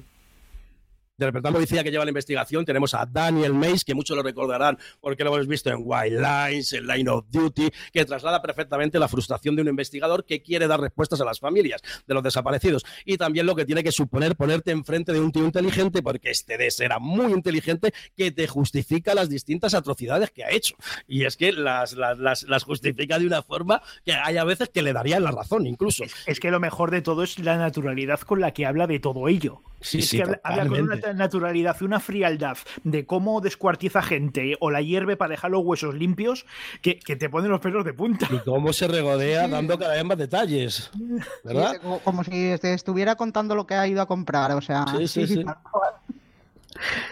interpretando 1.22 1.58
policía 1.58 1.84
que 1.84 1.92
lleva 1.92 2.04
la 2.04 2.10
investigación, 2.10 2.66
tenemos 2.66 2.96
a 2.96 3.06
Daniel 3.06 3.54
Mace, 3.54 3.84
que 3.86 3.94
muchos 3.94 4.18
lo 4.18 4.24
recordarán 4.24 4.80
porque 5.00 5.24
lo 5.24 5.36
hemos 5.36 5.48
visto 5.48 5.70
en 5.70 5.78
White 5.80 6.20
Lines, 6.20 6.74
en 6.74 6.88
Line 6.88 7.10
of 7.10 7.26
Duty, 7.30 7.70
que 7.94 8.06
traslada 8.06 8.42
perfectamente 8.42 8.98
la 8.98 9.08
frustración 9.08 9.56
de 9.56 9.62
un 9.62 9.68
investigador 9.68 10.26
que 10.26 10.42
quiere 10.42 10.68
dar 10.68 10.82
respuestas 10.82 11.22
a 11.22 11.26
las 11.26 11.40
familias 11.40 11.82
de 12.08 12.14
los 12.16 12.24
desaparecidos. 12.24 12.86
Y 13.06 13.18
también 13.18 13.46
lo 13.46 13.56
que 13.56 13.66
tiene 13.66 13.84
que 13.84 13.92
suponer 13.92 14.36
ponerte 14.36 14.72
enfrente 14.72 15.14
de 15.14 15.20
un 15.20 15.32
tío 15.32 15.46
inteligente, 15.46 16.02
porque 16.02 16.32
este 16.32 16.58
de 16.58 16.72
era 16.80 17.00
muy 17.00 17.34
inteligente, 17.34 17.94
que 18.16 18.32
te 18.32 18.48
justifica 18.48 19.14
las 19.14 19.30
distintas 19.30 19.74
atrocidades 19.74 20.32
que 20.32 20.44
ha 20.44 20.52
hecho. 20.52 20.76
Y 21.08 21.26
es 21.26 21.38
que 21.38 21.52
las, 21.52 21.94
las, 21.94 22.64
justifica 22.64 23.20
de 23.20 23.28
una 23.28 23.44
forma 23.44 23.82
que 24.06 24.14
hay 24.14 24.38
a 24.38 24.44
veces 24.44 24.70
que 24.70 24.82
le 24.82 24.94
daría 24.94 25.20
la 25.20 25.32
razón, 25.32 25.68
incluso. 25.68 26.04
Es, 26.26 26.40
que 26.40 26.52
lo 26.52 26.60
mejor 26.60 26.92
de 26.92 27.02
todo 27.02 27.24
es 27.24 27.38
la 27.40 27.58
naturalidad 27.58 28.22
con 28.22 28.42
la 28.42 28.52
que 28.54 28.66
habla 28.66 28.88
de 28.88 29.00
todo 29.00 29.28
ello. 29.28 29.62
Sí, 29.82 30.00
es 30.00 30.10
sí, 30.10 30.18
que 30.18 30.24
habla, 30.24 30.42
habla 30.44 30.68
con 30.68 30.82
una 30.82 31.14
naturalidad 31.14 31.76
y 31.80 31.84
una 31.84 32.00
frialdad 32.00 32.58
de 32.84 33.06
cómo 33.06 33.42
descuartiza 33.42 34.02
gente 34.02 34.56
o 34.60 34.72
la 34.72 34.82
hierve 34.82 35.18
para 35.18 35.32
dejar 35.32 35.52
los 35.52 35.64
huesos 35.64 35.96
limpios 35.96 36.46
que, 36.82 37.00
que 37.00 37.16
te 37.16 37.30
ponen 37.30 37.52
los 37.52 37.60
pelos 37.60 37.84
de 37.84 37.94
punta. 37.94 38.28
Y 38.32 38.40
cómo 38.40 38.74
se 38.74 38.88
regodea 38.88 39.46
sí. 39.46 39.52
dando 39.52 39.78
cada 39.80 39.94
vez 39.94 40.06
más 40.06 40.18
detalles. 40.18 40.92
¿Verdad? 41.44 41.74
Sí, 41.74 41.80
como, 41.80 42.00
como, 42.00 42.24
si 42.24 42.32
te 42.60 42.74
estuviera 42.74 43.16
contando 43.16 43.56
lo 43.56 43.66
que 43.66 43.74
ha 43.74 43.88
ido 43.88 44.02
a 44.02 44.08
comprar, 44.08 44.52
o 44.52 44.62
sea. 44.62 44.86
Sí, 44.98 45.08
sí, 45.08 45.28
sí. 45.28 45.46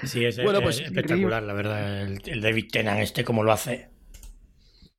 Sí, 0.04 0.26
es, 0.26 0.42
bueno, 0.42 0.62
pues, 0.62 0.80
espectacular, 0.80 1.44
la 1.44 1.54
verdad. 1.54 2.02
El, 2.02 2.22
el 2.26 2.42
David 2.42 2.68
Tennant 2.72 3.02
este, 3.02 3.24
como 3.24 3.44
lo 3.44 3.52
hace 3.52 3.90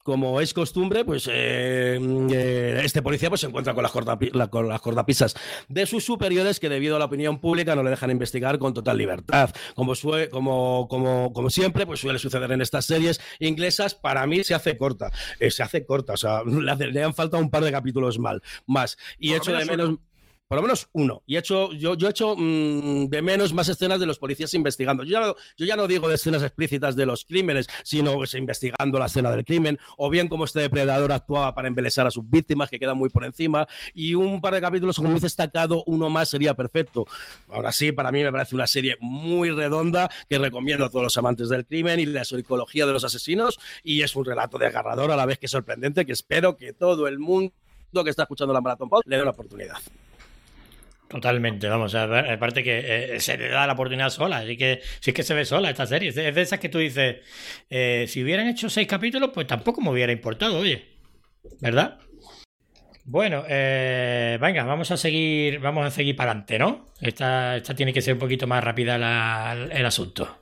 como 0.02 0.40
es 0.40 0.54
costumbre, 0.54 1.04
pues 1.04 1.28
eh, 1.30 1.98
eh, 2.32 2.80
este 2.84 3.02
policía 3.02 3.28
pues, 3.28 3.42
se 3.42 3.46
encuentra 3.46 3.74
con 3.74 3.82
las, 3.82 3.92
la, 4.32 4.48
con 4.48 4.68
las, 4.68 4.80
cortapisas 4.80 5.34
de 5.68 5.86
sus 5.86 6.04
superiores 6.04 6.58
que 6.58 6.68
debido 6.68 6.96
a 6.96 6.98
la 6.98 7.04
opinión 7.04 7.38
pública 7.38 7.76
no 7.76 7.82
le 7.82 7.90
dejan 7.90 8.10
investigar 8.10 8.58
con 8.58 8.72
total 8.74 8.96
libertad. 8.96 9.50
Como, 9.74 9.94
como, 10.30 10.88
como, 10.88 11.32
como 11.32 11.50
siempre, 11.50 11.86
pues 11.86 12.00
suele 12.00 12.18
suceder 12.18 12.50
en 12.52 12.62
estas 12.62 12.86
series 12.86 13.20
inglesas, 13.38 13.94
para 13.94 14.26
mí 14.26 14.42
se 14.44 14.54
hace 14.54 14.76
corta. 14.76 15.10
Eh, 15.38 15.50
se 15.50 15.62
hace 15.62 15.84
corta, 15.84 16.14
o 16.14 16.16
sea, 16.16 16.42
le, 16.44 16.92
le, 16.92 17.02
han 17.02 17.14
faltado 17.14 17.42
un 17.42 17.50
par 17.50 17.64
de 17.64 17.72
capítulos 17.72 18.18
mal, 18.18 18.42
más. 18.66 18.96
Y 19.18 19.34
hecho 19.34 19.52
de 19.52 19.64
menos... 19.64 19.88
Uno 19.90 20.09
por 20.50 20.56
lo 20.56 20.62
menos 20.62 20.88
uno. 20.94 21.22
Y 21.28 21.36
he 21.36 21.38
hecho, 21.38 21.72
yo, 21.74 21.94
he 21.94 22.10
hecho 22.10 22.34
mmm, 22.36 23.06
de 23.06 23.22
menos 23.22 23.54
más 23.54 23.68
escenas 23.68 24.00
de 24.00 24.06
los 24.06 24.18
policías 24.18 24.52
investigando. 24.52 25.04
Yo 25.04 25.36
ya, 25.56 25.76
no, 25.76 25.86
digo 25.86 26.08
de 26.08 26.16
escenas 26.16 26.42
explícitas 26.42 26.96
de 26.96 27.06
los 27.06 27.24
crímenes, 27.24 27.68
sino 27.84 28.14
pues, 28.14 28.34
investigando 28.34 28.98
la 28.98 29.06
escena 29.06 29.30
del 29.30 29.44
crimen, 29.44 29.78
o 29.96 30.10
bien 30.10 30.26
cómo 30.26 30.46
este 30.46 30.58
depredador 30.58 31.12
actuaba 31.12 31.54
para 31.54 31.68
embelesar 31.68 32.08
a 32.08 32.10
sus 32.10 32.28
víctimas, 32.28 32.68
que 32.68 32.80
quedan 32.80 32.98
muy 32.98 33.10
por 33.10 33.24
encima. 33.24 33.68
Y 33.94 34.16
un 34.16 34.40
par 34.40 34.54
de 34.54 34.60
capítulos, 34.60 34.96
como 34.96 35.16
he 35.16 35.20
destacado, 35.20 35.84
uno 35.86 36.10
más 36.10 36.30
sería 36.30 36.54
perfecto. 36.54 37.06
Ahora 37.48 37.70
sí, 37.70 37.92
para 37.92 38.10
mí 38.10 38.24
me 38.24 38.32
parece 38.32 38.56
una 38.56 38.66
serie 38.66 38.96
muy 38.98 39.52
redonda 39.52 40.10
que 40.28 40.36
recomiendo 40.36 40.84
a 40.84 40.90
todos 40.90 41.04
los 41.04 41.16
amantes 41.16 41.48
del 41.48 41.64
crimen 41.64 42.00
y 42.00 42.06
la 42.06 42.24
psicología 42.24 42.86
de 42.86 42.92
los 42.92 43.04
asesinos. 43.04 43.60
Y 43.84 44.02
es 44.02 44.16
un 44.16 44.24
relato 44.24 44.58
desgarrador 44.58 45.12
a 45.12 45.16
la 45.16 45.26
vez 45.26 45.38
que 45.38 45.46
sorprendente, 45.46 46.04
que 46.04 46.12
espero 46.12 46.56
que 46.56 46.72
todo 46.72 47.06
el 47.06 47.20
mundo 47.20 47.52
que 48.02 48.10
está 48.10 48.24
escuchando 48.24 48.52
la 48.52 48.60
Maratón 48.60 48.88
le 49.04 49.14
dé 49.14 49.22
una 49.22 49.30
oportunidad. 49.30 49.76
Totalmente, 51.10 51.66
vamos, 51.68 51.92
aparte 51.96 52.62
que 52.62 53.14
eh, 53.16 53.20
se 53.20 53.36
le 53.36 53.48
da 53.48 53.66
la 53.66 53.72
oportunidad 53.72 54.10
sola, 54.10 54.38
así 54.38 54.56
que 54.56 54.80
sí 55.00 55.12
que 55.12 55.24
se 55.24 55.34
ve 55.34 55.44
sola 55.44 55.68
esta 55.70 55.84
serie, 55.84 56.10
es 56.10 56.16
es 56.16 56.32
de 56.36 56.40
esas 56.40 56.60
que 56.60 56.68
tú 56.68 56.78
dices, 56.78 57.16
eh, 57.68 58.04
si 58.06 58.22
hubieran 58.22 58.46
hecho 58.46 58.70
seis 58.70 58.86
capítulos, 58.86 59.30
pues 59.34 59.48
tampoco 59.48 59.80
me 59.80 59.90
hubiera 59.90 60.12
importado, 60.12 60.58
oye, 60.58 60.86
¿verdad? 61.60 61.98
Bueno, 63.04 63.44
eh, 63.48 64.38
venga, 64.40 64.64
vamos 64.64 64.90
a 64.90 64.96
seguir, 64.96 65.58
vamos 65.58 65.84
a 65.86 65.90
seguir 65.90 66.14
para 66.16 66.30
adelante, 66.32 66.58
¿no? 66.58 66.86
Esta, 67.00 67.56
esta 67.56 67.74
tiene 67.74 67.92
que 67.92 68.02
ser 68.02 68.14
un 68.14 68.20
poquito 68.20 68.46
más 68.46 68.62
rápida 68.62 68.98
la- 68.98 69.68
el 69.72 69.86
asunto. 69.86 70.39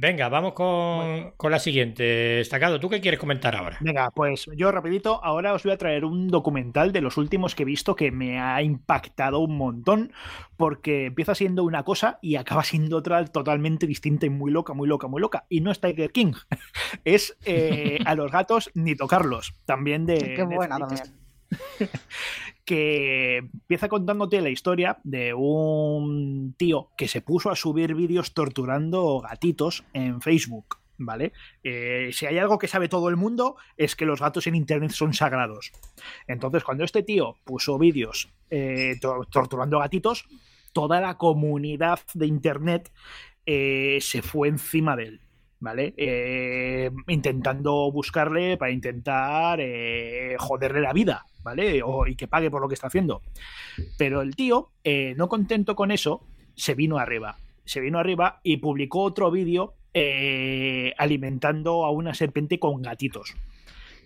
Venga, 0.00 0.28
vamos 0.28 0.52
con, 0.52 1.32
con 1.36 1.50
la 1.50 1.58
siguiente. 1.58 2.04
Destacado, 2.04 2.78
¿tú 2.78 2.88
qué 2.88 3.00
quieres 3.00 3.18
comentar 3.18 3.56
ahora? 3.56 3.78
Venga, 3.80 4.12
pues 4.12 4.48
yo 4.54 4.70
rapidito, 4.70 5.22
ahora 5.24 5.54
os 5.54 5.64
voy 5.64 5.72
a 5.72 5.76
traer 5.76 6.04
un 6.04 6.28
documental 6.28 6.92
de 6.92 7.00
los 7.00 7.16
últimos 7.16 7.56
que 7.56 7.64
he 7.64 7.66
visto 7.66 7.96
que 7.96 8.12
me 8.12 8.38
ha 8.38 8.62
impactado 8.62 9.40
un 9.40 9.56
montón 9.56 10.12
porque 10.56 11.06
empieza 11.06 11.34
siendo 11.34 11.64
una 11.64 11.82
cosa 11.82 12.20
y 12.22 12.36
acaba 12.36 12.62
siendo 12.62 12.96
otra 12.96 13.24
totalmente 13.24 13.88
distinta 13.88 14.26
y 14.26 14.30
muy 14.30 14.52
loca, 14.52 14.72
muy 14.72 14.86
loca, 14.86 15.08
muy 15.08 15.20
loca. 15.20 15.46
Y 15.48 15.62
no 15.62 15.72
es 15.72 15.80
Tiger 15.80 16.12
King, 16.12 16.34
es 17.04 17.36
eh, 17.44 17.98
A 18.04 18.14
los 18.14 18.30
gatos 18.30 18.70
ni 18.74 18.94
tocarlos, 18.94 19.54
también 19.64 20.06
de... 20.06 20.34
Qué 20.36 20.44
buena 20.44 20.78
también. 20.78 21.02
que 22.68 23.38
empieza 23.38 23.88
contándote 23.88 24.42
la 24.42 24.50
historia 24.50 24.98
de 25.02 25.32
un 25.32 26.54
tío 26.58 26.90
que 26.98 27.08
se 27.08 27.22
puso 27.22 27.50
a 27.50 27.56
subir 27.56 27.94
vídeos 27.94 28.34
torturando 28.34 29.20
gatitos 29.20 29.84
en 29.94 30.20
Facebook. 30.20 30.76
¿Vale? 31.00 31.32
Eh, 31.62 32.10
si 32.12 32.26
hay 32.26 32.38
algo 32.38 32.58
que 32.58 32.66
sabe 32.66 32.88
todo 32.88 33.08
el 33.08 33.16
mundo 33.16 33.54
es 33.76 33.94
que 33.94 34.04
los 34.04 34.20
gatos 34.20 34.48
en 34.48 34.56
internet 34.56 34.90
son 34.90 35.14
sagrados. 35.14 35.70
Entonces, 36.26 36.64
cuando 36.64 36.82
este 36.82 37.04
tío 37.04 37.36
puso 37.44 37.78
vídeos 37.78 38.28
eh, 38.50 38.96
to- 39.00 39.24
torturando 39.30 39.78
gatitos, 39.78 40.26
toda 40.72 41.00
la 41.00 41.16
comunidad 41.16 42.00
de 42.14 42.26
internet 42.26 42.92
eh, 43.46 43.98
se 44.00 44.22
fue 44.22 44.48
encima 44.48 44.96
de 44.96 45.04
él. 45.04 45.20
¿Vale? 45.60 45.92
Intentando 47.08 47.90
buscarle 47.90 48.56
para 48.56 48.70
intentar 48.70 49.58
joderle 50.38 50.80
la 50.80 50.92
vida, 50.92 51.26
O, 51.84 52.06
y 52.06 52.16
que 52.16 52.28
pague 52.28 52.50
por 52.50 52.60
lo 52.60 52.68
que 52.68 52.74
está 52.74 52.88
haciendo. 52.88 53.22
Pero 53.96 54.22
el 54.22 54.36
tío, 54.36 54.70
eh, 54.84 55.14
no 55.16 55.28
contento 55.28 55.74
con 55.76 55.90
eso, 55.90 56.26
se 56.54 56.74
vino 56.74 56.98
arriba. 56.98 57.38
Se 57.64 57.80
vino 57.80 57.98
arriba 57.98 58.40
y 58.42 58.58
publicó 58.58 59.02
otro 59.02 59.30
vídeo 59.30 59.74
eh, 59.94 60.94
alimentando 60.98 61.84
a 61.84 61.90
una 61.90 62.14
serpiente 62.14 62.58
con 62.58 62.82
gatitos. 62.82 63.34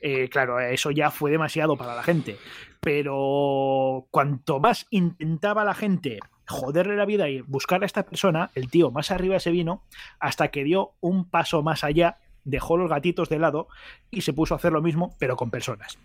Eh, 0.01 0.29
claro, 0.29 0.59
eso 0.59 0.91
ya 0.91 1.11
fue 1.11 1.31
demasiado 1.31 1.77
para 1.77 1.95
la 1.95 2.03
gente. 2.03 2.37
Pero 2.81 4.07
cuanto 4.11 4.59
más 4.59 4.87
intentaba 4.91 5.65
la 5.65 5.75
gente 5.75 6.19
joderle 6.47 6.97
la 6.97 7.07
vida 7.07 7.29
y 7.29 7.41
buscar 7.41 7.83
a 7.83 7.87
esta 7.87 8.05
persona, 8.05 8.51
el 8.55 8.69
tío 8.69 8.91
más 8.91 9.11
arriba 9.11 9.39
se 9.41 9.51
vino 9.51 9.83
hasta 10.19 10.49
que 10.49 10.65
dio 10.65 10.93
un 11.01 11.29
paso 11.29 11.63
más 11.63 11.85
allá, 11.85 12.19
dejó 12.45 12.77
los 12.77 12.91
gatitos 12.91 13.29
de 13.29 13.39
lado 13.39 13.69
y 14.11 14.23
se 14.23 14.33
puso 14.33 14.55
a 14.55 14.57
hacer 14.57 14.73
lo 14.73 14.83
mismo, 14.83 15.15
pero 15.19 15.37
con 15.37 15.51
personas. 15.51 15.99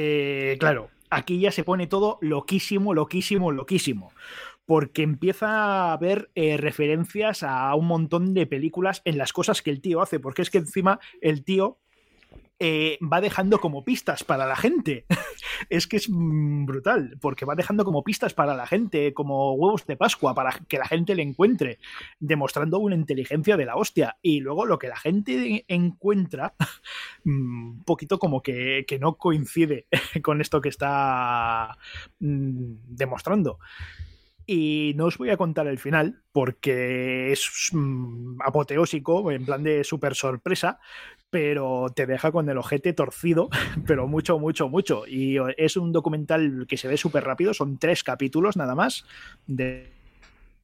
Eh, 0.00 0.56
claro, 0.60 0.90
aquí 1.10 1.40
ya 1.40 1.50
se 1.50 1.64
pone 1.64 1.88
todo 1.88 2.18
loquísimo, 2.20 2.94
loquísimo, 2.94 3.50
loquísimo. 3.50 4.12
Porque 4.64 5.02
empieza 5.02 5.48
a 5.48 5.92
haber 5.92 6.30
eh, 6.36 6.56
referencias 6.56 7.42
a 7.42 7.74
un 7.74 7.88
montón 7.88 8.32
de 8.32 8.46
películas 8.46 9.02
en 9.04 9.18
las 9.18 9.32
cosas 9.32 9.60
que 9.60 9.70
el 9.70 9.80
tío 9.80 10.00
hace. 10.00 10.20
Porque 10.20 10.42
es 10.42 10.50
que 10.50 10.58
encima 10.58 11.00
el 11.20 11.42
tío 11.42 11.78
eh, 12.60 12.98
va 13.00 13.20
dejando 13.20 13.60
como 13.60 13.84
pistas 13.84 14.24
para 14.24 14.46
la 14.46 14.56
gente. 14.56 15.06
es 15.70 15.86
que 15.86 15.96
es 15.96 16.08
mm, 16.08 16.66
brutal, 16.66 17.16
porque 17.20 17.44
va 17.44 17.54
dejando 17.54 17.84
como 17.84 18.02
pistas 18.02 18.34
para 18.34 18.54
la 18.54 18.66
gente, 18.66 19.14
como 19.14 19.52
huevos 19.54 19.86
de 19.86 19.96
Pascua, 19.96 20.34
para 20.34 20.58
que 20.66 20.78
la 20.78 20.86
gente 20.86 21.14
le 21.14 21.22
encuentre, 21.22 21.78
demostrando 22.18 22.78
una 22.78 22.94
inteligencia 22.94 23.56
de 23.56 23.64
la 23.64 23.76
hostia. 23.76 24.16
Y 24.22 24.40
luego 24.40 24.66
lo 24.66 24.78
que 24.78 24.88
la 24.88 24.96
gente 24.96 25.64
encuentra, 25.68 26.54
mm, 27.24 27.68
un 27.78 27.84
poquito 27.84 28.18
como 28.18 28.42
que, 28.42 28.84
que 28.86 28.98
no 28.98 29.16
coincide 29.16 29.86
con 30.22 30.40
esto 30.40 30.60
que 30.60 30.68
está 30.68 31.76
mm, 32.20 32.74
demostrando. 32.88 33.58
Y 34.50 34.94
no 34.96 35.04
os 35.04 35.18
voy 35.18 35.28
a 35.28 35.36
contar 35.36 35.66
el 35.66 35.78
final 35.78 36.22
porque 36.32 37.32
es 37.32 37.68
mm, 37.70 38.40
apoteósico, 38.40 39.30
en 39.30 39.44
plan 39.44 39.62
de 39.62 39.84
súper 39.84 40.14
sorpresa, 40.14 40.80
pero 41.28 41.92
te 41.94 42.06
deja 42.06 42.32
con 42.32 42.48
el 42.48 42.56
ojete 42.56 42.94
torcido, 42.94 43.50
pero 43.86 44.06
mucho, 44.06 44.38
mucho, 44.38 44.70
mucho. 44.70 45.06
Y 45.06 45.36
es 45.58 45.76
un 45.76 45.92
documental 45.92 46.64
que 46.66 46.78
se 46.78 46.88
ve 46.88 46.96
súper 46.96 47.24
rápido, 47.24 47.52
son 47.52 47.76
tres 47.76 48.02
capítulos 48.02 48.56
nada 48.56 48.74
más, 48.74 49.04
de 49.46 49.92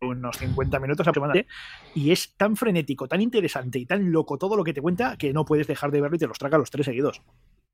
unos 0.00 0.38
50 0.38 0.80
minutos 0.80 1.06
aproximadamente, 1.06 1.46
y 1.94 2.10
es 2.10 2.32
tan 2.38 2.56
frenético, 2.56 3.06
tan 3.06 3.20
interesante 3.20 3.78
y 3.78 3.84
tan 3.84 4.10
loco 4.12 4.38
todo 4.38 4.56
lo 4.56 4.64
que 4.64 4.72
te 4.72 4.80
cuenta 4.80 5.18
que 5.18 5.34
no 5.34 5.44
puedes 5.44 5.66
dejar 5.66 5.90
de 5.90 6.00
verlo 6.00 6.16
y 6.16 6.20
te 6.20 6.26
los 6.26 6.38
traga 6.38 6.56
los 6.56 6.70
tres 6.70 6.86
seguidos. 6.86 7.20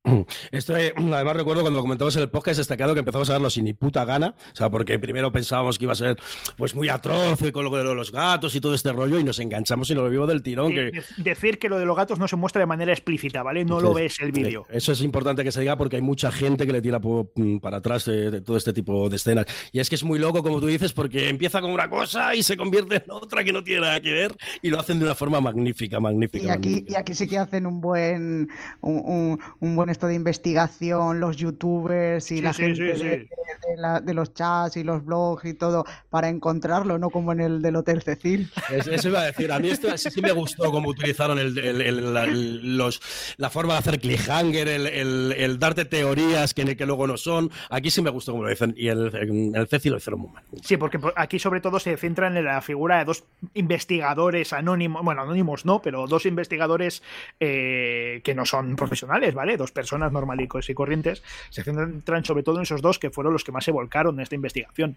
Esto, 0.50 0.76
eh, 0.76 0.92
además 1.12 1.36
recuerdo 1.36 1.62
cuando 1.62 1.78
lo 1.78 1.82
comentamos 1.82 2.16
en 2.16 2.22
el 2.22 2.30
podcast 2.30 2.58
destacado 2.58 2.94
que 2.94 3.00
empezamos 3.00 3.28
a 3.30 3.34
verlo 3.34 3.50
sin 3.50 3.64
ni 3.64 3.74
puta 3.74 4.04
gana, 4.04 4.34
o 4.52 4.56
sea, 4.56 4.70
porque 4.70 4.98
primero 4.98 5.30
pensábamos 5.30 5.78
que 5.78 5.84
iba 5.84 5.92
a 5.92 5.96
ser 5.96 6.16
pues 6.56 6.74
muy 6.74 6.88
atroz 6.88 7.40
y 7.42 7.52
con 7.52 7.64
lo 7.64 7.70
de 7.76 7.94
los 7.94 8.10
gatos 8.10 8.54
y 8.54 8.60
todo 8.60 8.74
este 8.74 8.92
rollo 8.92 9.18
y 9.18 9.24
nos 9.24 9.38
enganchamos 9.38 9.90
y 9.90 9.94
nos 9.94 10.04
lo 10.04 10.10
vimos 10.10 10.28
del 10.28 10.42
tirón. 10.42 10.72
Que, 10.72 11.02
decir 11.18 11.58
que 11.58 11.68
lo 11.68 11.78
de 11.78 11.84
los 11.84 11.96
gatos 11.96 12.18
no 12.18 12.26
se 12.28 12.36
muestra 12.36 12.60
de 12.60 12.66
manera 12.66 12.92
explícita, 12.92 13.42
¿vale? 13.42 13.64
No 13.64 13.80
lo 13.80 13.92
ves 13.94 14.20
el 14.20 14.32
vídeo. 14.32 14.66
Eso 14.70 14.92
es 14.92 15.02
importante 15.02 15.44
que 15.44 15.52
se 15.52 15.60
diga 15.60 15.76
porque 15.76 15.96
hay 15.96 16.02
mucha 16.02 16.32
gente 16.32 16.66
que 16.66 16.72
le 16.72 16.80
tira 16.82 16.98
mm, 16.98 17.58
para 17.58 17.78
atrás 17.78 18.06
de, 18.06 18.30
de 18.30 18.40
todo 18.40 18.56
este 18.56 18.72
tipo 18.72 19.08
de 19.10 19.16
escenas. 19.16 19.46
Y 19.72 19.80
es 19.80 19.88
que 19.88 19.96
es 19.96 20.04
muy 20.04 20.18
loco, 20.18 20.42
como 20.42 20.60
tú 20.60 20.66
dices, 20.66 20.92
porque 20.92 21.28
empieza 21.28 21.60
con 21.60 21.70
una 21.70 21.90
cosa 21.90 22.34
y 22.34 22.42
se 22.42 22.56
convierte 22.56 22.96
en 22.96 23.10
otra 23.10 23.44
que 23.44 23.52
no 23.52 23.62
tiene 23.62 23.82
nada 23.82 24.00
que 24.00 24.12
ver 24.12 24.34
y 24.62 24.70
lo 24.70 24.80
hacen 24.80 24.98
de 24.98 25.04
una 25.04 25.14
forma 25.14 25.40
magnífica, 25.40 26.00
magnífica. 26.00 26.44
Y 26.46 26.48
aquí, 26.48 26.68
magnífica. 26.70 26.92
y 26.92 26.96
aquí 26.96 27.14
sí 27.14 27.28
que 27.28 27.38
hacen 27.38 27.66
un 27.66 27.80
buen 27.80 28.48
un, 28.80 29.02
un- 29.04 29.40
un 29.60 29.76
buen 29.76 29.89
esto 29.90 30.06
de 30.06 30.14
investigación, 30.14 31.20
los 31.20 31.36
youtubers 31.36 32.30
y 32.30 32.36
Sí, 32.36 32.42
la 32.42 32.52
sí, 32.52 32.62
gente 32.62 32.96
sí, 32.96 33.02
de, 33.04 33.18
sí. 33.20 33.28
de 33.68 33.76
la- 33.76 34.00
de 34.00 34.14
los 34.14 34.32
chats 34.34 34.76
y 34.76 34.84
los 34.84 35.04
blogs 35.04 35.44
y 35.44 35.54
todo 35.54 35.84
para 36.08 36.28
encontrarlo, 36.28 36.98
no 36.98 37.10
como 37.10 37.32
en 37.32 37.40
el 37.40 37.62
del 37.62 37.76
Hotel 37.76 38.02
Cecil. 38.02 38.50
Es- 38.70 38.86
Eso 38.86 39.08
iba 39.08 39.20
a 39.20 39.24
decir, 39.26 39.50
a 39.52 39.58
mí 39.58 39.68
esto 39.70 39.96
sí, 39.98 40.10
sí 40.10 40.20
me 40.22 40.32
gustó 40.32 40.70
cómo 40.70 40.88
utilizaron 40.88 41.38
el- 41.38 41.58
el- 41.58 41.80
el- 41.82 42.14
la, 42.14 42.26
los, 42.26 43.00
la 43.36 43.50
forma 43.50 43.74
de 43.74 43.78
hacer 43.80 44.00
cliffhanger, 44.00 44.68
el, 44.68 44.86
el- 44.86 45.34
el 45.36 45.58
darte 45.58 45.84
teorías 45.84 46.54
que, 46.54 46.76
que 46.76 46.86
luego 46.86 47.06
no 47.06 47.16
son. 47.16 47.50
Aquí 47.68 47.90
sí 47.90 48.00
me 48.02 48.10
gustó 48.10 48.32
como 48.32 48.44
lo 48.44 48.50
dicen. 48.50 48.74
Y 48.76 48.88
el, 48.88 49.52
el 49.54 49.66
Ceci 49.68 49.90
lo 49.90 49.96
hicieron 49.98 50.20
muy 50.20 50.30
mal. 50.32 50.42
Sí, 50.62 50.76
porque 50.76 50.98
por- 50.98 51.14
aquí 51.16 51.38
sobre 51.38 51.60
todo 51.60 51.78
se 51.80 51.96
centran 51.96 52.36
en 52.36 52.44
la 52.44 52.60
figura 52.62 52.98
de 52.98 53.04
dos 53.04 53.24
investigadores 53.54 54.52
anónimos, 54.52 55.02
bueno, 55.04 55.22
anónimos 55.22 55.64
no, 55.64 55.80
pero 55.82 56.06
dos 56.06 56.26
investigadores 56.26 57.02
eh, 57.40 58.20
que 58.24 58.34
no 58.34 58.44
son 58.44 58.76
profesionales, 58.76 59.34
¿vale? 59.34 59.56
Dos 59.56 59.72
personas 59.80 60.12
normales 60.12 60.48
y 60.68 60.74
corrientes. 60.74 61.22
Se 61.50 61.62
centran 61.62 62.24
sobre 62.24 62.42
todo 62.42 62.56
en 62.56 62.62
esos 62.62 62.80
dos 62.82 62.98
que 62.98 63.10
fueron 63.10 63.32
los 63.32 63.44
que 63.44 63.52
más 63.52 63.64
se 63.64 63.72
volcaron 63.72 64.14
en 64.16 64.20
esta 64.20 64.34
investigación. 64.34 64.96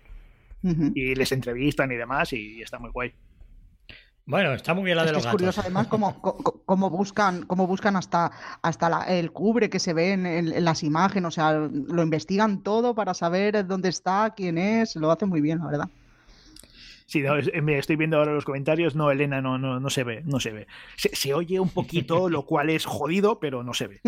Y 0.95 1.13
les 1.15 1.31
entrevistan 1.33 1.91
y 1.91 1.95
demás 1.95 2.31
y 2.33 2.61
está 2.61 2.79
muy 2.79 2.89
guay. 2.91 3.11
Bueno, 4.25 4.53
está 4.53 4.73
muy 4.73 4.85
bien 4.85 4.95
la 4.95 5.03
Es 5.03 5.07
de 5.07 5.11
que 5.11 5.17
los 5.17 5.25
es 5.25 5.31
curioso 5.31 5.57
gatos. 5.61 5.65
además 5.65 5.87
cómo, 5.87 6.21
cómo 6.65 6.89
buscan, 6.89 7.45
cómo 7.45 7.67
buscan 7.67 7.97
hasta, 7.97 8.31
hasta 8.61 8.89
la- 8.89 9.03
el 9.03 9.33
cubre 9.33 9.69
que 9.69 9.79
se 9.79 9.93
ve 9.93 10.13
en, 10.13 10.25
en- 10.25 10.53
en 10.53 10.63
las 10.63 10.81
imágenes, 10.83 11.27
o 11.27 11.31
sea, 11.31 11.51
lo 11.53 12.01
investigan 12.01 12.63
todo 12.63 12.95
para 12.95 13.13
saber 13.13 13.67
dónde 13.67 13.89
está, 13.89 14.33
quién 14.33 14.57
es, 14.57 14.95
lo 14.95 15.11
hacen 15.11 15.27
muy 15.27 15.41
bien, 15.41 15.59
la 15.59 15.65
verdad. 15.65 15.89
Sí, 17.05 17.21
no, 17.21 17.37
es- 17.37 17.51
me 17.61 17.77
estoy 17.77 17.95
viendo 17.95 18.17
ahora 18.17 18.33
los 18.33 18.45
comentarios. 18.45 18.95
No, 18.95 19.11
Elena, 19.11 19.41
no, 19.41 19.57
no, 19.57 19.79
no 19.79 19.89
se 19.89 20.03
ve, 20.03 20.21
no 20.25 20.39
se 20.39 20.51
ve. 20.51 20.67
Se, 20.95 21.15
se 21.15 21.33
oye 21.33 21.59
un 21.59 21.69
poquito, 21.69 22.29
lo 22.29 22.41
cual 22.45 22.69
es 22.69 22.85
jodido, 22.85 23.39
pero 23.39 23.63
no 23.63 23.73
se 23.73 23.87
ve. 23.87 23.99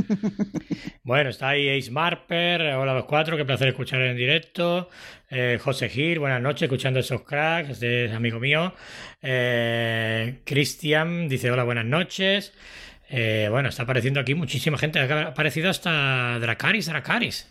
Bueno, 1.04 1.30
está 1.30 1.50
ahí 1.50 1.70
Ace 1.78 1.92
Marper, 1.92 2.62
hola 2.74 2.94
los 2.94 3.06
cuatro, 3.06 3.38
qué 3.38 3.46
placer 3.46 3.68
escuchar 3.68 4.02
en 4.02 4.18
directo. 4.18 4.90
Eh, 5.30 5.60
José 5.62 5.90
Gil, 5.90 6.20
buenas 6.20 6.42
noches, 6.42 6.64
escuchando 6.64 7.00
esos 7.00 7.22
cracks, 7.24 7.70
este 7.70 8.06
es 8.06 8.14
amigo 8.14 8.40
mío. 8.40 8.74
Eh, 9.22 10.40
Cristian 10.46 11.28
dice 11.28 11.52
hola, 11.52 11.64
buenas 11.64 11.86
noches. 11.86 12.54
Eh, 13.10 13.48
bueno, 13.52 13.70
está 13.70 13.84
apareciendo 13.84 14.20
aquí 14.20 14.34
muchísima 14.34 14.78
gente, 14.78 15.00
ha 15.00 15.28
aparecido 15.28 15.70
hasta 15.70 16.40
Dracaris, 16.40 16.88
Dracaris. 16.88 17.48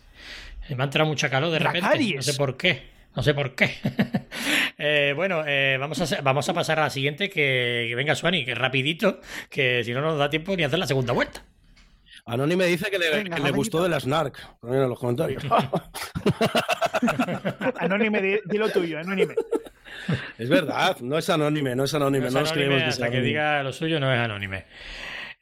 Me 0.70 0.80
ha 0.82 0.84
entrado 0.84 1.08
mucha 1.08 1.28
calor 1.28 1.50
de 1.50 1.58
repente, 1.58 1.80
Dracarys. 1.80 2.16
no 2.16 2.22
sé 2.22 2.34
por 2.34 2.56
qué. 2.56 2.93
No 3.16 3.22
sé 3.22 3.34
por 3.34 3.54
qué. 3.54 3.70
Eh, 4.76 5.12
bueno, 5.14 5.44
eh, 5.46 5.76
vamos, 5.78 6.12
a, 6.12 6.20
vamos 6.20 6.48
a 6.48 6.52
pasar 6.52 6.80
a 6.80 6.82
la 6.82 6.90
siguiente, 6.90 7.30
que, 7.30 7.86
que 7.88 7.94
venga 7.94 8.16
Suani, 8.16 8.44
que 8.44 8.56
rapidito, 8.56 9.20
que 9.48 9.84
si 9.84 9.92
no 9.94 10.00
nos 10.00 10.18
da 10.18 10.28
tiempo 10.28 10.54
ni 10.56 10.64
hacer 10.64 10.80
la 10.80 10.86
segunda 10.88 11.12
vuelta. 11.12 11.44
Anónime 12.26 12.66
dice 12.66 12.90
que 12.90 12.98
le, 12.98 13.08
Venga, 13.10 13.36
que 13.36 13.42
le 13.42 13.50
gustó 13.52 13.82
de 13.84 13.88
las 13.88 14.04
NARC. 14.04 14.36
Ponen 14.60 14.82
en 14.82 14.88
los 14.88 14.98
comentarios. 14.98 15.42
Anónime, 17.78 18.20
di, 18.20 18.38
di 18.44 18.58
lo 18.58 18.68
tuyo, 18.68 18.98
Anónime. 18.98 19.34
es 20.38 20.48
verdad, 20.48 20.98
no 21.00 21.18
es 21.18 21.30
anónime, 21.30 21.76
no 21.76 21.84
es 21.84 21.94
anónime. 21.94 22.24
No 22.24 22.28
es 22.28 22.34
No, 22.34 22.40
nos 22.40 22.52
creemos 22.52 22.78
que 22.78 22.84
hasta 22.84 22.96
sea 22.96 23.10
que 23.10 23.16
anónime. 23.18 23.28
diga 23.28 23.62
lo 23.62 23.72
suyo 23.72 24.00
no 24.00 24.12
es 24.12 24.18
anónime. 24.18 24.64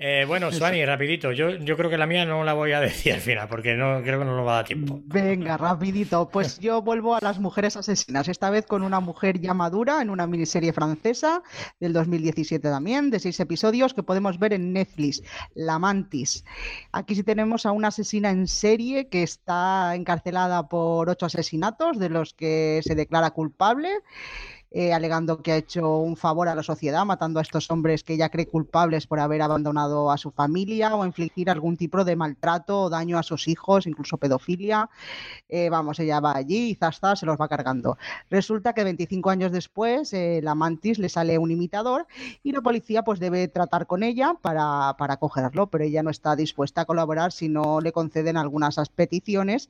Eh, 0.04 0.24
bueno, 0.26 0.50
Suani, 0.50 0.84
rapidito. 0.84 1.30
Yo, 1.30 1.50
yo 1.50 1.76
creo 1.76 1.88
que 1.88 1.96
la 1.96 2.08
mía 2.08 2.24
no 2.24 2.42
la 2.42 2.54
voy 2.54 2.72
a 2.72 2.80
decir 2.80 3.12
al 3.12 3.20
final, 3.20 3.46
porque 3.46 3.74
no 3.76 4.02
creo 4.02 4.18
que 4.18 4.24
no 4.24 4.36
nos 4.36 4.44
va 4.44 4.54
a 4.54 4.56
dar 4.56 4.64
tiempo. 4.64 5.00
Venga, 5.04 5.56
rapidito. 5.56 6.28
Pues 6.28 6.58
yo 6.60 6.82
vuelvo 6.82 7.14
a 7.14 7.20
las 7.22 7.38
mujeres 7.38 7.76
asesinas, 7.76 8.26
esta 8.26 8.50
vez 8.50 8.66
con 8.66 8.82
una 8.82 8.98
mujer 8.98 9.40
ya 9.40 9.54
madura 9.54 10.02
en 10.02 10.10
una 10.10 10.26
miniserie 10.26 10.72
francesa 10.72 11.44
del 11.78 11.92
2017 11.92 12.68
también, 12.68 13.10
de 13.10 13.20
seis 13.20 13.38
episodios 13.38 13.94
que 13.94 14.02
podemos 14.02 14.40
ver 14.40 14.54
en 14.54 14.72
Netflix, 14.72 15.22
La 15.54 15.78
Mantis. 15.78 16.44
Aquí 16.90 17.14
sí 17.14 17.22
tenemos 17.22 17.64
a 17.64 17.70
una 17.70 17.88
asesina 17.88 18.30
en 18.30 18.48
serie 18.48 19.08
que 19.08 19.22
está 19.22 19.94
encarcelada 19.94 20.68
por 20.68 21.10
ocho 21.10 21.26
asesinatos, 21.26 22.00
de 22.00 22.08
los 22.08 22.34
que 22.34 22.80
se 22.82 22.96
declara 22.96 23.30
culpable 23.30 23.90
eh, 24.74 24.94
alegando 24.94 25.42
que 25.42 25.52
ha 25.52 25.56
hecho 25.56 25.98
un 25.98 26.16
favor 26.16 26.48
a 26.48 26.54
la 26.54 26.62
sociedad, 26.62 27.04
matando 27.04 27.38
a 27.38 27.42
estos 27.42 27.70
hombres 27.70 28.02
que 28.02 28.14
ella 28.14 28.30
cree 28.30 28.46
culpables 28.46 29.06
por 29.06 29.20
haber 29.20 29.42
abandonado 29.42 30.10
a 30.10 30.16
su 30.16 30.30
familia 30.30 30.94
o 30.94 31.04
infligir 31.04 31.50
algún 31.50 31.76
tipo 31.76 32.02
de 32.04 32.16
maltrato 32.16 32.84
o 32.84 32.88
daño 32.88 33.18
a 33.18 33.22
sus 33.22 33.48
hijos, 33.48 33.86
incluso 33.86 34.16
pedofilia. 34.16 34.88
Eh, 35.50 35.68
vamos, 35.68 35.98
ella 36.00 36.20
va 36.20 36.34
allí 36.34 36.70
y 36.70 36.74
zasta 36.74 37.16
se 37.16 37.26
los 37.26 37.36
va 37.38 37.48
cargando. 37.48 37.98
Resulta 38.30 38.72
que 38.72 38.82
25 38.82 39.28
años 39.28 39.52
después, 39.52 40.10
eh, 40.14 40.40
la 40.42 40.54
mantis 40.54 40.98
le 40.98 41.10
sale 41.10 41.36
un 41.36 41.50
imitador 41.50 42.06
y 42.42 42.52
la 42.52 42.62
policía 42.62 43.02
pues 43.02 43.20
debe 43.20 43.48
tratar 43.48 43.86
con 43.86 44.02
ella 44.02 44.36
para, 44.40 44.96
para 44.96 45.18
cogerlo, 45.18 45.66
pero 45.66 45.84
ella 45.84 46.02
no 46.02 46.08
está 46.08 46.34
dispuesta 46.34 46.80
a 46.80 46.84
colaborar 46.86 47.32
si 47.32 47.50
no 47.50 47.82
le 47.82 47.92
conceden 47.92 48.38
algunas 48.38 48.78
peticiones, 48.88 49.68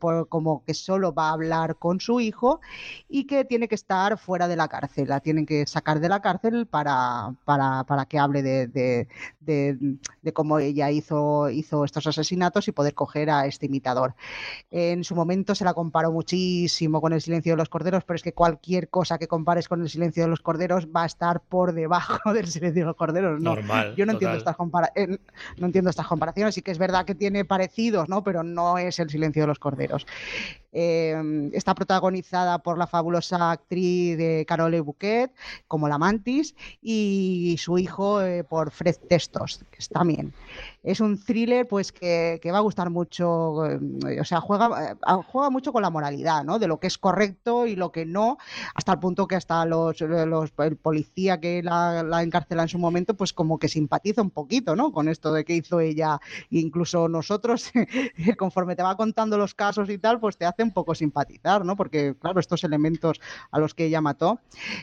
por, 0.00 0.28
como 0.28 0.64
que 0.64 0.74
solo 0.74 1.14
va 1.14 1.28
a 1.28 1.32
hablar 1.34 1.76
con 1.76 2.00
su 2.00 2.18
hijo 2.18 2.60
y 3.08 3.24
que 3.24 3.44
tiene 3.44 3.68
que 3.68 3.76
estar 3.76 3.91
fuera 4.16 4.48
de 4.48 4.56
la 4.56 4.68
cárcel, 4.68 5.08
la 5.08 5.20
tienen 5.20 5.46
que 5.46 5.66
sacar 5.66 6.00
de 6.00 6.08
la 6.08 6.20
cárcel 6.20 6.66
para, 6.66 7.34
para, 7.44 7.84
para 7.84 8.06
que 8.06 8.18
hable 8.18 8.42
de, 8.42 8.66
de, 8.66 9.08
de, 9.40 10.32
cómo 10.32 10.58
ella 10.58 10.90
hizo, 10.90 11.50
hizo 11.50 11.84
estos 11.84 12.06
asesinatos 12.06 12.68
y 12.68 12.72
poder 12.72 12.94
coger 12.94 13.30
a 13.30 13.46
este 13.46 13.66
imitador. 13.66 14.14
En 14.70 15.04
su 15.04 15.14
momento 15.14 15.54
se 15.54 15.64
la 15.64 15.74
comparó 15.74 16.12
muchísimo 16.12 17.00
con 17.00 17.12
el 17.12 17.20
silencio 17.20 17.52
de 17.52 17.56
los 17.56 17.68
corderos, 17.68 18.04
pero 18.04 18.16
es 18.16 18.22
que 18.22 18.32
cualquier 18.32 18.88
cosa 18.88 19.18
que 19.18 19.28
compares 19.28 19.68
con 19.68 19.82
el 19.82 19.88
silencio 19.88 20.22
de 20.22 20.28
los 20.28 20.40
corderos 20.40 20.88
va 20.88 21.02
a 21.04 21.06
estar 21.06 21.40
por 21.40 21.72
debajo 21.72 22.32
del 22.32 22.46
silencio 22.46 22.82
de 22.82 22.86
los 22.86 22.96
corderos. 22.96 23.40
No, 23.40 23.54
Normal, 23.54 23.94
yo 23.96 24.06
no 24.06 24.12
entiendo, 24.12 24.36
estas 24.36 24.56
eh, 24.94 25.18
no 25.58 25.66
entiendo 25.66 25.90
estas 25.90 26.06
comparaciones, 26.06 26.54
sí 26.54 26.62
que 26.62 26.70
es 26.70 26.78
verdad 26.78 27.04
que 27.04 27.14
tiene 27.14 27.44
parecidos, 27.44 28.08
¿no? 28.08 28.22
pero 28.24 28.42
no 28.42 28.78
es 28.78 28.98
el 28.98 29.10
silencio 29.10 29.42
de 29.42 29.46
los 29.48 29.58
corderos. 29.58 30.06
Eh, 30.72 31.50
está 31.52 31.74
protagonizada 31.74 32.58
por 32.58 32.78
la 32.78 32.86
fabulosa 32.86 33.50
actriz 33.50 34.16
de 34.16 34.44
Carole 34.48 34.80
Bouquet, 34.80 35.30
como 35.68 35.88
la 35.88 35.98
Mantis, 35.98 36.54
y 36.80 37.56
su 37.58 37.78
hijo 37.78 38.22
eh, 38.22 38.42
por 38.42 38.70
Fred 38.70 38.96
Testos, 39.08 39.60
que 39.70 39.78
está 39.78 40.02
bien 40.02 40.32
es 40.82 41.00
un 41.00 41.22
thriller 41.22 41.66
pues 41.68 41.92
que, 41.92 42.40
va 42.52 42.58
a 42.58 42.62
gustar 42.62 42.90
mucho, 42.90 43.64
eh, 43.66 44.20
o 44.20 44.24
sea, 44.24 44.40
juega, 44.40 44.92
eh, 44.92 44.96
juega 45.28 45.50
mucho 45.50 45.72
con 45.72 45.82
la 45.82 45.90
moralidad, 45.90 46.44
¿no? 46.44 46.58
De 46.58 46.66
lo 46.66 46.80
que 46.80 46.88
es 46.88 46.98
correcto 46.98 47.66
y 47.66 47.76
lo 47.76 47.92
que 47.92 48.04
no, 48.04 48.38
hasta 48.74 48.92
el 48.92 48.98
punto 48.98 49.26
que 49.26 49.36
hasta 49.36 49.64
los, 49.64 50.00
el 50.00 50.76
policía 50.76 51.40
que 51.40 51.62
la, 51.62 52.02
la, 52.02 52.22
encarcela 52.22 52.62
en 52.62 52.68
su 52.68 52.78
momento, 52.78 53.14
pues 53.14 53.32
como 53.32 53.58
que 53.58 53.68
simpatiza 53.68 54.22
un 54.22 54.30
poquito, 54.30 54.74
¿no? 54.74 54.92
Con 54.92 55.08
esto 55.08 55.32
de 55.32 55.44
que 55.44 55.54
hizo 55.54 55.80
ella, 55.80 56.20
incluso 56.50 57.08
nosotros, 57.08 57.70
conforme 58.38 58.74
te 58.74 58.82
va 58.82 58.96
contando 58.96 59.38
los 59.38 59.54
casos 59.54 59.88
y 59.88 59.98
tal, 59.98 60.18
pues 60.18 60.36
te 60.36 60.46
hace 60.46 60.62
un 60.62 60.72
poco 60.72 60.94
simpatizar, 60.94 61.64
¿no? 61.64 61.76
Porque, 61.76 62.16
claro, 62.18 62.40
estos 62.40 62.64
elementos 62.64 63.20
a 63.50 63.58
los 63.58 63.74
que 63.74 63.86
ella 63.86 64.00
mató, 64.00 64.40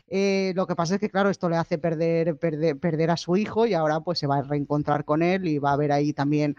eh, 0.07 0.53
lo 0.55 0.65
que 0.65 0.75
pasa 0.75 0.95
es 0.95 1.01
que, 1.01 1.09
claro, 1.09 1.29
esto 1.29 1.49
le 1.49 1.57
hace 1.57 1.77
perder, 1.77 2.37
perder, 2.37 2.77
perder 2.79 3.11
a 3.11 3.17
su 3.17 3.35
hijo 3.35 3.65
y 3.65 3.73
ahora 3.73 3.99
pues 3.99 4.19
se 4.19 4.27
va 4.27 4.37
a 4.37 4.41
reencontrar 4.41 5.03
con 5.03 5.21
él 5.21 5.47
y 5.47 5.59
va 5.59 5.73
a 5.73 5.77
ver 5.77 5.88
ahí 5.91 6.13
también 6.13 6.55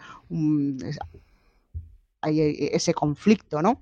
hay 2.20 2.40
eh, 2.40 2.70
ese 2.74 2.94
conflicto, 2.94 3.62
¿no? 3.62 3.80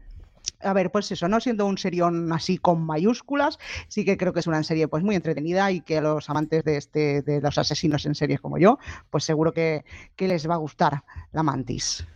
A 0.61 0.73
ver, 0.73 0.91
pues 0.91 1.11
eso, 1.13 1.29
no 1.29 1.41
siendo 1.41 1.67
un 1.67 1.79
serión 1.79 2.33
así 2.33 2.59
con 2.59 2.83
mayúsculas, 2.85 3.59
sí 3.89 4.05
que 4.05 4.17
creo 4.17 4.33
que 4.33 4.41
es 4.41 4.47
una 4.47 4.63
serie 4.63 4.89
pues 4.89 5.05
muy 5.05 5.15
entretenida 5.15 5.71
y 5.71 5.83
que 5.83 5.99
a 5.99 6.01
los 6.01 6.29
amantes 6.31 6.65
de 6.65 6.77
este, 6.77 7.23
de 7.23 7.41
los 7.41 7.59
asesinos 7.59 8.07
en 8.07 8.15
series 8.15 8.41
como 8.41 8.59
yo, 8.59 8.79
pues 9.11 9.25
seguro 9.25 9.53
que, 9.53 9.85
que 10.17 10.27
les 10.27 10.49
va 10.49 10.55
a 10.55 10.59
gustar 10.59 11.05
la 11.33 11.43
mantis. 11.43 12.07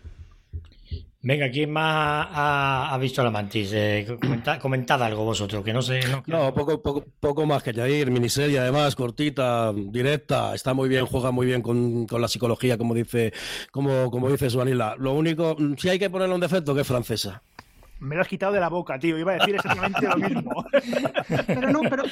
Venga, 1.25 1.49
¿quién 1.53 1.71
más 1.71 2.27
ha, 2.33 2.99
visto 3.01 3.23
la 3.23 3.31
mantis? 3.31 3.71
Eh, 3.73 4.19
comentad, 4.61 5.01
algo 5.05 5.25
vosotros, 5.25 5.63
que 5.65 5.73
no 5.73 5.81
sé. 5.81 6.01
No, 6.27 6.53
poco, 6.53 6.83
poco, 6.83 7.05
poco, 7.21 7.47
más 7.47 7.63
que 7.63 7.71
añadir. 7.71 8.11
Miniserie, 8.11 8.59
además, 8.59 8.97
cortita, 8.97 9.73
directa, 9.73 10.53
está 10.53 10.75
muy 10.75 10.89
bien, 10.89 11.07
juega 11.07 11.31
muy 11.31 11.47
bien 11.47 11.63
con, 11.63 12.09
la 12.11 12.27
psicología, 12.27 12.77
como 12.77 12.93
dice, 12.93 13.33
como, 13.71 14.11
como 14.11 14.29
dice 14.31 14.51
Suanila. 14.51 14.97
Lo 14.99 15.15
único, 15.15 15.57
si 15.79 15.89
hay 15.89 16.01
que 16.01 16.11
ponerle 16.11 16.35
un 16.35 16.41
defecto, 16.41 16.75
que 16.75 16.81
es 16.81 16.87
francesa. 16.89 17.41
Me 18.03 18.17
lo 18.17 18.23
has 18.23 18.29
quitado 18.29 18.53
de 18.53 18.59
la 18.59 18.69
boca, 18.69 18.99
tío. 18.99 19.17
Iba 19.17 19.33
a 19.33 19.35
decir 19.37 19.55
exactamente 19.55 20.09
lo 20.09 20.17
mismo. 20.17 20.67
pero 21.47 21.71
no, 21.71 21.81
pero. 21.83 22.03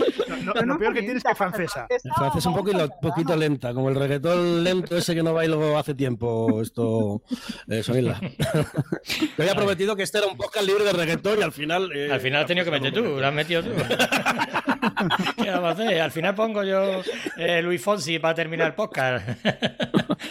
lo 0.64 0.78
peor 0.78 0.94
que 0.94 1.00
tienes 1.00 1.16
es 1.16 1.24
que 1.24 1.34
francesa. 1.34 1.88
Francesa 2.14 2.38
es 2.38 2.46
un 2.46 2.54
poquito, 2.54 2.88
poquito 3.02 3.36
lenta, 3.36 3.74
como 3.74 3.88
el 3.88 3.96
reggaetón 3.96 4.62
lento 4.62 4.96
ese 4.96 5.16
que 5.16 5.22
no 5.24 5.34
bailo 5.34 5.76
hace 5.76 5.96
tiempo. 5.96 6.62
Esto. 6.62 7.22
Eh, 7.68 7.82
Sonila. 7.82 8.20
Te 9.36 9.42
había 9.42 9.56
prometido 9.56 9.96
que 9.96 10.04
este 10.04 10.18
era 10.18 10.28
un 10.28 10.36
podcast 10.36 10.64
libre 10.64 10.84
de 10.84 10.92
reggaetón 10.92 11.40
y 11.40 11.42
al 11.42 11.50
final. 11.50 11.90
Eh, 11.92 12.12
al 12.12 12.20
final 12.20 12.42
has 12.42 12.46
tenido 12.46 12.64
que 12.64 12.70
meter 12.70 12.92
tú, 12.92 13.02
lo 13.02 13.26
has 13.26 13.34
metido 13.34 13.64
tú. 13.64 13.70
¿Qué 15.42 15.50
vamos 15.50 15.70
a 15.70 15.70
hacer? 15.70 16.00
Al 16.00 16.12
final 16.12 16.36
pongo 16.36 16.62
yo 16.62 17.02
eh, 17.36 17.62
Luis 17.62 17.82
Fonsi 17.82 18.20
para 18.20 18.34
terminar 18.34 18.68
el 18.68 18.74
podcast. 18.74 19.26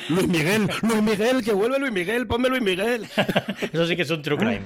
Luis 0.08 0.28
Miguel, 0.28 0.70
Luis 0.84 1.02
Miguel, 1.02 1.44
que 1.44 1.52
vuelve 1.52 1.80
Luis 1.80 1.92
Miguel, 1.92 2.28
ponme 2.28 2.48
Luis 2.48 2.62
Miguel. 2.62 3.06
Eso 3.74 3.86
sí 3.86 3.96
que 3.98 4.04
es 4.04 4.10
un 4.10 4.22
true 4.22 4.38
crime. 4.38 4.62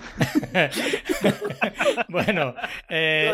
bueno, 2.07 2.55
eh, 2.89 3.31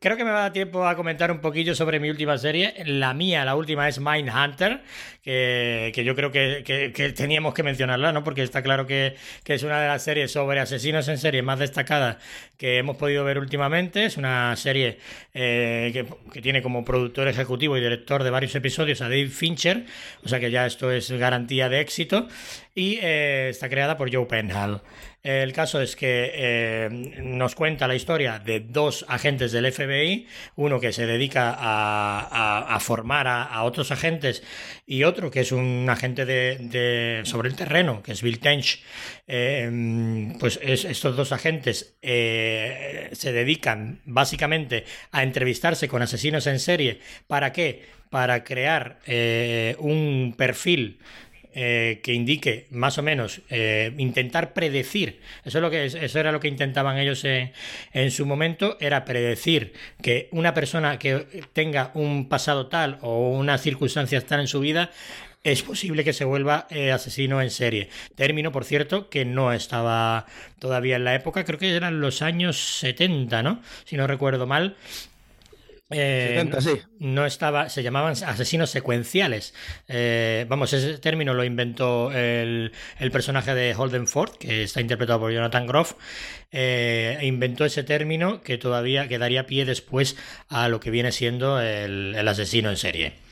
creo 0.00 0.16
que 0.16 0.24
me 0.24 0.30
va 0.30 0.38
a 0.38 0.42
dar 0.42 0.52
tiempo 0.52 0.86
a 0.86 0.96
comentar 0.96 1.30
un 1.30 1.40
poquillo 1.40 1.74
sobre 1.74 2.00
mi 2.00 2.10
última 2.10 2.38
serie. 2.38 2.74
La 2.86 3.14
mía, 3.14 3.44
la 3.44 3.56
última 3.56 3.88
es 3.88 4.00
Mindhunter, 4.00 4.82
que, 5.22 5.92
que 5.94 6.04
yo 6.04 6.14
creo 6.14 6.30
que, 6.30 7.12
teníamos 7.16 7.54
que 7.54 7.62
mencionarla, 7.62 8.12
¿no? 8.12 8.24
Porque 8.24 8.42
está 8.42 8.62
claro 8.62 8.86
que, 8.86 9.16
es 9.44 9.62
una 9.62 9.80
de 9.80 9.88
las 9.88 10.02
series 10.02 10.30
sobre 10.30 10.60
asesinos 10.60 11.08
en 11.08 11.18
serie 11.18 11.42
más 11.42 11.58
destacadas 11.58 12.18
que 12.56 12.78
hemos 12.78 12.96
podido 12.96 13.24
ver 13.24 13.38
últimamente. 13.38 14.04
Es 14.04 14.16
una 14.16 14.54
serie 14.56 14.98
eh, 15.34 16.06
que, 16.32 16.40
tiene 16.40 16.62
como 16.62 16.84
productor 16.84 17.28
ejecutivo 17.28 17.76
y 17.76 17.80
director 17.80 18.22
de 18.22 18.30
varios 18.30 18.54
episodios 18.54 19.00
a 19.00 19.04
Dave 19.04 19.28
Fincher, 19.28 19.86
o 20.24 20.28
sea 20.28 20.40
que 20.40 20.50
ya 20.50 20.66
esto 20.66 20.90
es 20.90 21.10
garantía 21.10 21.68
de 21.68 21.80
éxito, 21.80 22.28
y 22.74 22.98
eh, 23.02 23.48
está 23.50 23.68
creada 23.68 23.96
por 23.96 24.12
Joe 24.12 24.26
Penhall. 24.26 24.80
El 25.22 25.52
caso 25.52 25.82
es 25.82 25.96
que 25.96 26.30
eh, 26.32 26.88
nos 27.22 27.54
cuenta 27.54 27.86
la 27.86 27.94
historia 27.94 28.38
de 28.38 28.60
dos 28.60 29.04
agentes 29.06 29.52
del 29.52 29.70
FBI, 29.70 30.26
uno 30.56 30.80
que 30.80 30.92
se 30.92 31.04
dedica 31.04 31.54
a, 31.58 32.78
formar 32.80 33.28
a, 33.28 33.62
otros 33.64 33.90
agentes 33.90 34.42
y 34.86 35.04
otro 35.04 35.30
que 35.30 35.40
es 35.40 35.52
un 35.52 35.86
agente 35.90 36.24
de, 36.24 37.20
sobre 37.24 37.50
el 37.50 37.56
terreno, 37.56 38.02
que 38.02 38.12
es 38.12 38.22
Bill 38.22 38.38
Tench. 38.38 38.82
Eh, 39.28 40.32
pues 40.40 40.58
estos 40.62 41.14
dos 41.16 41.32
agentes 41.32 41.96
se 42.00 43.32
dedican 43.32 44.00
básicamente 44.06 44.84
a 45.12 45.22
entrevistarse 45.22 45.86
con 45.86 46.00
asesinos 46.00 46.46
en 46.46 46.60
serie. 46.60 47.00
¿Para 47.26 47.52
qué? 47.52 47.84
Para 48.08 48.42
crear 48.42 49.00
un 49.78 50.34
perfil 50.36 50.98
eh, 51.54 52.00
que 52.02 52.12
indique 52.12 52.66
más 52.70 52.98
o 52.98 53.02
menos 53.02 53.42
eh, 53.50 53.92
intentar 53.98 54.52
predecir 54.52 55.20
eso 55.44 55.58
es 55.58 55.62
lo 55.62 55.70
que 55.70 55.84
eso 55.84 56.18
era 56.18 56.32
lo 56.32 56.40
que 56.40 56.48
intentaban 56.48 56.98
ellos 56.98 57.24
en, 57.24 57.52
en, 57.92 58.10
su 58.10 58.26
momento 58.26 58.76
era 58.80 59.04
predecir 59.04 59.72
que 60.02 60.28
una 60.32 60.54
persona 60.54 60.98
que 60.98 61.26
tenga 61.52 61.90
un 61.94 62.28
pasado 62.28 62.66
tal 62.66 62.98
o 63.02 63.30
unas 63.30 63.62
circunstancias 63.62 64.24
tal 64.24 64.40
en 64.40 64.48
su 64.48 64.60
vida 64.60 64.90
es 65.42 65.62
posible 65.62 66.04
que 66.04 66.12
se 66.12 66.24
vuelva 66.24 66.66
eh, 66.70 66.92
asesino 66.92 67.40
en 67.40 67.50
serie. 67.50 67.88
Término, 68.14 68.52
por 68.52 68.64
cierto, 68.64 69.08
que 69.08 69.24
no 69.24 69.52
estaba 69.52 70.26
todavía 70.58 70.96
en 70.96 71.04
la 71.04 71.14
época, 71.14 71.44
creo 71.44 71.58
que 71.58 71.74
eran 71.74 72.00
los 72.00 72.20
años 72.20 72.78
70, 72.78 73.42
¿no? 73.42 73.62
Si 73.84 73.96
no 73.96 74.06
recuerdo 74.06 74.46
mal. 74.46 74.76
Eh, 75.90 76.50
no, 77.00 77.26
estaba, 77.26 77.68
se 77.68 77.82
llamaban 77.82 78.12
asesinos 78.12 78.70
secuenciales. 78.70 79.54
Eh, 79.88 80.46
vamos, 80.48 80.72
ese 80.72 80.98
término 80.98 81.34
lo 81.34 81.44
inventó 81.44 82.12
el, 82.12 82.72
personaje 83.12 83.54
de 83.54 83.74
Holden 83.74 84.06
Ford, 84.06 84.30
que 84.38 84.62
está 84.64 84.80
interpretado 84.80 85.20
por 85.20 85.32
Jonathan 85.32 85.66
Groff. 85.66 85.94
Eh, 86.52 87.18
inventó 87.22 87.64
ese 87.64 87.82
término 87.82 88.42
que 88.42 88.58
todavía 88.58 89.08
quedaría 89.08 89.46
pie 89.46 89.64
después 89.64 90.16
a 90.48 90.68
lo 90.68 90.80
que 90.80 90.90
viene 90.90 91.12
siendo 91.12 91.60
el, 91.60 92.14
el 92.16 92.28
asesino 92.28 92.70
en 92.70 92.76
serie. 92.76 93.29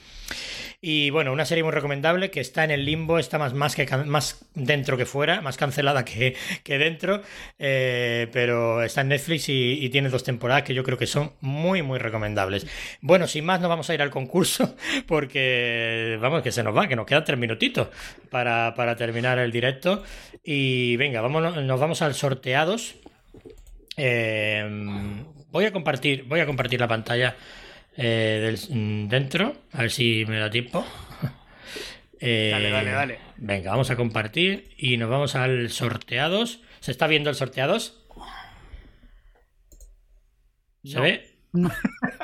Y 0.80 1.10
bueno, 1.10 1.32
una 1.32 1.44
serie 1.44 1.64
muy 1.64 1.72
recomendable 1.72 2.30
que 2.30 2.38
está 2.38 2.62
en 2.62 2.70
el 2.70 2.84
limbo, 2.84 3.18
está 3.18 3.36
más, 3.36 3.52
más, 3.52 3.74
que, 3.74 3.84
más 4.06 4.46
dentro 4.54 4.96
que 4.96 5.06
fuera, 5.06 5.40
más 5.40 5.56
cancelada 5.56 6.04
que, 6.04 6.36
que 6.62 6.78
dentro, 6.78 7.20
eh, 7.58 8.28
pero 8.32 8.84
está 8.84 9.00
en 9.00 9.08
Netflix 9.08 9.48
y, 9.48 9.88
tiene 9.90 10.08
dos 10.08 10.22
temporadas 10.22 10.62
que 10.62 10.74
yo 10.74 10.84
creo 10.84 10.96
que 10.96 11.08
son 11.08 11.32
muy, 11.40 11.82
muy 11.82 11.98
recomendables. 11.98 12.64
Bueno, 13.00 13.26
sin 13.26 13.44
más, 13.44 13.60
nos 13.60 13.68
vamos 13.68 13.90
a 13.90 13.94
ir 13.94 14.02
al 14.02 14.10
concurso 14.10 14.76
porque, 15.08 16.16
vamos, 16.20 16.42
que 16.42 16.52
se 16.52 16.62
nos 16.62 16.76
va, 16.76 16.86
que 16.86 16.94
nos 16.94 17.06
quedan 17.06 17.24
tres 17.24 17.38
minutitos 17.38 17.88
para, 18.30 18.72
para 18.76 18.94
terminar 18.94 19.40
el 19.40 19.50
directo. 19.50 20.04
Y 20.44 20.96
venga, 20.96 21.20
vámonos, 21.20 21.56
nos 21.56 21.80
vamos 21.80 22.02
al 22.02 22.14
sorteados. 22.14 22.94
Eh, 23.96 24.64
voy 25.50 25.64
a 25.64 25.72
compartir, 25.72 26.22
voy 26.28 26.38
a 26.38 26.46
compartir 26.46 26.78
la 26.78 26.86
pantalla 26.86 27.34
eh, 27.98 28.40
del, 28.42 28.58
mm, 28.78 29.08
dentro, 29.08 29.54
a 29.72 29.82
ver 29.82 29.90
si 29.90 30.24
me 30.26 30.38
da 30.38 30.48
tiempo. 30.48 30.86
Eh, 32.20 32.48
Dale, 32.52 32.70
dale, 32.70 32.90
dale. 32.92 33.18
Venga, 33.36 33.70
vamos 33.72 33.90
a 33.90 33.96
compartir 33.96 34.74
y 34.78 34.96
nos 34.96 35.10
vamos 35.10 35.34
al 35.34 35.68
sorteados. 35.70 36.60
¿Se 36.80 36.90
está 36.92 37.06
viendo 37.06 37.28
el 37.28 37.36
sorteados? 37.36 38.06
¿Se 40.84 40.96
No. 40.96 41.02
ve? 41.02 41.27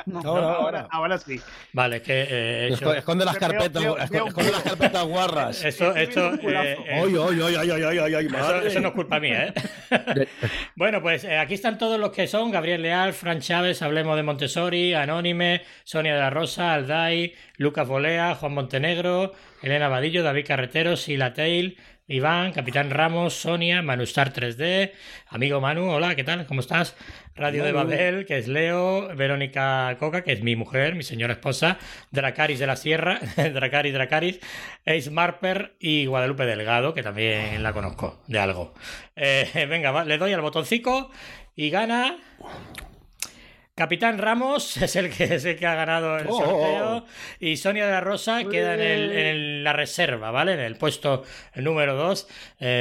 No, 0.05 0.21
no. 0.21 0.29
Ahora, 0.29 0.43
ahora. 0.45 0.57
Ahora, 0.57 0.87
ahora 0.91 1.17
sí. 1.17 1.41
Vale, 1.73 1.95
es 1.95 2.01
que 2.03 2.27
eh, 2.29 2.67
Esconde 2.95 3.25
las 3.25 3.37
carpetas, 3.37 3.81
veo- 3.81 3.95
veo- 4.11 4.27
esconde 4.27 4.51
las 4.51 4.61
carpetas 4.61 5.03
guarras. 5.03 5.65
esto, 5.65 5.95
esto, 5.95 6.29
un 6.29 6.37
culazo. 6.37 6.67
Ay, 6.87 7.15
ay, 7.15 7.39
ay, 7.43 7.55
ay, 7.55 7.69
ay, 7.71 7.83
ay, 7.83 7.97
ay, 7.97 8.13
ay, 8.13 8.25
Eso, 8.27 8.37
madre. 8.37 8.67
eso 8.67 8.79
no 8.81 8.89
es 8.89 8.93
culpa 8.93 9.19
mía, 9.19 9.47
¿eh? 9.89 10.27
bueno, 10.75 11.01
pues 11.01 11.23
eh, 11.23 11.37
aquí 11.39 11.55
están 11.55 11.79
todos 11.79 11.99
los 11.99 12.11
que 12.11 12.27
son: 12.27 12.51
Gabriel 12.51 12.83
Leal, 12.83 13.13
Fran 13.13 13.39
Chávez, 13.41 13.81
Hablemos 13.81 14.15
de 14.15 14.21
Montessori, 14.23 14.93
Anónime, 14.93 15.63
Sonia 15.83 16.13
de 16.13 16.19
la 16.19 16.29
Rosa, 16.29 16.73
Alday, 16.75 17.33
Lucas 17.57 17.87
Bolea, 17.87 18.35
Juan 18.35 18.53
Montenegro, 18.53 19.33
Elena 19.63 19.87
Vadillo, 19.87 20.21
David 20.21 20.45
Carretero, 20.47 20.95
Sila 20.97 21.33
Tail, 21.33 21.77
Iván, 22.07 22.53
Capitán 22.53 22.91
Ramos, 22.91 23.33
Sonia, 23.33 23.81
Manustar 23.81 24.31
3D, 24.31 24.91
amigo 25.27 25.59
Manu, 25.59 25.89
hola, 25.89 26.13
¿qué 26.13 26.23
tal? 26.23 26.45
¿Cómo 26.45 26.59
estás? 26.59 26.95
Radio 27.33 27.63
de. 27.63 27.71
Babel, 27.71 28.27
que 28.27 28.37
es 28.37 28.47
Leo, 28.47 29.07
Verónica 29.15 29.97
Coca, 29.99 30.23
que 30.23 30.31
es 30.31 30.43
mi 30.43 30.55
mujer, 30.55 30.93
mi 30.93 31.01
señora 31.01 31.33
esposa, 31.33 31.79
Dracaris 32.11 32.59
de 32.59 32.67
la 32.67 32.75
Sierra, 32.75 33.19
Dracaris, 33.35 33.91
Dracaris, 33.91 34.39
Ace 34.85 35.09
Marper 35.09 35.77
y 35.79 36.05
Guadalupe 36.05 36.45
Delgado, 36.45 36.93
que 36.93 37.01
también 37.01 37.63
la 37.63 37.73
conozco 37.73 38.21
de 38.27 38.37
algo. 38.37 38.75
Eh, 39.15 39.65
venga, 39.67 39.89
va, 39.89 40.05
le 40.05 40.19
doy 40.19 40.31
al 40.31 40.41
botoncito 40.41 41.09
y 41.55 41.71
gana. 41.71 42.17
Capitán 43.77 44.17
Ramos 44.19 44.77
es 44.81 44.95
el 44.95 45.09
que, 45.09 45.25
es 45.25 45.43
el 45.43 45.57
que 45.57 45.65
ha 45.67 45.75
ganado 45.75 46.17
el 46.17 46.27
Oh, 46.29 46.37
sorteo 46.37 46.97
oh, 46.97 47.05
y 47.41 47.57
Sonia 47.57 47.85
de 47.85 47.91
la 47.91 47.99
Rosa 47.99 48.41
queda 48.49 48.75
en, 48.75 48.79
el- 48.81 49.11
en 49.11 49.25
el- 49.27 49.63
la 49.65 49.73
reserva, 49.73 50.31
¿vale? 50.31 50.53
En 50.53 50.61
el 50.61 50.77
puesto 50.77 51.23
número 51.55 51.95
2, 51.95 52.27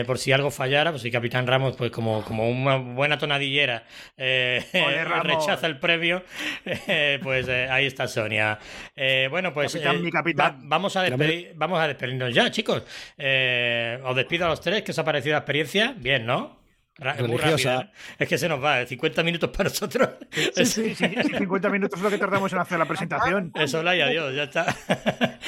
por 0.06 0.18
si 0.18 0.30
algo 0.30 0.52
fallara, 0.52 0.90
pues 0.92 1.02
si 1.02 1.10
Capitán 1.10 1.48
Ramos, 1.48 1.74
pues 1.76 1.90
como, 1.90 2.22
como 2.24 2.48
una 2.48 2.76
buena 2.76 3.18
tonadillera, 3.18 3.82
eh, 4.16 4.64
rechaza 5.24 5.66
el 5.66 5.80
premio, 5.80 6.22
eh, 6.64 7.18
pues 7.22 7.48
eh, 7.48 7.66
ahí 7.68 7.86
está 7.86 8.06
Sonia. 8.06 8.58
Eh, 8.94 9.26
bueno, 9.30 9.52
pues 9.52 9.72
Capitán, 9.72 9.96
eh, 9.96 9.98
mi 9.98 10.10
capitán. 10.12 10.54
va- 10.54 10.60
vamos, 10.62 10.94
a 10.96 11.02
despedir, 11.02 11.52
vamos 11.56 11.80
a 11.80 11.88
despedirnos 11.88 12.32
ya, 12.32 12.50
chicos. 12.52 12.84
Eh, 13.18 13.98
os 14.04 14.14
despido 14.14 14.46
a 14.46 14.48
los 14.50 14.60
tres, 14.60 14.82
¿qué 14.82 14.92
os 14.92 14.98
ha 15.00 15.04
parecido 15.04 15.32
la 15.32 15.38
experiencia? 15.38 15.92
Bien, 15.96 16.24
¿no? 16.24 16.62
Muy 16.98 17.08
Religiosa. 17.38 17.74
rápida. 17.74 17.92
Es 18.18 18.28
que 18.28 18.38
se 18.38 18.48
nos 18.48 18.62
va, 18.62 18.86
50 18.86 19.22
minutos 19.24 19.50
para 19.50 19.64
nosotros. 19.68 20.10
Sí, 20.30 20.64
sí, 20.64 20.94
sí, 20.94 21.06
50 21.38 21.68
minutos 21.68 21.98
es 21.98 22.04
lo 22.04 22.10
que 22.10 22.18
tardamos 22.18 22.52
en 22.52 22.58
hacer 22.60 22.78
la 22.78 22.84
presentación. 22.86 23.50
Eso, 23.58 23.82
y 23.82 24.00
adiós, 24.00 24.34
ya 24.34 24.44
está. 24.44 24.76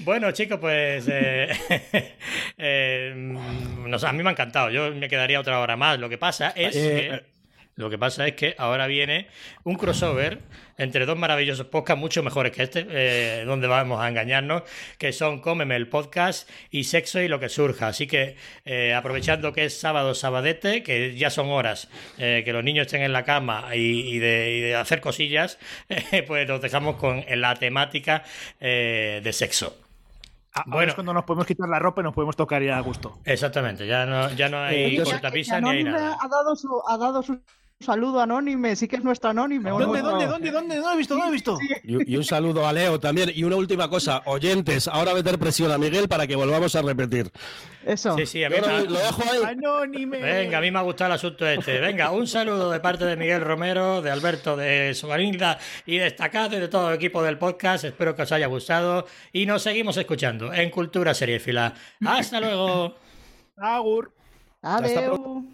bueno, 0.00 0.30
chicos, 0.32 0.58
pues 0.60 1.06
eh, 1.10 1.48
eh, 2.58 3.12
no 3.14 3.98
sé, 3.98 4.06
a 4.06 4.12
mí 4.12 4.22
me 4.22 4.28
ha 4.28 4.32
encantado. 4.32 4.68
Yo 4.70 4.92
me 4.94 5.08
quedaría 5.08 5.40
otra 5.40 5.60
hora 5.60 5.76
más. 5.76 5.98
Lo 5.98 6.08
que 6.10 6.18
pasa 6.18 6.50
es 6.54 6.76
Eh, 6.76 7.08
que, 7.10 7.31
lo 7.74 7.88
que 7.88 7.98
pasa 7.98 8.26
es 8.26 8.34
que 8.34 8.54
ahora 8.58 8.86
viene 8.86 9.28
un 9.64 9.76
crossover 9.76 10.40
entre 10.78 11.06
dos 11.06 11.16
maravillosos 11.16 11.66
podcasts 11.66 12.00
mucho 12.00 12.22
mejores 12.22 12.52
que 12.52 12.62
este, 12.64 12.86
eh, 12.88 13.44
donde 13.46 13.66
vamos 13.66 14.00
a 14.00 14.08
engañarnos, 14.08 14.62
que 14.98 15.12
son 15.12 15.40
Cómeme 15.40 15.76
el 15.76 15.88
podcast 15.88 16.48
y 16.70 16.84
Sexo 16.84 17.20
y 17.20 17.28
lo 17.28 17.40
que 17.40 17.48
surja. 17.48 17.88
Así 17.88 18.06
que 18.06 18.36
eh, 18.64 18.92
aprovechando 18.94 19.52
que 19.52 19.64
es 19.64 19.78
sábado, 19.80 20.14
sabadete, 20.14 20.82
que 20.82 21.14
ya 21.16 21.30
son 21.30 21.48
horas 21.50 21.88
eh, 22.18 22.42
que 22.44 22.52
los 22.52 22.62
niños 22.64 22.86
estén 22.86 23.02
en 23.02 23.12
la 23.12 23.24
cama 23.24 23.74
y, 23.74 24.00
y 24.16 24.18
de, 24.18 24.56
y 24.56 24.60
de 24.60 24.74
hacer 24.76 25.00
cosillas, 25.00 25.58
eh, 25.88 26.22
pues 26.26 26.46
nos 26.48 26.60
dejamos 26.60 26.96
con 26.96 27.24
la 27.36 27.54
temática 27.54 28.22
eh, 28.60 29.20
de 29.24 29.32
sexo. 29.32 29.78
Ah, 30.54 30.64
ahora 30.66 30.70
Bueno. 30.76 30.88
es 30.90 30.94
cuando 30.94 31.14
nos 31.14 31.24
podemos 31.24 31.46
quitar 31.46 31.66
la 31.68 31.78
ropa 31.78 32.02
y 32.02 32.04
nos 32.04 32.12
podemos 32.14 32.36
tocar 32.36 32.62
ya 32.62 32.76
a 32.76 32.80
gusto. 32.80 33.18
Exactamente, 33.24 33.86
ya 33.86 34.04
no, 34.04 34.30
ya 34.32 34.50
no 34.50 34.62
hay 34.62 34.96
Eh, 34.96 35.02
cortapisa 35.02 35.60
ni 35.62 35.70
hay 35.70 35.84
nada. 35.84 36.18
ha 36.20 36.28
dado 36.28 36.54
su, 36.54 36.68
ha 36.86 36.98
dado 36.98 37.22
su 37.22 37.40
saludo 37.82 38.20
anónime, 38.20 38.74
sí 38.76 38.88
que 38.88 38.96
es 38.96 39.04
nuestro 39.04 39.30
anónime. 39.30 39.70
¿Dónde, 39.70 40.00
dónde, 40.02 40.26
dónde, 40.26 40.50
dónde? 40.50 40.76
No 40.76 40.82
lo 40.88 40.92
he 40.92 40.96
visto, 40.96 41.14
no 41.16 41.22
lo 41.24 41.28
he 41.28 41.32
visto. 41.32 41.58
Y, 41.84 42.12
y 42.12 42.16
un 42.16 42.24
saludo 42.24 42.66
a 42.66 42.72
Leo 42.72 42.98
también. 43.00 43.30
Y 43.34 43.44
una 43.44 43.56
última 43.56 43.88
cosa, 43.90 44.22
oyentes, 44.26 44.88
ahora 44.88 45.14
meter 45.14 45.38
presión 45.38 45.70
a 45.72 45.78
Miguel 45.78 46.08
para 46.08 46.26
que 46.26 46.36
volvamos 46.36 46.74
a 46.76 46.82
repetir. 46.82 47.30
Eso. 47.84 48.16
Sí, 48.16 48.26
sí, 48.26 48.44
a 48.44 48.48
mí 48.50 48.56
me 48.60 48.66
ha- 48.66 48.80
lo, 48.80 48.90
lo 48.90 48.98
dejo 48.98 49.22
ahí. 49.30 49.40
Anónime. 49.44 50.20
Venga, 50.20 50.58
a 50.58 50.60
mí 50.60 50.70
me 50.70 50.78
ha 50.78 50.82
gustado 50.82 51.08
el 51.08 51.14
asunto 51.16 51.46
este. 51.46 51.80
Venga, 51.80 52.10
un 52.12 52.26
saludo 52.26 52.70
de 52.70 52.80
parte 52.80 53.04
de 53.04 53.16
Miguel 53.16 53.40
Romero, 53.40 54.00
de 54.02 54.10
Alberto 54.10 54.56
de 54.56 54.94
Sobarinda 54.94 55.58
y 55.84 55.98
destacado 55.98 56.56
y 56.56 56.60
de 56.60 56.68
todo 56.68 56.90
el 56.90 56.94
equipo 56.96 57.22
del 57.22 57.38
podcast. 57.38 57.84
Espero 57.84 58.14
que 58.14 58.22
os 58.22 58.32
haya 58.32 58.46
gustado 58.46 59.06
y 59.32 59.46
nos 59.46 59.62
seguimos 59.62 59.96
escuchando 59.96 60.52
en 60.52 60.70
Cultura 60.70 61.12
Seriefila. 61.14 61.74
Hasta 62.06 62.40
luego. 62.40 62.94
Agur. 63.56 64.12
Hasta 64.62 64.86
Adeu. 64.86 65.44